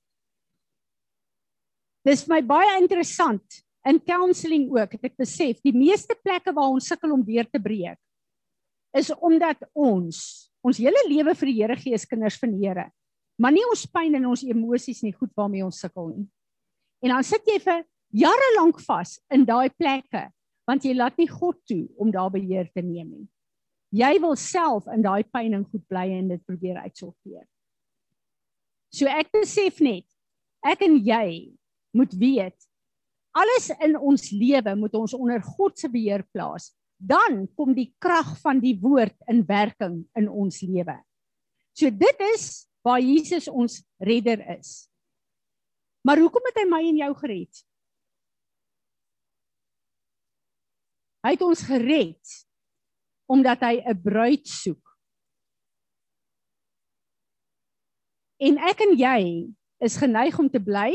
Dis 2.05 2.24
vir 2.26 2.38
my 2.38 2.41
baie 2.53 2.76
interessant 2.80 3.62
in 3.88 3.99
counselling 4.03 4.68
ook 4.76 4.97
het 4.97 5.10
ek 5.10 5.18
besef 5.20 5.62
die 5.64 5.76
meeste 5.76 6.16
plekke 6.22 6.53
waar 6.55 6.74
ons 6.74 6.88
sukkel 6.89 7.14
om 7.16 7.24
deur 7.24 7.47
te 7.49 7.62
breek 7.62 7.99
is 8.97 9.12
omdat 9.14 9.62
ons 9.76 10.47
ons 10.68 10.80
hele 10.84 11.03
lewe 11.07 11.34
vir 11.39 11.51
die 11.51 11.57
Here 11.61 11.78
gee 11.80 11.95
as 11.95 12.07
kinders 12.07 12.39
van 12.41 12.53
die 12.55 12.68
Here. 12.68 12.89
Maar 13.39 13.53
nie 13.55 13.65
ons 13.70 13.86
pyn 13.89 14.18
en 14.18 14.32
ons 14.32 14.43
emosies 14.43 15.03
nie 15.05 15.13
goed 15.13 15.32
waarmee 15.38 15.65
ons 15.65 15.80
sukkel 15.80 16.09
nie. 16.15 16.26
En 17.05 17.13
dan 17.13 17.26
sit 17.26 17.45
jy 17.47 17.59
vir 17.63 17.86
jare 18.18 18.49
lank 18.57 18.82
vas 18.84 19.18
in 19.34 19.45
daai 19.45 19.70
plekke 19.78 20.28
Want 20.68 20.84
jy 20.84 20.93
laat 20.97 21.15
nie 21.20 21.30
God 21.32 21.57
toe 21.68 21.86
om 21.95 22.11
daar 22.11 22.32
beheer 22.34 22.68
te 22.76 22.84
neem 22.84 23.07
nie. 23.07 23.28
Jy 23.95 24.18
wil 24.20 24.36
self 24.36 24.88
in 24.91 25.03
daai 25.05 25.24
pyn 25.24 25.55
en 25.55 25.63
goed 25.63 25.86
bly 25.88 26.09
en 26.18 26.34
dit 26.34 26.43
probeer 26.43 26.82
uitsorteer. 26.84 27.45
So 28.91 29.07
ek 29.07 29.32
besef 29.32 29.80
net 29.84 30.05
ek 30.68 30.84
en 30.84 30.97
jy 31.05 31.55
moet 31.95 32.11
weet 32.20 32.68
alles 33.38 33.70
in 33.86 33.95
ons 33.95 34.32
lewe 34.34 34.74
moet 34.76 34.95
ons 34.97 35.13
onder 35.15 35.39
God 35.55 35.78
se 35.80 35.88
beheer 35.91 36.26
plaas. 36.36 36.74
Dan 36.98 37.45
kom 37.56 37.74
die 37.78 37.93
krag 38.02 38.34
van 38.41 38.60
die 38.60 38.76
woord 38.82 39.16
in 39.30 39.45
werking 39.45 40.02
in 40.18 40.30
ons 40.30 40.62
lewe. 40.66 40.98
So 41.78 41.89
dit 41.93 42.26
is 42.34 42.66
waar 42.82 43.02
Jesus 43.02 43.48
ons 43.48 43.84
redder 44.02 44.41
is. 44.58 44.89
Maar 46.02 46.22
hoekom 46.24 46.45
het 46.50 46.62
hy 46.62 46.66
my 46.70 46.82
en 46.88 47.02
jou 47.04 47.14
gered? 47.22 47.64
Hy 51.26 51.34
het 51.36 51.43
ons 51.43 51.64
gered 51.68 52.36
omdat 53.28 53.60
hy 53.68 53.84
'n 53.84 54.02
bruid 54.02 54.48
soek. 54.48 54.84
En 58.39 58.58
ek 58.58 58.82
en 58.86 58.93
jy 58.95 59.52
is 59.84 59.98
geneig 59.98 60.39
om 60.39 60.50
te 60.50 60.62
bly 60.64 60.93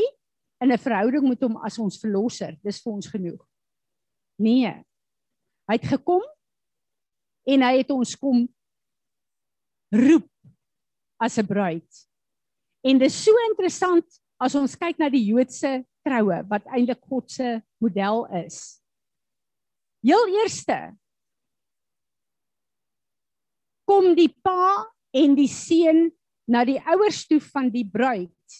in 0.63 0.71
'n 0.71 0.77
verhouding 0.77 1.27
met 1.29 1.41
hom 1.41 1.57
as 1.57 1.77
ons 1.77 1.99
verlosser. 1.99 2.57
Dis 2.63 2.81
vir 2.81 2.93
ons 2.93 3.07
genoeg. 3.07 3.47
Nee. 4.39 4.83
Hy 5.69 5.77
het 5.79 5.87
gekom 5.87 6.23
en 7.47 7.63
hy 7.63 7.77
het 7.79 7.91
ons 7.95 8.15
kom 8.19 8.43
roep 9.93 10.29
as 11.19 11.37
'n 11.37 11.47
bruid. 11.47 11.89
En 12.83 12.99
dis 12.99 13.23
so 13.23 13.31
interessant 13.49 14.05
as 14.39 14.55
ons 14.55 14.75
kyk 14.75 14.99
na 14.99 15.09
die 15.09 15.23
Joodse 15.23 15.85
troue 16.03 16.43
wat 16.49 16.65
eintlik 16.67 16.99
God 17.07 17.31
se 17.31 17.61
model 17.79 18.25
is. 18.43 18.81
Heel 20.03 20.27
eerste 20.41 20.97
kom 23.87 24.15
die 24.15 24.31
pa 24.43 24.83
en 25.15 25.35
die 25.35 25.47
seun 25.47 26.11
na 26.49 26.65
die 26.67 26.79
ouers 26.79 27.23
toe 27.27 27.39
van 27.39 27.69
die 27.71 27.85
bruid 27.87 28.59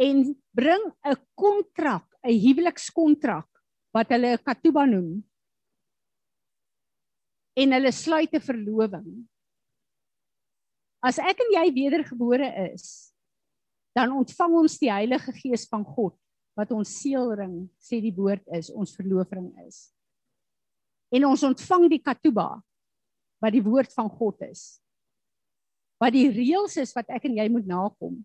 en 0.00 0.34
bring 0.56 0.82
'n 1.04 1.16
kontrak, 1.36 2.06
'n 2.24 2.36
huwelikskontrak 2.36 3.48
wat 3.92 4.08
hulle 4.08 4.36
'n 4.36 4.44
katuba 4.44 4.84
noem. 4.84 5.24
En 7.56 7.72
hulle 7.72 7.92
sluit 7.92 8.32
'n 8.34 8.40
verloving. 8.40 9.28
As 11.02 11.18
ek 11.18 11.40
en 11.40 11.52
jy 11.56 11.72
wedergebore 11.72 12.72
is, 12.72 13.12
dan 13.94 14.12
ontvang 14.12 14.52
ons 14.52 14.78
die 14.78 14.92
Heilige 14.92 15.32
Gees 15.32 15.66
van 15.68 15.84
God 15.84 16.14
wat 16.54 16.70
ons 16.70 17.00
seelring 17.00 17.70
sê 17.80 18.00
die 18.00 18.14
woord 18.14 18.46
is, 18.52 18.70
ons 18.70 18.94
verloofring 18.94 19.50
is 19.66 19.90
en 21.10 21.26
ons 21.26 21.42
ontvang 21.46 21.88
die 21.90 22.02
katuba 22.02 22.48
wat 23.42 23.54
die 23.54 23.64
woord 23.64 23.92
van 23.96 24.08
God 24.12 24.42
is. 24.46 24.78
Wat 26.00 26.14
die 26.14 26.28
reëls 26.32 26.78
is 26.80 26.94
wat 26.96 27.10
ek 27.12 27.26
en 27.28 27.38
jy 27.40 27.46
moet 27.52 27.66
nakom. 27.68 28.20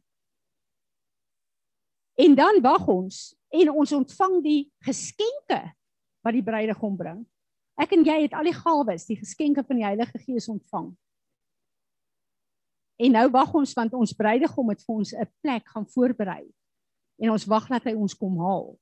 En 2.15 2.36
dan 2.38 2.61
wag 2.63 2.86
ons 2.91 3.34
en 3.55 3.71
ons 3.73 3.95
ontvang 3.97 4.38
die 4.43 4.61
geskenke 4.86 5.59
wat 6.23 6.36
die 6.36 6.45
bruidegom 6.45 6.95
bring. 6.99 7.23
Ek 7.76 7.91
en 7.91 8.05
jy 8.07 8.21
het 8.23 8.34
al 8.34 8.47
die 8.47 8.55
gawes, 8.55 9.07
die 9.07 9.19
geskenke 9.19 9.63
van 9.67 9.82
die 9.82 9.86
Heilige 9.86 10.19
Gees 10.23 10.47
ontvang. 10.51 10.93
En 12.95 13.11
nou 13.11 13.26
wag 13.34 13.51
ons 13.59 13.73
want 13.76 13.93
ons 13.93 14.15
bruidegom 14.15 14.71
het 14.71 14.84
vir 14.86 14.95
ons 14.95 15.13
'n 15.13 15.32
plek 15.43 15.67
gaan 15.67 15.88
voorberei. 15.88 16.43
En 17.19 17.32
ons 17.32 17.45
wag 17.45 17.67
dat 17.67 17.84
hy 17.84 17.93
ons 17.93 18.15
kom 18.15 18.39
haal. 18.39 18.80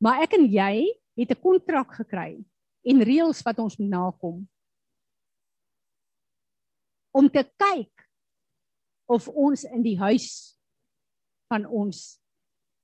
Maar 0.00 0.22
ek 0.22 0.32
en 0.32 0.46
jy 0.48 1.00
het 1.16 1.30
'n 1.30 1.40
kontrak 1.40 1.92
gekry 1.92 2.44
en 2.84 3.02
reëls 3.02 3.42
wat 3.42 3.58
ons 3.58 3.76
moet 3.76 3.88
nakom 3.88 4.48
om 7.10 7.28
te 7.28 7.44
kyk 7.56 8.08
of 9.08 9.28
ons 9.28 9.64
in 9.64 9.82
die 9.82 9.96
huis 9.98 10.58
van 11.48 11.66
ons 11.66 12.20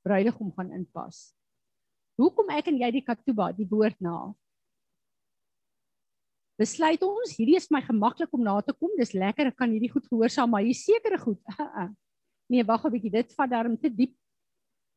bruidegom 0.02 0.52
gaan 0.56 0.72
inpas. 0.72 1.34
Hoekom 2.20 2.50
ek 2.52 2.68
en 2.68 2.78
jy 2.82 2.90
die 2.98 3.04
katuba, 3.04 3.50
die 3.56 3.66
woord 3.68 3.96
na? 4.04 4.32
Besluit 6.60 7.00
ons, 7.02 7.32
hierdie 7.38 7.56
is 7.58 7.70
my 7.72 7.80
gemaklik 7.82 8.32
om 8.36 8.42
na 8.44 8.58
te 8.62 8.74
kom. 8.76 8.92
Dis 8.98 9.14
lekker, 9.16 9.48
ek 9.50 9.56
kan 9.58 9.72
hierdie 9.72 9.90
goed 9.90 10.04
gehoorsaam, 10.10 10.52
maar 10.52 10.66
hier 10.66 10.78
sekere 10.78 11.20
goed. 11.20 11.40
Nee, 12.52 12.66
wag 12.68 12.82
'n 12.84 12.92
bietjie, 12.92 13.12
dit 13.14 13.30
vat 13.32 13.48
darm 13.48 13.78
te 13.80 13.88
diep 13.88 14.12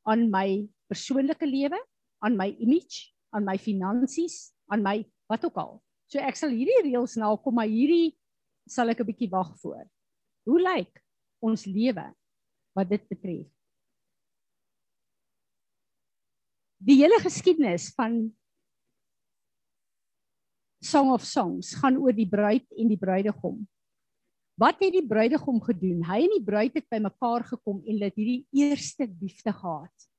aan 0.03 0.25
my 0.27 0.67
persoonlike 0.91 1.47
lewe, 1.47 1.77
aan 2.19 2.35
my 2.35 2.49
image, 2.59 3.13
aan 3.31 3.45
my 3.47 3.55
finansies, 3.55 4.51
aan 4.67 4.83
my 4.83 4.97
wat 5.31 5.45
ook 5.47 5.55
al. 5.63 5.77
So 6.11 6.19
ek 6.19 6.35
sal 6.35 6.51
hierdie 6.51 6.83
reëls 6.89 7.15
nakom, 7.15 7.55
maar 7.55 7.71
hierdie 7.71 8.11
sal 8.67 8.91
ek 8.91 8.99
'n 8.99 9.07
bietjie 9.07 9.31
wag 9.31 9.55
voor. 9.61 9.87
Hoe 10.43 10.59
lyk 10.59 10.99
ons 11.39 11.63
lewe 11.65 12.11
wat 12.75 12.89
dit 12.89 13.07
betref? 13.07 13.54
Die 16.83 16.97
hele 16.99 17.19
geskiedenis 17.23 17.91
van 17.95 18.27
Song 20.83 21.13
of 21.13 21.23
Songs 21.25 21.73
gaan 21.79 21.97
oor 21.97 22.13
die 22.13 22.27
bruid 22.29 22.65
en 22.77 22.91
die 22.91 22.99
bruidegom. 22.99 23.63
Wat 24.59 24.79
het 24.79 24.93
die 24.95 25.05
bruidegom 25.07 25.59
gedoen? 25.63 26.03
Hy 26.07 26.21
en 26.27 26.35
die 26.37 26.43
bruid 26.43 26.75
het 26.77 26.87
bymekaar 26.91 27.43
gekom 27.47 27.81
en 27.81 27.91
hulle 27.91 28.09
het 28.11 28.19
hierdie 28.19 28.43
eerste 28.55 29.07
liefde 29.07 29.51
gehad. 29.51 30.09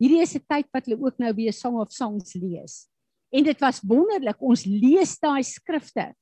Hierdie 0.00 0.22
is 0.22 0.36
'n 0.36 0.44
tyd 0.46 0.68
wat 0.72 0.86
hulle 0.86 1.00
ook 1.00 1.18
nou 1.18 1.32
weer 1.34 1.52
Song 1.52 1.78
of 1.80 1.92
Songs 1.92 2.34
lees. 2.34 2.88
En 3.30 3.44
dit 3.44 3.60
was 3.60 3.80
wonderlik. 3.80 4.40
Ons 4.40 4.64
lees 4.64 5.18
daai 5.18 5.42
skrifte 5.42 6.14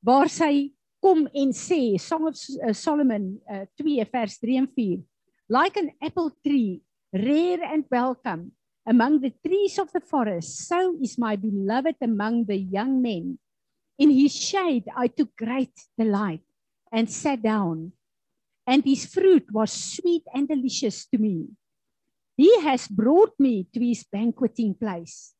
waar 0.00 0.28
sy 0.28 0.72
kom 1.00 1.26
en 1.34 1.52
sê 1.52 1.98
Song 1.98 2.26
of 2.26 2.34
uh, 2.34 2.72
Solomon 2.72 3.40
uh, 3.50 3.64
2 3.76 4.04
vers 4.10 4.38
3 4.38 4.58
en 4.58 4.68
4 4.74 5.04
like 5.48 5.78
an 5.78 5.92
apple 6.00 6.30
tree 6.42 6.82
rare 7.12 7.62
and 7.72 7.86
welcome 7.90 8.50
among 8.86 9.20
the 9.20 9.34
trees 9.44 9.78
of 9.78 9.90
the 9.92 10.00
forest 10.00 10.66
so 10.66 10.96
is 11.02 11.18
my 11.18 11.36
beloved 11.36 11.96
among 12.00 12.44
the 12.44 12.56
young 12.56 13.02
men 13.02 13.38
in 13.98 14.10
his 14.10 14.34
shade 14.34 14.84
i 14.96 15.06
took 15.06 15.34
great 15.36 15.74
delight 15.98 16.42
and 16.92 17.10
sat 17.10 17.42
down 17.42 17.92
and 18.66 18.84
his 18.84 19.06
fruit 19.06 19.46
was 19.52 19.70
sweet 19.72 20.22
and 20.34 20.48
delicious 20.48 21.06
to 21.06 21.18
me 21.18 21.48
He 22.36 22.52
has 22.60 22.86
brought 22.86 23.32
me 23.40 23.64
to 23.72 23.80
his 23.80 24.04
banqueting 24.04 24.76
place, 24.76 25.32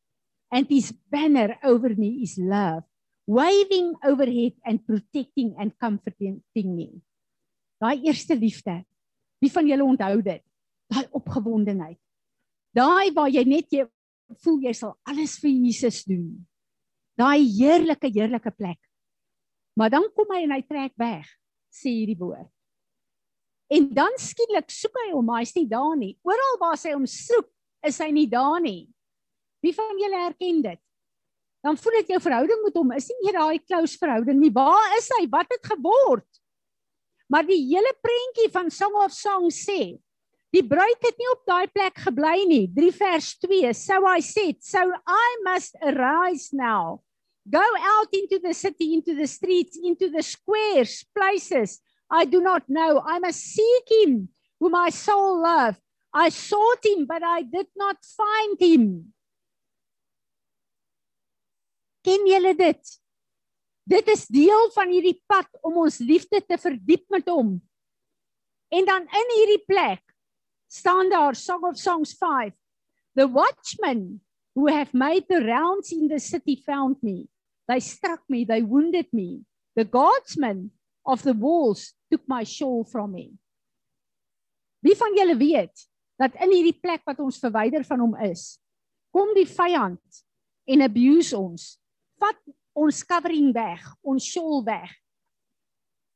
and 0.50 0.64
his 0.64 0.92
banner 1.12 1.60
over 1.62 1.92
me 1.92 2.24
is 2.24 2.40
love, 2.40 2.84
waving 3.28 4.00
overhead 4.00 4.56
and 4.64 4.80
protecting 4.80 5.54
and 5.60 5.76
comforting 5.76 6.40
me. 6.54 7.04
Daai 7.76 8.00
eerste 8.08 8.32
liefde. 8.32 8.80
Wie 9.38 9.52
van 9.52 9.68
julle 9.68 9.84
onthou 9.84 10.22
dit? 10.24 10.40
Daai 10.88 11.04
opgewondenheid. 11.12 12.00
Daai 12.76 13.12
waar 13.16 13.30
jy 13.32 13.44
net 13.48 13.72
jy 13.72 13.86
voel 14.42 14.60
jy 14.66 14.74
sal 14.76 14.96
alles 15.08 15.38
vir 15.40 15.54
Jesus 15.54 16.02
doen. 16.04 16.44
Daai 17.16 17.46
heerlike 17.56 18.10
heerlike 18.12 18.52
plek. 18.52 18.80
Maar 19.76 19.92
dan 19.92 20.08
kom 20.16 20.30
hy 20.32 20.42
en 20.44 20.54
hy 20.56 20.62
trek 20.64 20.92
weg, 21.00 21.28
sê 21.72 21.92
hierdie 21.92 22.18
woord. 22.20 22.50
En 23.72 23.88
dan 23.90 24.14
skielik 24.20 24.70
soek 24.70 24.94
hy 25.02 25.10
hom, 25.12 25.24
maar 25.26 25.42
hy's 25.42 25.54
nie 25.56 25.66
daar 25.68 25.96
nie. 25.98 26.14
Oral 26.26 26.58
waar 26.60 26.78
hy 26.78 26.94
hom 26.94 27.06
soek, 27.10 27.48
is 27.86 27.98
hy 28.02 28.10
nie 28.14 28.28
daar 28.30 28.60
nie. 28.62 28.86
Wie 29.64 29.74
van 29.74 29.98
julle 29.98 30.20
herken 30.22 30.62
dit? 30.64 30.80
Dan 31.66 31.78
voel 31.80 31.98
dit 31.98 32.12
jou 32.14 32.20
verhouding 32.22 32.60
met 32.62 32.76
hom 32.78 32.92
is 32.94 33.08
nie 33.10 33.18
meer 33.24 33.38
daai 33.40 33.58
close 33.64 33.98
verhouding 33.98 34.38
nie. 34.38 34.52
Waar 34.54 34.96
is 35.00 35.08
hy? 35.16 35.24
Wat 35.32 35.50
het 35.50 35.66
geword? 35.66 36.28
Maar 37.32 37.48
die 37.48 37.58
hele 37.72 37.90
prentjie 37.98 38.46
van 38.54 38.70
Song 38.70 38.94
of 39.02 39.14
Songs 39.14 39.64
sê, 39.66 39.96
die 40.54 40.62
bruid 40.66 41.02
het 41.02 41.18
nie 41.18 41.28
op 41.32 41.42
daai 41.48 41.66
plek 41.72 41.98
gebly 42.04 42.36
nie. 42.48 42.66
3 42.74 42.92
vers 42.94 43.32
2. 43.42 43.72
So 43.74 44.06
I 44.06 44.20
said, 44.20 44.62
so 44.62 44.82
I 45.06 45.28
must 45.44 45.76
arise 45.82 46.50
now. 46.52 47.02
Go 47.46 47.62
out 47.62 48.10
into 48.12 48.40
the 48.42 48.54
city, 48.54 48.94
into 48.94 49.14
the 49.14 49.26
streets, 49.26 49.78
into 49.78 50.10
the 50.10 50.22
squares, 50.22 51.04
places 51.14 51.80
I 52.10 52.24
do 52.24 52.40
not 52.40 52.68
know. 52.68 53.02
I 53.04 53.18
must 53.18 53.42
seek 53.42 53.86
him 54.02 54.28
whom 54.58 54.72
my 54.72 54.90
soul 54.90 55.42
loved. 55.42 55.80
I 56.12 56.30
sought 56.30 56.84
him, 56.84 57.06
but 57.06 57.22
I 57.22 57.42
did 57.42 57.66
not 57.76 57.96
find 58.02 58.56
him. 58.58 59.12
Ken 62.02 62.26
julle 62.26 62.54
dit? 62.56 62.96
Dit 63.86 64.08
is 64.08 64.26
deel 64.30 64.70
van 64.74 64.90
hierdie 64.90 65.18
pad 65.30 65.46
om 65.66 65.82
ons 65.84 65.98
liefde 66.02 66.40
te 66.42 66.58
verdiep 66.58 67.04
met 67.10 67.28
hom. 67.30 67.56
En 68.70 68.86
dan 68.86 69.06
in 69.06 69.32
hierdie 69.36 69.62
plek 69.66 70.02
staan 70.66 71.10
daar 71.10 71.34
Song 71.34 71.64
of 71.64 71.76
Songs 71.76 72.14
5. 72.14 72.52
The 73.14 73.28
watchmen 73.28 74.20
who 74.54 74.68
have 74.68 74.92
made 74.92 75.24
the 75.28 75.44
rounds 75.44 75.92
in 75.92 76.08
the 76.08 76.18
city 76.18 76.62
found 76.66 76.96
me. 77.02 77.28
They 77.68 77.80
struck 77.80 78.22
me, 78.28 78.44
they 78.44 78.62
wounded 78.62 79.12
me. 79.12 79.44
The 79.74 79.84
guardsmen 79.84 80.72
of 81.04 81.22
the 81.22 81.34
walls 81.34 81.94
took 82.10 82.22
my 82.26 82.44
shawl 82.44 82.84
from 82.84 83.12
me. 83.12 83.38
Wie 84.80 84.96
van 84.96 85.16
julle 85.16 85.36
weet 85.36 85.88
dat 86.16 86.36
in 86.40 86.52
hierdie 86.54 86.78
plek 86.80 87.02
wat 87.04 87.20
ons 87.20 87.40
verwyder 87.42 87.84
van 87.84 88.00
hom 88.00 88.14
is, 88.24 88.56
kom 89.12 89.34
die 89.36 89.48
vyand 89.48 90.22
en 90.64 90.84
abuse 90.86 91.36
ons. 91.36 91.74
Vat 92.20 92.38
ons 92.76 93.02
covering 93.04 93.52
weg, 93.56 93.82
ons 94.06 94.24
shawl 94.24 94.62
weg. 94.64 94.92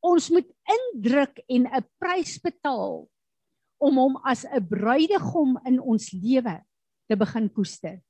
Ons 0.01 0.31
moet 0.33 0.49
indruk 0.73 1.43
en 1.49 1.67
'n 1.69 1.85
prys 2.01 2.39
betaal 2.41 3.05
om 3.81 3.97
hom 3.97 4.17
as 4.29 4.45
'n 4.45 4.61
bruidegom 4.69 5.59
in 5.67 5.81
ons 5.81 6.13
lewe 6.13 6.61
te 7.09 7.17
begin 7.17 7.49
koester. 7.49 8.01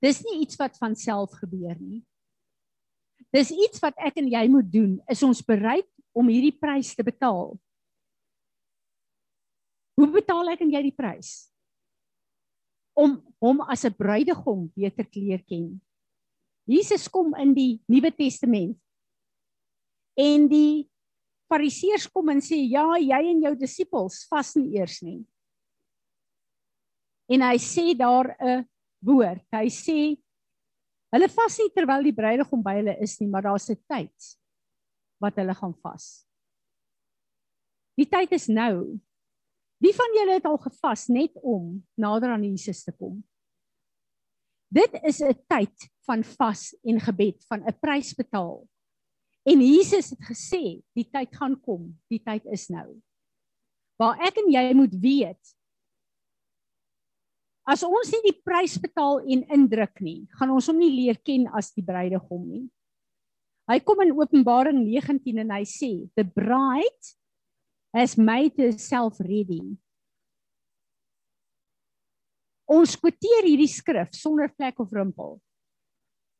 Dis 0.00 0.22
nie 0.22 0.40
iets 0.44 0.56
wat 0.56 0.78
van 0.78 0.94
self 0.94 1.32
gebeur 1.40 1.76
nie. 1.80 2.04
Dis 3.32 3.50
iets 3.50 3.80
wat 3.82 3.96
ek 3.98 4.16
en 4.22 4.28
jy 4.30 4.46
moet 4.48 4.68
doen. 4.70 5.00
Is 5.10 5.22
ons 5.26 5.42
bereid 5.42 5.88
om 6.14 6.28
hierdie 6.28 6.54
prys 6.54 6.94
te 6.94 7.02
betaal? 7.02 7.58
Hoe 9.96 10.08
betaal 10.12 10.52
ek 10.52 10.62
en 10.64 10.72
jy 10.72 10.82
die 10.82 10.94
prys? 10.94 11.50
Om 12.96 13.18
hom 13.40 13.60
as 13.66 13.84
'n 13.84 13.92
bruidegom 13.92 14.70
beter 14.76 15.04
te 15.04 15.20
leer 15.20 15.42
ken. 15.42 15.80
Jesus 16.66 17.08
kom 17.08 17.34
in 17.34 17.54
die 17.54 17.80
Nuwe 17.88 18.10
Testament. 18.10 18.78
En 20.16 20.48
die 20.48 20.88
Fariseërs 21.50 22.08
kom 22.10 22.30
en 22.32 22.42
sê 22.42 22.58
ja, 22.66 22.84
jy 22.98 23.20
en 23.30 23.42
jou 23.46 23.54
disippels 23.58 24.24
vas 24.30 24.54
nie 24.58 24.78
eers 24.78 25.00
nie. 25.02 25.20
En 27.30 27.42
hy 27.42 27.56
sê 27.58 27.94
daar 27.94 28.34
'n 28.40 28.66
woord. 29.02 29.42
Hy 29.52 29.68
sê 29.70 29.98
hulle 31.14 31.28
vas 31.28 31.58
nie 31.58 31.70
terwyl 31.74 32.02
die 32.02 32.14
bruidegom 32.14 32.62
by 32.62 32.74
hulle 32.80 32.96
is 33.02 33.20
nie, 33.20 33.28
maar 33.28 33.42
daar's 33.42 33.70
'n 33.70 33.78
tyd 33.88 34.36
wat 35.20 35.36
hulle 35.36 35.54
gaan 35.54 35.74
vas. 35.82 36.26
Die 37.96 38.06
tyd 38.06 38.32
is 38.32 38.48
nou. 38.48 39.00
Wie 39.80 39.92
van 39.92 40.14
julle 40.16 40.36
het 40.36 40.46
al 40.48 40.58
gevas 40.58 41.08
net 41.08 41.36
om 41.42 41.84
nader 41.96 42.30
aan 42.30 42.44
Jesus 42.44 42.84
te 42.84 42.92
kom? 42.92 43.24
Dit 44.68 44.92
is 45.04 45.22
'n 45.22 45.34
tyd 45.48 45.90
van 46.06 46.22
vas 46.24 46.74
en 46.84 47.00
gebed, 47.00 47.44
van 47.48 47.62
'n 47.62 47.78
prys 47.80 48.14
betaal. 48.14 48.66
En 49.46 49.62
Jesus 49.62 50.10
het 50.10 50.22
gesê, 50.26 50.62
die 50.96 51.06
tyd 51.06 51.30
gaan 51.38 51.54
kom, 51.62 51.92
die 52.10 52.18
tyd 52.18 52.46
is 52.50 52.66
nou. 52.72 52.88
Waar 54.00 54.18
ek 54.26 54.40
en 54.42 54.50
jy 54.52 54.64
moet 54.76 54.96
weet 55.00 55.52
as 57.66 57.82
ons 57.82 58.12
nie 58.14 58.22
die 58.28 58.38
prys 58.46 58.76
betaal 58.78 59.24
en 59.26 59.42
indruk 59.50 59.98
nie, 59.98 60.20
gaan 60.38 60.52
ons 60.54 60.68
hom 60.70 60.78
nie 60.78 60.92
leer 60.92 61.18
ken 61.18 61.48
as 61.58 61.72
die 61.74 61.82
bruidegom 61.82 62.44
nie. 62.46 62.66
Hy 63.66 63.80
kom 63.82 64.04
in 64.04 64.14
Openbaring 64.14 64.84
19 64.84 65.40
en 65.42 65.50
hy 65.50 65.64
sê, 65.66 66.08
"The 66.14 66.22
bride 66.22 67.06
has 67.92 68.16
made 68.16 68.54
herself 68.62 69.18
ready." 69.18 69.76
Ons 72.70 72.94
kwoteer 72.94 73.42
hierdie 73.46 73.70
skrif 73.70 74.14
sonder 74.14 74.48
vlek 74.48 74.78
of 74.78 74.92
rimpel. 74.92 75.40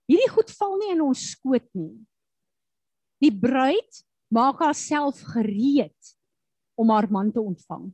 Hierdie 0.06 0.30
goed 0.30 0.50
val 0.50 0.78
nie 0.78 0.92
in 0.92 1.00
ons 1.00 1.30
skoot 1.34 1.66
nie. 1.74 2.06
Die 3.26 3.34
bruid 3.34 4.02
maak 4.30 4.60
haarself 4.62 5.18
gereed 5.34 6.12
om 6.78 6.92
haar 6.94 7.08
man 7.10 7.32
te 7.34 7.42
ontvang. 7.42 7.88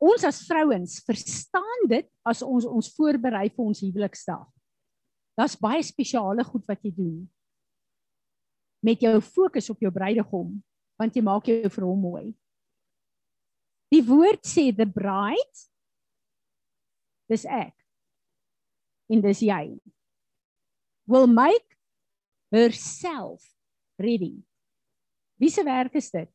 Ons 0.00 0.24
as 0.24 0.40
vrouens 0.48 0.98
verstaan 1.04 1.86
dit 1.88 2.08
as 2.28 2.42
ons 2.44 2.66
ons 2.68 2.90
voorberei 2.96 3.46
vir 3.48 3.64
ons 3.64 3.80
huweliksdag. 3.84 4.44
Daar's 5.36 5.56
baie 5.56 5.80
spesiale 5.84 6.44
goed 6.44 6.66
wat 6.68 6.80
jy 6.84 6.92
doen. 6.96 7.20
Met 8.84 9.00
jou 9.04 9.14
fokus 9.24 9.68
op 9.72 9.80
jou 9.80 9.92
bruidegom, 9.92 10.54
want 11.00 11.16
jy 11.16 11.24
maak 11.24 11.48
jou 11.48 11.72
vir 11.72 11.86
hom 11.86 12.00
mooi. 12.04 12.26
Die 13.92 14.02
woord 14.04 14.44
sê 14.48 14.68
the 14.76 14.88
bride 14.88 15.68
dis 17.30 17.46
ek 17.46 17.76
en 19.10 19.22
dis 19.22 19.40
jy 19.46 19.64
will 21.10 21.28
make 21.30 21.78
herself 22.54 23.44
ready. 24.00 24.34
Wie 25.40 25.50
se 25.52 25.64
werk 25.64 25.94
is 25.98 26.10
dit? 26.12 26.30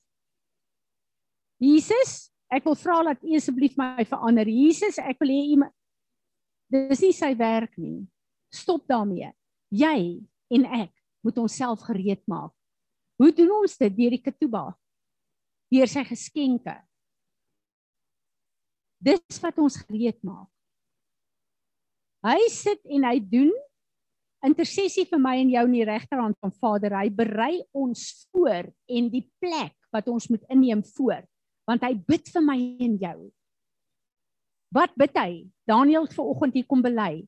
Jesus, 1.62 2.30
ek 2.52 2.66
wil 2.68 2.78
vra 2.78 3.02
dat 3.12 3.24
U 3.26 3.36
asseblief 3.38 3.78
my 3.80 4.06
verander. 4.08 4.50
Jesus, 4.50 5.00
ek 5.02 5.22
wil 5.24 5.34
hê 5.34 5.42
U 5.56 5.66
Dis 6.74 7.04
nie 7.04 7.14
sy 7.14 7.32
werk 7.38 7.76
nie. 7.78 8.06
Stop 8.54 8.88
daarmee. 8.90 9.30
Jy 9.74 10.26
en 10.56 10.66
ek 10.66 10.92
moet 11.26 11.38
onsself 11.42 11.84
gereed 11.86 12.24
maak. 12.30 12.54
Hoe 13.22 13.32
doen 13.32 13.54
ons 13.62 13.78
dit? 13.80 13.94
Deur 13.94 14.16
die 14.16 14.24
ketuba. 14.24 14.64
Deur 15.72 15.90
sy 15.90 16.04
geskenke. 16.08 16.74
Dis 19.06 19.40
wat 19.44 19.62
ons 19.62 19.78
gereed 19.86 20.18
maak. 20.26 20.50
Hy 22.26 22.42
sit 22.50 22.82
en 22.90 23.06
hy 23.06 23.20
doen 23.22 23.54
intersessie 24.48 25.06
vir 25.10 25.22
my 25.22 25.36
en 25.42 25.52
jou 25.54 25.64
in 25.68 25.78
die 25.78 25.88
regterhand 25.88 26.38
van 26.44 26.54
Vader. 26.62 26.96
Hy 26.98 27.10
berei 27.14 27.64
ons 27.76 28.28
voor 28.32 28.70
en 28.70 29.10
die 29.12 29.26
plek 29.42 29.76
wat 29.96 30.10
ons 30.12 30.28
moet 30.32 30.44
inneem 30.52 30.84
voor, 30.96 31.24
want 31.70 31.86
hy 31.88 31.94
bid 32.08 32.30
vir 32.34 32.44
my 32.46 32.58
en 32.86 32.98
jou. 33.02 33.18
Wat 34.76 34.92
bid 35.00 35.16
hy? 35.18 35.32
Daniël 35.70 36.08
vanoggend 36.12 36.58
hier 36.58 36.68
kom 36.68 36.82
bely. 36.84 37.24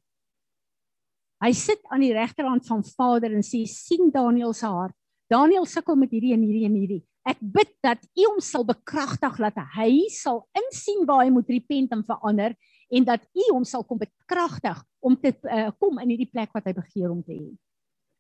Hy 1.43 1.51
sit 1.53 1.83
aan 1.93 2.01
die 2.01 2.15
regterhand 2.15 2.65
van 2.67 2.81
Vader 2.83 3.35
en 3.37 3.45
sê 3.45 3.61
sien 3.69 4.09
Daniël 4.13 4.55
se 4.57 4.67
hart. 4.67 4.95
Daniël 5.31 5.67
sukkel 5.69 5.97
met 5.99 6.11
hierdie 6.11 6.33
en 6.35 6.43
hierdie 6.43 6.65
en 6.67 6.75
hierdie. 6.79 7.03
Ek 7.27 7.39
bid 7.41 7.73
dat 7.83 8.03
U 8.15 8.25
hom 8.29 8.39
sal 8.43 8.63
bekragtig 8.67 9.39
dat 9.43 9.59
hy 9.75 10.07
sal 10.13 10.45
insien 10.55 11.03
waar 11.07 11.25
hy 11.25 11.31
moet 11.35 11.49
repent 11.51 11.93
en 11.95 12.05
verander 12.07 12.55
en 12.89 13.07
dat 13.07 13.23
U 13.35 13.47
hom 13.51 13.65
sal 13.67 13.83
kom 13.83 13.99
bekragtig 13.99 14.79
om 15.03 15.15
te 15.19 15.33
uh, 15.43 15.69
kom 15.79 15.99
in 16.03 16.13
hierdie 16.13 16.29
plek 16.31 16.53
wat 16.55 16.69
hy 16.69 16.75
begeer 16.77 17.11
om 17.11 17.23
te 17.23 17.35
hê. 17.35 17.49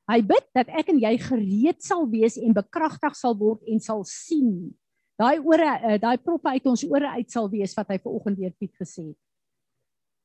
Hy 0.07 0.19
bid 0.23 0.45
dat 0.55 0.69
ek 0.79 0.91
en 0.93 0.99
jy 1.03 1.13
gereed 1.19 1.81
sal 1.83 2.05
wees 2.11 2.37
en 2.39 2.55
bekragtig 2.55 3.15
sal 3.19 3.35
word 3.39 3.63
en 3.67 3.81
sal 3.83 4.05
sien. 4.07 4.69
Daai 5.19 5.39
ore 5.39 5.71
uh, 5.77 5.97
daai 6.01 6.17
proppe 6.21 6.51
uit 6.53 6.69
ons 6.69 6.85
ore 6.87 7.15
uit 7.17 7.31
sal 7.31 7.49
wees 7.51 7.75
wat 7.77 7.91
hy 7.91 7.99
ver 7.99 8.13
oggend 8.13 8.39
deur 8.39 8.53
Piet 8.59 8.75
gesê 8.79 9.09
het. 9.09 9.19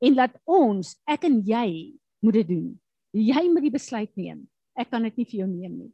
En 0.03 0.19
dat 0.19 0.35
ons, 0.51 0.97
ek 1.07 1.29
en 1.29 1.39
jy 1.47 1.67
moet 2.23 2.41
dit 2.41 2.49
doen. 2.51 2.71
Jy 3.15 3.43
moet 3.53 3.67
die 3.69 3.75
besluit 3.75 4.11
neem. 4.19 4.41
Ek 4.79 4.91
kan 4.91 5.05
dit 5.07 5.21
nie 5.21 5.27
vir 5.29 5.45
jou 5.45 5.51
neem 5.51 5.75
nie. 5.85 5.93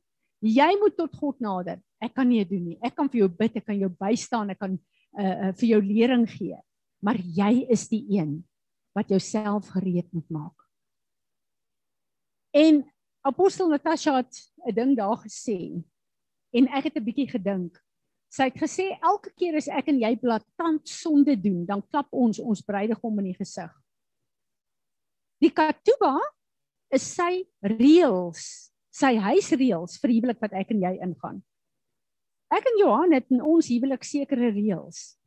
Jy 0.55 0.69
moet 0.81 0.95
tot 0.97 1.13
God 1.19 1.41
nader. 1.45 1.81
Ek 2.01 2.15
kan 2.17 2.29
nie 2.31 2.41
dit 2.45 2.55
doen 2.55 2.71
nie. 2.71 2.79
Ek 2.85 2.95
kan 2.97 3.11
vir 3.11 3.25
jou 3.25 3.29
bid, 3.29 3.59
ek 3.59 3.67
kan 3.69 3.77
jou 3.77 3.91
bystaan, 3.91 4.53
ek 4.55 4.61
kan 4.63 4.77
uh, 4.79 5.35
uh, 5.49 5.53
vir 5.59 5.67
jou 5.75 5.81
lering 5.83 6.25
gee 6.31 6.57
maar 7.05 7.19
jy 7.19 7.67
is 7.71 7.89
die 7.89 8.05
een 8.19 8.41
wat 8.97 9.09
jouself 9.09 9.69
gereed 9.75 10.09
moet 10.13 10.31
maak. 10.31 10.65
En 12.51 12.83
apostel 13.27 13.69
Natasha 13.69 14.17
het 14.17 14.35
'n 14.67 14.75
ding 14.75 14.97
daar 14.97 15.19
gesê 15.19 15.85
en 16.51 16.67
ek 16.69 16.85
het 16.85 16.97
'n 16.97 17.05
bietjie 17.05 17.29
gedink. 17.29 17.79
Sy 18.29 18.43
het 18.43 18.59
gesê 18.61 18.99
elke 19.01 19.31
keer 19.37 19.57
as 19.57 19.69
ek 19.69 19.89
en 19.89 20.01
jy 20.01 20.17
blaatant 20.17 20.89
sonde 20.89 21.37
doen, 21.41 21.65
dan 21.65 21.83
klap 21.89 22.09
ons 22.13 22.39
ons 22.39 22.63
bruidegom 22.63 23.19
in 23.19 23.25
die 23.25 23.39
gesig. 23.39 23.73
Die 25.41 25.51
katuba 25.51 26.19
is 26.91 27.15
sy 27.15 27.47
reëls, 27.63 28.73
sy 28.91 29.17
huisreëls 29.17 29.99
vir 30.01 30.11
huwelik 30.11 30.41
wat 30.41 30.53
ek 30.53 30.71
en 30.71 30.83
jy 30.83 30.99
ingaan. 31.01 31.43
Ek 32.51 32.65
en 32.65 32.79
Johan 32.81 33.13
het 33.13 33.29
in 33.31 33.43
ons 33.45 33.69
huwelik 33.69 34.05
sekere 34.05 34.51
reëls. 34.51 35.18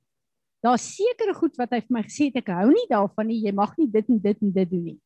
Daar's 0.62 0.84
sekere 0.94 1.34
goed 1.34 1.56
wat 1.58 1.72
hy 1.74 1.80
vir 1.82 1.96
my 1.96 2.04
gesê 2.06 2.28
het 2.30 2.38
ek 2.44 2.52
hou 2.54 2.70
nie 2.70 2.86
daarvan 2.90 3.28
nie. 3.32 3.40
Jy 3.42 3.54
mag 3.58 3.74
nie 3.82 3.88
dit 3.90 4.10
en 4.14 4.20
dit 4.22 4.44
en 4.46 4.52
dit 4.54 4.70
doen 4.70 4.84
nie. 4.92 5.00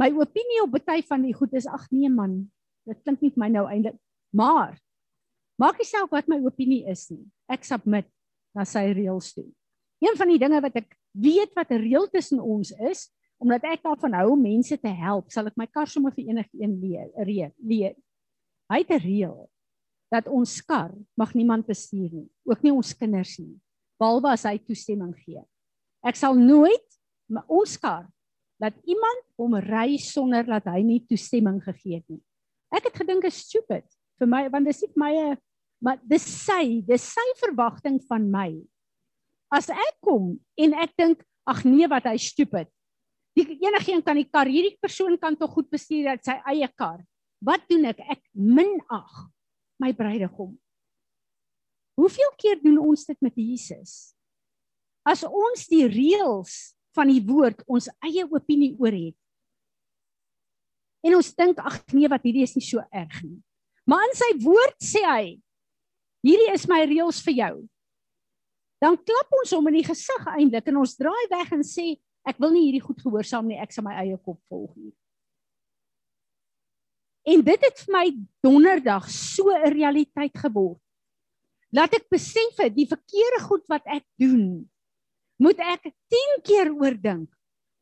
My 0.00 0.08
opinie 0.16 0.62
op 0.64 0.72
baie 0.72 1.04
van 1.04 1.24
die 1.24 1.34
goed 1.36 1.52
is 1.56 1.68
ag 1.68 1.84
nee 1.92 2.08
man, 2.12 2.46
dit 2.88 2.98
klink 3.04 3.20
nie 3.24 3.32
vir 3.32 3.42
my 3.44 3.48
nou 3.52 3.64
eintlik. 3.68 3.96
Maar 4.32 4.76
maak 5.60 5.76
nie 5.80 5.88
saak 5.88 6.12
wat 6.12 6.28
my 6.28 6.38
opinie 6.44 6.84
is 6.88 7.06
nie. 7.12 7.24
Ek 7.48 7.64
submit 7.64 8.08
na 8.56 8.64
sy 8.64 8.88
reëls 8.96 9.34
toe. 9.36 9.46
Een 10.04 10.16
van 10.16 10.32
die 10.32 10.40
dinge 10.40 10.60
wat 10.64 10.76
ek 10.80 10.96
weet 11.12 11.52
wat 11.56 11.72
'n 11.72 11.80
reël 11.80 12.08
tussen 12.08 12.40
ons 12.40 12.72
is, 12.72 13.12
omdat 13.40 13.64
ek 13.64 13.84
daarvan 13.84 14.16
hou 14.16 14.32
om 14.32 14.42
mense 14.42 14.76
te 14.80 14.88
help, 14.88 15.30
sal 15.32 15.46
ek 15.46 15.56
my 15.56 15.66
kar 15.66 15.88
sommer 15.88 16.12
vir 16.12 16.24
enigiemand 16.24 16.80
leer, 16.80 17.52
leer. 17.60 17.96
Hy 18.72 18.78
het 18.80 18.90
'n 18.90 19.04
reël 19.04 19.48
dat 20.10 20.28
ons 20.28 20.60
kar 20.64 20.92
mag 21.16 21.34
niemand 21.34 21.66
bestuur 21.66 22.12
nie, 22.12 22.28
ook 22.44 22.62
nie 22.62 22.72
ons 22.72 22.96
kinders 22.96 23.38
nie 23.38 23.60
behalwe 24.00 24.32
as 24.32 24.44
hy 24.48 24.56
toestemming 24.62 25.14
gee. 25.24 25.42
Ek 26.06 26.18
sal 26.18 26.36
nooit 26.38 26.84
ons 27.48 27.76
kar 27.82 28.06
dat 28.62 28.76
iemand 28.88 29.24
hom 29.40 29.56
ry 29.60 29.96
sonder 30.00 30.46
dat 30.46 30.68
hy 30.70 30.80
nie 30.86 31.02
toestemming 31.08 31.58
gegee 31.64 32.00
het 32.00 32.06
nie. 32.08 32.22
Ek 32.72 32.88
het 32.88 32.96
gedink 33.02 33.26
is 33.28 33.42
stupid 33.46 33.84
vir 34.20 34.30
my 34.30 34.46
want 34.52 34.68
dis 34.68 34.84
nie 34.84 34.92
my 35.00 35.12
maar 35.84 36.00
dis 36.08 36.24
sy, 36.24 36.80
dis 36.86 37.04
sy 37.12 37.26
verwagting 37.42 37.98
van 38.08 38.24
my. 38.32 38.48
As 39.52 39.68
ek 39.70 39.98
kom 40.04 40.34
en 40.58 40.76
ek 40.82 40.94
dink 40.98 41.20
ag 41.46 41.62
nee 41.68 41.86
wat 41.90 42.08
hy 42.08 42.16
stupid. 42.20 42.70
Die 43.36 43.58
enigiemand 43.60 44.06
kan 44.06 44.16
die 44.16 44.26
kar, 44.26 44.48
hierdie 44.48 44.78
persoon 44.80 45.18
kan 45.20 45.36
tog 45.36 45.52
goed 45.52 45.68
bestuur 45.70 46.08
dat 46.08 46.24
sy 46.24 46.38
eie 46.54 46.68
kar. 46.72 47.02
Wat 47.44 47.66
doen 47.68 47.84
ek? 47.92 48.00
Ek 48.16 48.22
minag 48.32 49.26
my 49.82 49.92
bruidegom. 49.92 50.54
Hoeveel 51.96 52.32
keer 52.36 52.60
doen 52.62 52.78
ons 52.78 53.04
dit 53.08 53.20
met 53.24 53.36
Jesus? 53.40 54.14
As 55.06 55.24
ons 55.24 55.68
die 55.70 55.86
reëls 55.88 56.74
van 56.96 57.08
die 57.08 57.22
woord 57.24 57.62
ons 57.66 57.88
eie 58.04 58.24
opinie 58.28 58.74
oor 58.80 58.92
het, 58.92 59.16
En 61.06 61.14
ons 61.14 61.32
dink 61.38 61.58
ag 61.62 61.78
nee, 61.94 62.08
wat 62.10 62.24
hierdie 62.26 62.44
is 62.46 62.56
nie 62.56 62.64
so 62.66 62.82
erg 62.90 63.20
nie. 63.22 63.38
Maar 63.86 64.08
in 64.08 64.16
sy 64.18 64.30
woord 64.42 64.78
sê 64.82 65.02
hy, 65.06 65.26
hierdie 66.26 66.50
is 66.54 66.66
my 66.70 66.80
reëls 66.82 67.20
vir 67.22 67.36
jou. 67.40 67.54
Dan 68.82 68.98
klap 68.98 69.36
ons 69.38 69.54
hom 69.54 69.70
in 69.70 69.78
die 69.78 69.86
gesig 69.86 70.30
eintlik 70.34 70.66
en 70.72 70.82
ons 70.82 70.96
draai 70.98 71.24
weg 71.30 71.52
en 71.54 71.62
sê 71.64 71.94
ek 72.26 72.40
wil 72.42 72.50
nie 72.52 72.64
hierdie 72.66 72.82
goed 72.82 72.98
gehoorsaam 73.04 73.46
nie, 73.46 73.58
ek 73.62 73.70
sal 73.72 73.86
my 73.86 73.94
eie 74.02 74.18
kop 74.18 74.40
volg 74.50 74.72
nie. 74.74 74.90
En 77.26 77.42
dit 77.46 77.62
het 77.66 77.84
vir 77.84 77.94
my 77.94 78.06
donderdag 78.42 79.06
so 79.10 79.50
'n 79.50 79.70
realiteit 79.70 80.34
geword. 80.34 80.82
Laat 81.76 81.96
ek 81.98 82.06
besef 82.12 82.60
het 82.62 82.74
die 82.76 82.88
verkeerde 82.88 83.42
goed 83.44 83.64
wat 83.68 83.84
ek 83.90 84.04
doen, 84.20 84.64
moet 85.42 85.58
ek 85.60 85.90
10 86.12 86.36
keer 86.46 86.70
oordink 86.72 87.28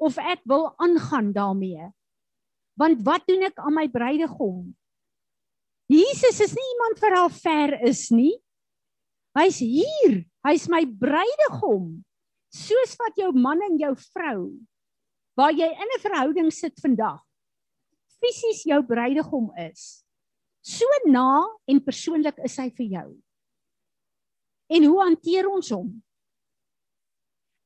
of 0.02 0.18
ek 0.18 0.42
wil 0.50 0.72
aangaan 0.82 1.30
daarmee. 1.36 1.92
Want 2.74 3.04
wat 3.06 3.22
doen 3.30 3.46
ek 3.46 3.60
aan 3.62 3.76
my 3.76 3.86
bruidegom? 3.86 4.72
Jesus 5.86 6.40
is 6.42 6.56
nie 6.56 6.66
iemand 6.72 7.02
wat 7.04 7.18
al 7.20 7.30
ver 7.30 7.76
is 7.86 8.08
nie. 8.10 8.34
Hy's 9.38 9.60
hier. 9.62 10.24
Hy's 10.46 10.66
my 10.70 10.82
bruidegom. 10.86 12.00
Soos 12.50 12.96
wat 12.98 13.20
jou 13.20 13.30
man 13.36 13.62
en 13.62 13.78
jou 13.78 13.94
vrou 14.10 14.40
waar 15.34 15.50
jy 15.50 15.66
in 15.66 15.90
'n 15.94 16.02
verhouding 16.02 16.50
sit 16.54 16.74
vandag 16.78 17.22
fisies 18.24 18.64
jou 18.64 18.80
bruidegom 18.86 19.50
is. 19.68 20.04
So 20.64 20.88
na 21.06 21.44
en 21.68 21.82
persoonlik 21.84 22.38
is 22.46 22.56
hy 22.60 22.70
vir 22.72 22.88
jou. 22.96 23.08
En 24.72 24.84
hoe 24.84 25.00
hanteer 25.02 25.48
ons 25.50 25.70
hom? 25.74 25.90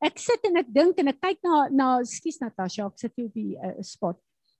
Ek 0.04 0.18
sit 0.22 0.44
en 0.46 0.60
ek 0.60 0.70
dink 0.70 0.98
en 1.02 1.10
ek 1.10 1.20
kyk 1.20 1.38
na 1.46 1.60
na 1.74 1.86
skus 2.06 2.38
Natasha, 2.42 2.86
ek 2.86 3.02
sit 3.02 3.14
hier 3.18 3.26
op 3.26 3.38
die 3.38 3.54
uh, 3.58 3.74
spot. 3.82 4.18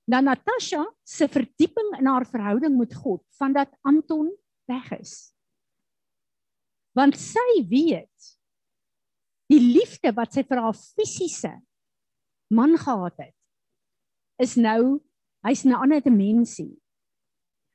Na 0.09 0.19
Natasha 0.25 0.83
se 1.07 1.27
verdieping 1.31 1.93
in 1.99 2.09
haar 2.09 2.25
verhouding 2.27 2.75
met 2.79 2.95
God 2.97 3.23
van 3.39 3.55
dat 3.55 3.71
Anton 3.87 4.31
weg 4.67 4.89
is. 4.97 5.31
Want 6.97 7.15
sy 7.19 7.63
weet 7.69 8.31
die 9.49 9.61
liefde 9.61 10.11
wat 10.17 10.33
sy 10.35 10.43
vir 10.45 10.61
haar 10.61 10.75
fisiese 10.77 11.53
man 12.53 12.75
gehad 12.77 13.15
het 13.21 13.35
is 14.39 14.55
nou 14.55 14.99
hy's 15.45 15.65
'n 15.65 15.75
ander 15.75 16.01
dimensie. 16.01 16.79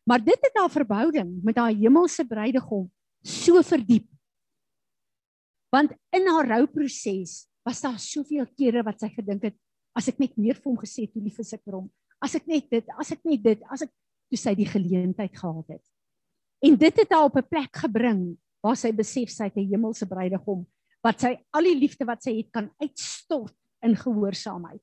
Maar 0.08 0.20
dit 0.24 0.38
het 0.40 0.56
haar 0.56 0.70
verhouding 0.70 1.42
met 1.44 1.56
haar 1.56 1.72
hemelse 1.72 2.24
bruidegom 2.24 2.90
so 3.22 3.62
verdiep. 3.62 4.08
Want 5.74 5.94
in 6.14 6.28
haar 6.30 6.46
rouproses 6.46 7.48
was 7.66 7.80
daar 7.82 7.98
soveel 7.98 8.46
kere 8.54 8.84
wat 8.86 9.00
sy 9.02 9.10
gedink 9.10 9.48
het 9.48 9.56
as 9.98 10.08
ek 10.10 10.20
net 10.22 10.36
meer 10.38 10.58
vir 10.58 10.70
hom 10.70 10.78
gesê 10.78 11.06
het 11.06 11.14
hoe 11.16 11.24
lief 11.24 11.40
is 11.42 11.54
ek 11.56 11.64
vir 11.64 11.78
hom. 11.80 11.88
As 12.22 12.36
ek 12.38 12.46
net 12.50 12.68
dit 12.70 12.94
as 13.00 13.10
ek 13.14 13.24
net 13.26 13.42
dit 13.42 13.64
as 13.74 13.82
ek 13.86 13.90
toe 14.30 14.38
sy 14.38 14.54
die 14.58 14.68
geleentheid 14.68 15.34
gehad 15.34 15.74
het. 15.76 15.84
En 16.64 16.78
dit 16.78 17.00
het 17.02 17.10
haar 17.12 17.26
op 17.26 17.36
'n 17.36 17.48
plek 17.48 17.82
gebring 17.84 18.22
waar 18.62 18.76
sy 18.76 18.92
besef 18.92 19.30
sy 19.30 19.50
het 19.50 19.56
'n 19.56 19.70
hemelse 19.72 20.06
bruidegom 20.06 20.64
wat 21.04 21.20
sy 21.20 21.36
al 21.52 21.66
die 21.68 21.76
liefde 21.76 22.06
wat 22.08 22.22
sy 22.22 22.38
het 22.38 22.50
kan 22.52 22.70
uitstort 22.80 23.56
in 23.84 23.96
gehoorsaamheid. 23.96 24.80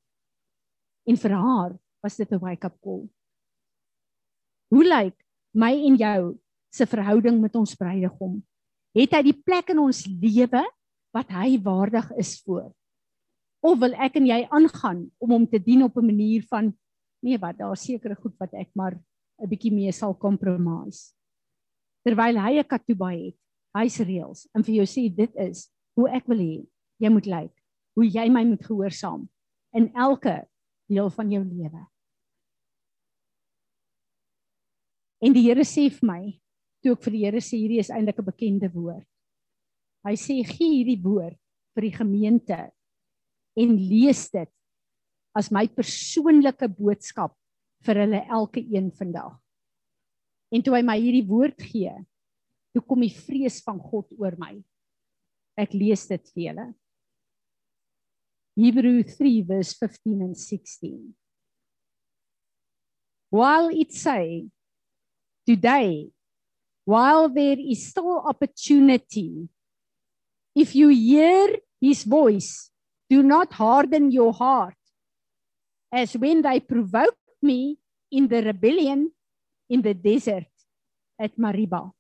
En 1.07 1.17
vir 1.17 1.31
haar 1.31 1.79
was 2.03 2.17
dit 2.17 2.31
'n 2.31 2.39
wake 2.39 2.65
up 2.65 2.77
call. 2.81 3.09
Hoe 4.69 4.83
lyk 4.83 5.17
my 5.53 5.73
en 5.73 5.95
jou 5.97 6.39
se 6.69 6.85
verhouding 6.85 7.41
met 7.41 7.55
ons 7.55 7.75
bruidegom? 7.75 8.43
Het 8.93 9.11
hy 9.11 9.21
die 9.23 9.41
plek 9.43 9.69
in 9.69 9.79
ons 9.79 10.05
lewe 10.05 10.63
wat 11.15 11.31
hy 11.35 11.57
waardig 11.61 12.07
is 12.19 12.39
voor. 12.45 12.71
Of 13.61 13.79
wil 13.79 13.93
ek 13.93 14.15
en 14.17 14.25
jy 14.25 14.41
aangaan 14.49 15.05
om 15.21 15.35
hom 15.35 15.47
te 15.47 15.59
dien 15.59 15.83
op 15.83 15.97
'n 15.97 16.05
manier 16.05 16.43
van 16.49 16.73
nee 17.21 17.37
wat 17.37 17.57
daar 17.57 17.77
sekere 17.77 18.15
goed 18.15 18.35
wat 18.39 18.53
ek 18.53 18.69
maar 18.73 18.97
'n 19.39 19.49
bietjie 19.49 19.73
mee 19.73 19.91
sal 19.91 20.17
compromise. 20.17 21.13
Terwyl 22.03 22.37
hy 22.37 22.59
'n 22.59 22.67
katuba 22.67 23.11
het, 23.11 23.37
hy's 23.77 23.99
reëls 23.99 24.47
en 24.55 24.63
vir 24.63 24.75
jou 24.75 24.85
sê 24.85 25.09
dit 25.15 25.31
is 25.35 25.69
hoe 25.95 26.09
ek 26.09 26.27
wil 26.27 26.37
hê 26.37 26.65
jy 26.99 27.09
moet 27.09 27.25
lyk, 27.25 27.53
hoe 27.95 28.05
jy 28.05 28.29
my 28.29 28.43
moet 28.45 28.63
gehoorsaam 28.65 29.29
in 29.73 29.91
elke 29.95 30.47
deel 30.89 31.09
van 31.09 31.31
jou 31.31 31.43
lewe. 31.43 31.87
En 35.21 35.33
die 35.33 35.43
Here 35.45 35.63
sê 35.63 35.89
vir 35.89 36.07
my, 36.07 36.21
toe 36.81 36.93
ek 36.93 37.03
vir 37.05 37.13
die 37.13 37.25
Here 37.25 37.41
sê 37.41 37.57
hierdie 37.61 37.79
is 37.79 37.91
eintlik 37.93 38.19
'n 38.19 38.25
bekende 38.25 38.69
woord. 38.73 39.10
Hy 40.07 40.15
sê 40.17 40.39
gee 40.41 40.79
hierdie 40.79 40.99
woord 41.03 41.37
vir 41.75 41.87
die 41.87 41.93
gemeente 41.95 42.59
en 43.59 43.75
lees 43.77 44.25
dit 44.33 44.49
as 45.37 45.51
my 45.53 45.67
persoonlike 45.71 46.67
boodskap 46.75 47.35
vir 47.85 48.01
hulle 48.03 48.21
elke 48.29 48.61
een 48.61 48.89
vandag. 48.97 49.37
En 50.51 50.63
toe 50.63 50.75
hy 50.75 50.81
my 50.83 50.97
hierdie 50.99 51.27
woord 51.27 51.61
gee, 51.63 51.93
toe 52.75 52.83
kom 52.83 53.03
die 53.03 53.13
vrees 53.13 53.61
van 53.63 53.79
God 53.79 54.11
oor 54.19 54.35
my. 54.39 54.55
Ek 55.59 55.73
lees 55.75 56.03
dit 56.09 56.31
vir 56.33 56.43
julle. 56.49 56.67
Hebrew 58.59 58.99
3 59.07 59.43
verse 59.47 59.77
15 59.79 60.25
and 60.25 60.37
16. 60.37 61.13
While 63.31 63.71
it 63.71 63.93
say 63.95 64.49
today 65.47 66.11
while 66.83 67.29
there 67.29 67.59
is 67.59 67.87
still 67.87 68.19
opportunity 68.27 69.47
If 70.55 70.75
you 70.75 70.89
hear 70.89 71.57
his 71.79 72.03
voice, 72.03 72.69
do 73.09 73.23
not 73.23 73.53
harden 73.53 74.11
your 74.11 74.33
heart 74.33 74.75
as 75.91 76.15
when 76.15 76.41
they 76.41 76.59
provoked 76.59 77.19
me 77.41 77.77
in 78.11 78.27
the 78.27 78.43
rebellion 78.43 79.11
in 79.69 79.81
the 79.81 79.93
desert 79.93 80.51
at 81.19 81.37
Mariba. 81.37 81.91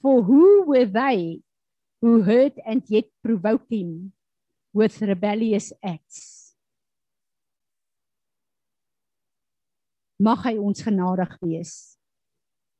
For 0.00 0.22
who 0.22 0.64
were 0.66 0.86
they 0.86 1.42
who 2.00 2.22
heard 2.22 2.58
and 2.66 2.82
yet 2.86 3.06
provoked 3.22 3.70
him 3.70 4.12
with 4.72 5.02
rebellious 5.02 5.72
acts? 5.82 6.54
Mag 10.18 10.38
hy 10.46 10.54
ons 10.58 10.82
genadig 10.82 11.34
wees. 11.42 11.98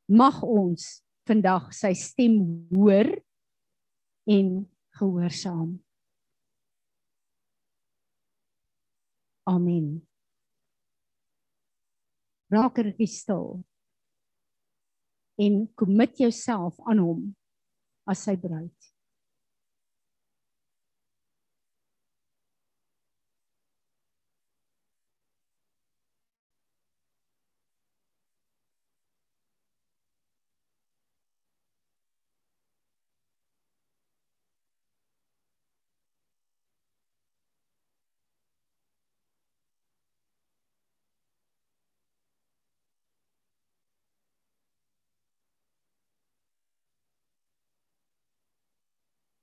Mag 0.06 0.42
ons 0.46 1.02
vandag 1.26 1.70
sy 1.74 1.90
stem 1.98 2.38
hoor 2.70 3.10
en 4.24 4.70
gehoorsaam. 4.98 5.80
Amen. 9.42 10.06
Raak 12.52 12.78
er 12.78 12.92
stil 13.08 13.64
en 15.42 15.72
commit 15.74 16.18
jouself 16.18 16.78
aan 16.86 17.00
hom 17.02 17.22
as 18.06 18.22
sy 18.26 18.36
bruid. 18.36 18.91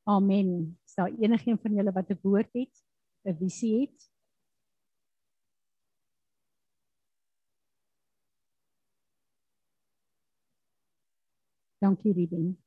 Amen. 0.09 0.79
Is 0.85 0.93
daar 0.93 1.11
enigiemand 1.19 1.61
van 1.61 1.73
julle 1.73 1.91
wat 1.91 2.09
'n 2.09 2.19
woord 2.21 2.53
het, 2.53 2.83
'n 3.23 3.35
visie 3.37 3.79
het? 3.81 4.09
Dankie, 11.81 12.13
Ruben. 12.13 12.57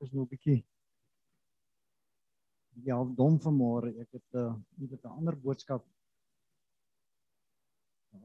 Is 0.00 0.10
nou 0.12 0.24
'n 0.24 0.28
bietjie 0.28 0.75
ja, 2.84 2.96
dom 3.18 3.38
vanmôre. 3.40 3.92
Ek 4.02 4.12
het 4.12 4.34
'n 4.34 4.38
uh, 4.38 4.54
iewers 4.80 5.02
'n 5.04 5.16
ander 5.18 5.36
boodskap. 5.36 5.84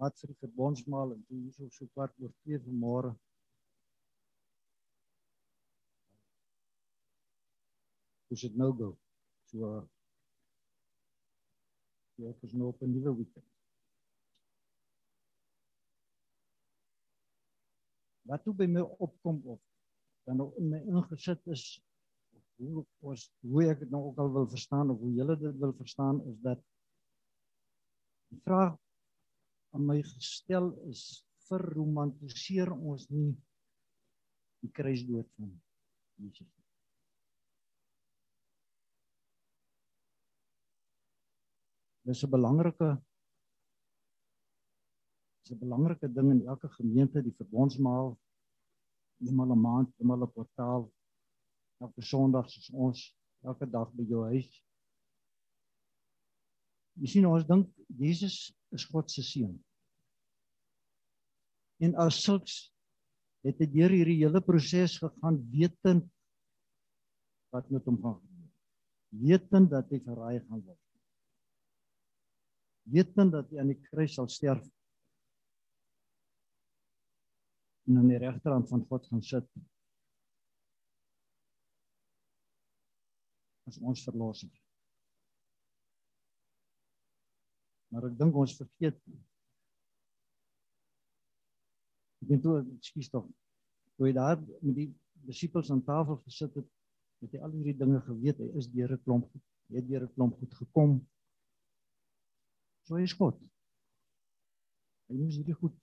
Wat 0.01 0.19
vir 0.19 0.27
die 0.31 0.39
verbondsmaal 0.43 1.13
en 1.13 1.25
toe 1.27 1.37
hierso 1.37 1.69
so 1.69 1.87
kwart 1.93 2.13
oor 2.19 2.33
2 2.43 2.59
vanmôre. 2.67 3.15
Hoe 8.27 8.37
sit 8.37 8.55
nou 8.55 8.71
go? 8.77 8.97
So 9.51 9.87
Ja, 12.17 12.29
ek 12.29 12.43
is 12.43 12.53
nou 12.53 12.67
op 12.67 12.81
'n 12.81 12.91
nuwe 12.91 13.15
week. 13.17 13.51
wat 18.31 18.43
toe 18.43 18.53
by 18.55 18.67
my 18.71 18.81
opkom 19.03 19.41
of 19.43 19.59
dan 20.23 20.37
nog 20.39 20.55
in 20.55 20.69
my 20.71 20.79
ingesit 20.87 21.47
is 21.51 21.63
hoe 22.61 22.85
ons 23.09 23.25
hoe 23.53 23.63
ek 23.71 23.81
dit 23.83 23.91
nou 23.93 24.03
ook 24.09 24.19
al 24.21 24.31
wil 24.35 24.47
verstaan 24.53 24.93
of 24.93 24.99
hoe 25.01 25.11
julle 25.17 25.37
dit 25.39 25.59
wil 25.63 25.73
verstaan 25.77 26.21
is 26.29 26.37
dat 26.45 26.61
die 28.31 28.39
vraag 28.45 28.77
aan 29.75 29.85
my 29.87 29.99
gestel 30.05 30.71
is 30.91 31.03
vir 31.47 31.63
romantiseer 31.75 32.71
ons 32.71 33.07
nie 33.11 33.31
die 34.61 34.71
kruisdood 34.77 35.29
van 35.39 35.53
Jesus 36.21 36.47
nie. 36.47 36.67
Dis 42.11 42.23
'n 42.23 42.29
belangrike 42.29 42.89
dis 45.41 45.53
'n 45.55 45.59
belangrike 45.65 46.07
ding 46.13 46.31
in 46.31 46.47
elke 46.53 46.69
gemeente 46.77 47.23
die 47.23 47.37
verbondsmaal 47.41 48.17
eenmal 49.25 49.51
'n 49.51 49.61
maand, 49.61 49.93
eenmal 49.99 50.23
'n 50.23 50.33
kwartaal 50.33 50.91
elke 51.81 52.03
Sondag 52.05 52.49
soos 52.51 52.69
ons 52.71 53.03
elke 53.45 53.65
dag 53.69 53.89
by 53.97 54.05
jou 54.09 54.23
huis. 54.29 54.49
Jy 57.01 57.09
sien 57.15 57.27
ons 57.29 57.45
dink 57.47 57.69
Jesus 57.97 58.51
is 58.75 58.85
God 58.91 59.09
se 59.11 59.23
seun. 59.25 59.55
En 61.81 61.95
as 62.03 62.19
sulks 62.21 62.67
het 63.45 63.57
hy 63.61 63.67
deur 63.73 63.93
hierdie 63.95 64.19
hele 64.21 64.41
proses 64.45 64.99
gegaan 65.01 65.39
wetend 65.53 66.05
wat 67.51 67.71
met 67.73 67.87
hom 67.89 67.97
gaan 68.03 68.19
gebeur. 68.19 68.51
Wetend 69.23 69.71
dat 69.73 69.89
hy 69.91 69.99
verraai 70.05 70.43
gaan 70.45 70.61
word. 70.61 70.79
Wetend 72.91 73.33
dat 73.33 73.49
hy 73.49 73.59
aan 73.63 73.73
die 73.73 73.81
kruis 73.89 74.13
sal 74.19 74.29
sterf. 74.31 74.63
En 77.89 77.97
aan 77.97 78.13
die 78.13 78.21
regterhand 78.21 78.69
van 78.69 78.85
God 78.87 79.09
gaan 79.09 79.25
sit 79.25 79.49
as 83.71 83.79
ons 83.79 84.03
verlosser. 84.05 84.51
Maar 87.91 88.11
ek 88.11 88.17
dink 88.19 88.39
ons 88.43 88.57
vergeet 88.59 88.99
Ek 92.21 92.29
dink 92.29 92.43
toe, 92.45 92.59
ekskuus 92.77 93.09
tog. 93.09 93.25
Toe 93.97 94.05
hy 94.05 94.11
daar 94.13 94.37
met 94.61 94.75
die 94.77 94.91
disippels 95.25 95.71
aan 95.73 95.81
tafel 95.85 96.19
gesit 96.21 96.53
het, 96.59 96.67
het 97.21 97.33
hy 97.33 97.39
al 97.41 97.55
hierdie 97.55 97.77
dinge 97.79 98.01
geweet. 98.05 98.37
Hy 98.41 98.61
is 98.61 98.67
deur 98.69 98.93
'n 98.93 99.01
klomp 99.05 99.25
goed, 99.31 99.43
hy 99.69 99.79
het 99.79 99.87
deur 99.89 100.05
'n 100.05 100.13
klomp 100.13 100.37
goed 100.37 100.53
gekom. 100.59 100.91
So 102.85 102.97
is 103.01 103.13
God. 103.17 103.41
Hy 105.09 105.17
moes 105.17 105.37
hierdie 105.39 105.57
goed 105.57 105.77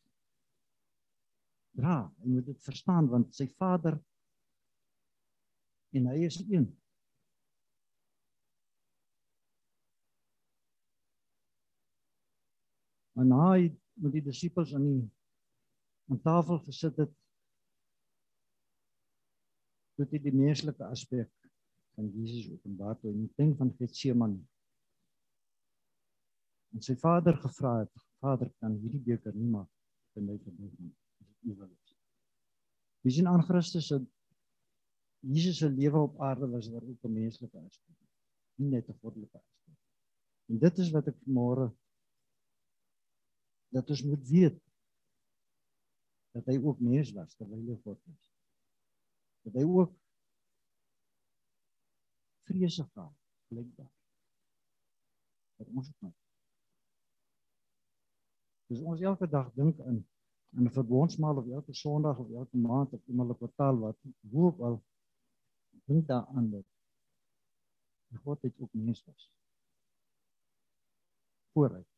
dra. 1.79 2.07
Hy 2.23 2.29
moet 2.35 2.47
dit 2.47 2.63
verstaan 2.63 3.11
want 3.11 3.35
sy 3.35 3.47
Vader 3.59 3.99
en 5.95 6.07
hy 6.07 6.25
is 6.27 6.39
een. 6.47 6.67
Na 13.19 13.53
hy 13.53 13.71
met 13.99 14.13
die 14.15 14.23
disippels 14.23 14.75
aan 14.75 14.85
die 14.87 15.01
aan 16.09 16.21
tafel 16.25 16.61
gesit 16.65 16.97
het, 17.03 17.11
het 19.99 20.13
hy 20.15 20.21
die 20.23 20.33
menslike 20.33 20.87
aspek 20.87 21.31
van 21.99 22.07
Jesus 22.15 22.47
openbaar 22.53 22.95
toe 23.01 23.11
in 23.11 23.25
die 23.25 23.33
tent 23.37 23.59
van 23.59 23.73
Getsemane. 23.81 24.39
En 26.77 26.85
sy 26.85 26.95
vader 27.01 27.37
gevra 27.43 27.81
het, 27.83 28.05
Vader, 28.23 28.51
kan 28.63 28.77
hierdie 28.79 29.03
beker 29.03 29.35
nie 29.35 29.49
maar 29.51 29.67
by 30.15 30.23
my 30.25 30.37
verby 30.43 30.71
gaan 30.71 30.93
as 30.93 31.27
dit 31.27 31.51
u 31.51 31.57
wil 31.59 31.69
is. 31.71 31.93
Wie 33.07 33.15
sien 33.15 33.29
aan 33.31 33.45
Christus 33.47 33.91
se 33.91 34.01
Jesus 35.27 35.59
se 35.59 35.69
lewe 35.71 35.99
op 36.07 36.21
aarde 36.23 36.47
was 36.51 36.69
daar 36.71 36.83
ook 36.83 37.05
'n 37.05 37.13
menslike 37.13 37.59
aspek, 37.59 37.97
nie 38.59 38.71
net 38.71 38.89
'n 38.89 38.99
goddelike 39.03 39.39
aspek. 39.39 39.79
En 40.49 40.59
dit 40.59 40.79
is 40.79 40.91
wat 40.91 41.09
ek 41.09 41.17
môre 41.27 41.73
dat 43.69 43.91
ons 43.91 44.03
moet 44.03 44.29
weet 44.29 44.61
dat 46.37 46.47
hy 46.47 46.59
ook 46.63 46.81
mens 46.81 47.13
was 47.17 47.35
terwyl 47.37 47.65
hy 47.67 47.77
God 47.83 48.01
was. 48.05 48.31
Dat 49.47 49.59
hy 49.59 49.65
ook 49.65 49.93
vrese 52.49 52.85
gehad 52.93 53.17
blijkbaar. 53.49 53.93
Dat 55.59 55.69
ons 55.75 55.91
ook 55.91 56.15
Dus 58.69 58.81
ons 58.85 59.01
elke 59.01 59.29
dag 59.29 59.53
dink 59.57 59.79
in 59.79 60.05
in 60.57 60.65
'n 60.65 60.73
verbondsmaal 60.73 61.37
of 61.37 61.49
elke 61.49 61.75
Sondag 61.75 62.19
of 62.19 62.31
elke 62.31 62.57
maand 62.57 62.93
of 62.93 63.09
eenmal 63.09 63.31
'n 63.31 63.37
kwartaal 63.37 63.79
wat 63.79 63.99
hoe 64.31 64.45
ook 64.47 64.61
al 64.61 64.85
dink 65.85 66.07
daaraan 66.07 66.51
dat 66.51 66.67
God 68.23 68.43
het 68.43 68.61
ook 68.61 68.73
mens 68.73 69.05
was. 69.05 69.31
Vooruit 71.53 71.98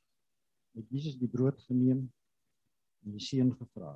het 0.77 0.87
Jesus 0.89 1.17
die 1.19 1.29
brood 1.29 1.59
geneem 1.67 2.05
en 3.05 3.15
die 3.15 3.23
seën 3.23 3.51
gevra. 3.57 3.95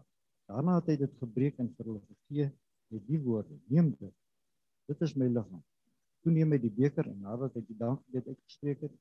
Daarna 0.50 0.80
het 0.80 0.92
hy 0.94 0.98
dit 1.02 1.18
gebreek 1.22 1.60
en 1.62 1.72
vir 1.78 1.90
hulle 1.90 2.02
gegee 2.06 2.52
met 2.94 3.08
die 3.08 3.20
woorde: 3.22 3.58
"Neem 3.72 3.94
dit. 4.00 4.14
Dit 4.90 5.02
is 5.02 5.16
my 5.16 5.28
liggaam." 5.32 5.64
Toe 6.22 6.34
neem 6.34 6.52
hy 6.52 6.60
die 6.62 6.74
beker 6.74 7.08
en 7.10 7.22
nadat 7.22 7.54
hy 7.58 7.62
die 7.66 7.78
dankgebed 7.78 8.28
uitgespreek 8.28 8.88
het, 8.88 8.94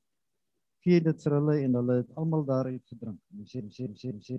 gee 0.84 1.00
dit 1.00 1.22
vir 1.24 1.36
hulle 1.38 1.54
en 1.64 1.78
hulle 1.80 1.96
het 2.02 2.10
almal 2.20 2.44
daaruit 2.44 2.84
gedrink. 2.92 3.20
En 3.32 3.40
hy 3.40 3.46
sê 3.48 3.62
sê 3.72 3.88
sê 3.96 4.12
sê 4.20 4.38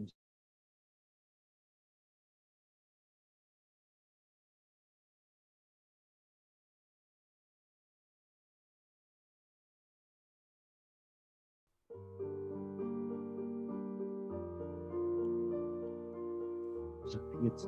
as 17.16 17.22
ek 17.22 17.39
weet 17.43 17.66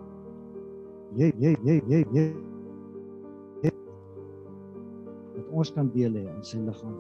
jy 1.18 1.28
jy 1.40 1.52
jy 1.64 1.76
jy 1.88 2.00
jy 2.14 2.26
dat 5.38 5.52
ons 5.54 5.72
kan 5.72 5.90
deel 5.94 6.18
hê 6.18 6.26
aan 6.28 6.44
sy 6.44 6.60
liggaam. 6.60 6.96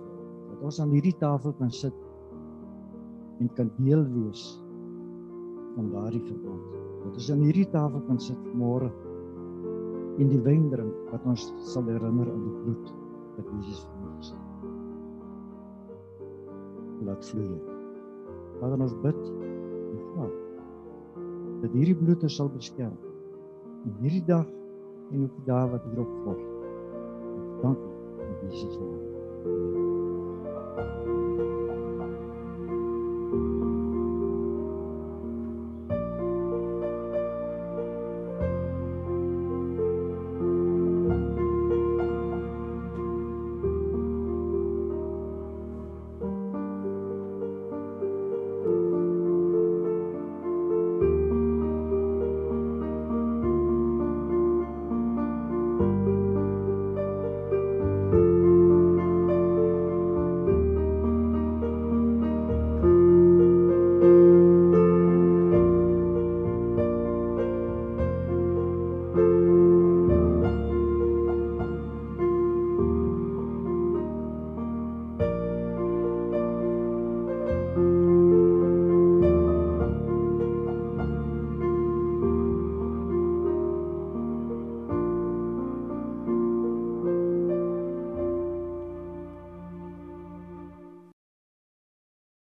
Dat 0.51 0.63
ons 0.69 0.79
aan 0.79 0.93
hierdie 0.95 1.15
tafel 1.19 1.53
kan 1.59 1.71
sit 1.73 1.95
en 3.41 3.49
kan 3.57 3.69
deel 3.77 4.05
wees 4.13 4.43
van 5.75 5.91
daardie 5.93 6.23
verbond 6.25 6.77
dat 7.03 7.19
ons 7.19 7.31
aan 7.31 7.43
hierdie 7.45 7.67
tafel 7.73 8.01
kan 8.07 8.19
sit 8.19 8.47
môre 8.57 8.89
in 10.17 10.31
die 10.31 10.41
wyn 10.45 10.69
drink 10.71 11.11
wat 11.11 11.25
ons 11.29 11.45
sal 11.69 11.85
herinner 11.91 12.29
aan 12.31 12.45
die 12.47 12.55
bloed 12.63 12.87
wat 13.37 13.51
Jesus 13.53 13.83
vir 13.85 14.07
ons 14.09 14.31
het. 14.33 14.45
Laat 17.05 17.27
vloei. 17.29 17.59
Vader 18.57 18.81
ons 18.87 18.95
bid 19.03 19.21
dat 21.61 21.71
hierdie 21.73 21.97
bloed 21.97 22.23
ons 22.23 22.35
sal 22.39 22.49
beskerm. 22.53 22.95
In 23.85 23.93
hierdie 24.03 24.25
dag 24.25 24.47
en 25.11 25.25
ook 25.25 25.33
die 25.39 25.47
dae 25.49 25.69
wat 25.73 25.83
hierop 25.89 26.11
volg. 26.23 26.41
Dankie 27.61 27.93
in 28.27 28.49
Jesus 28.49 28.79
naam. 28.79 31.16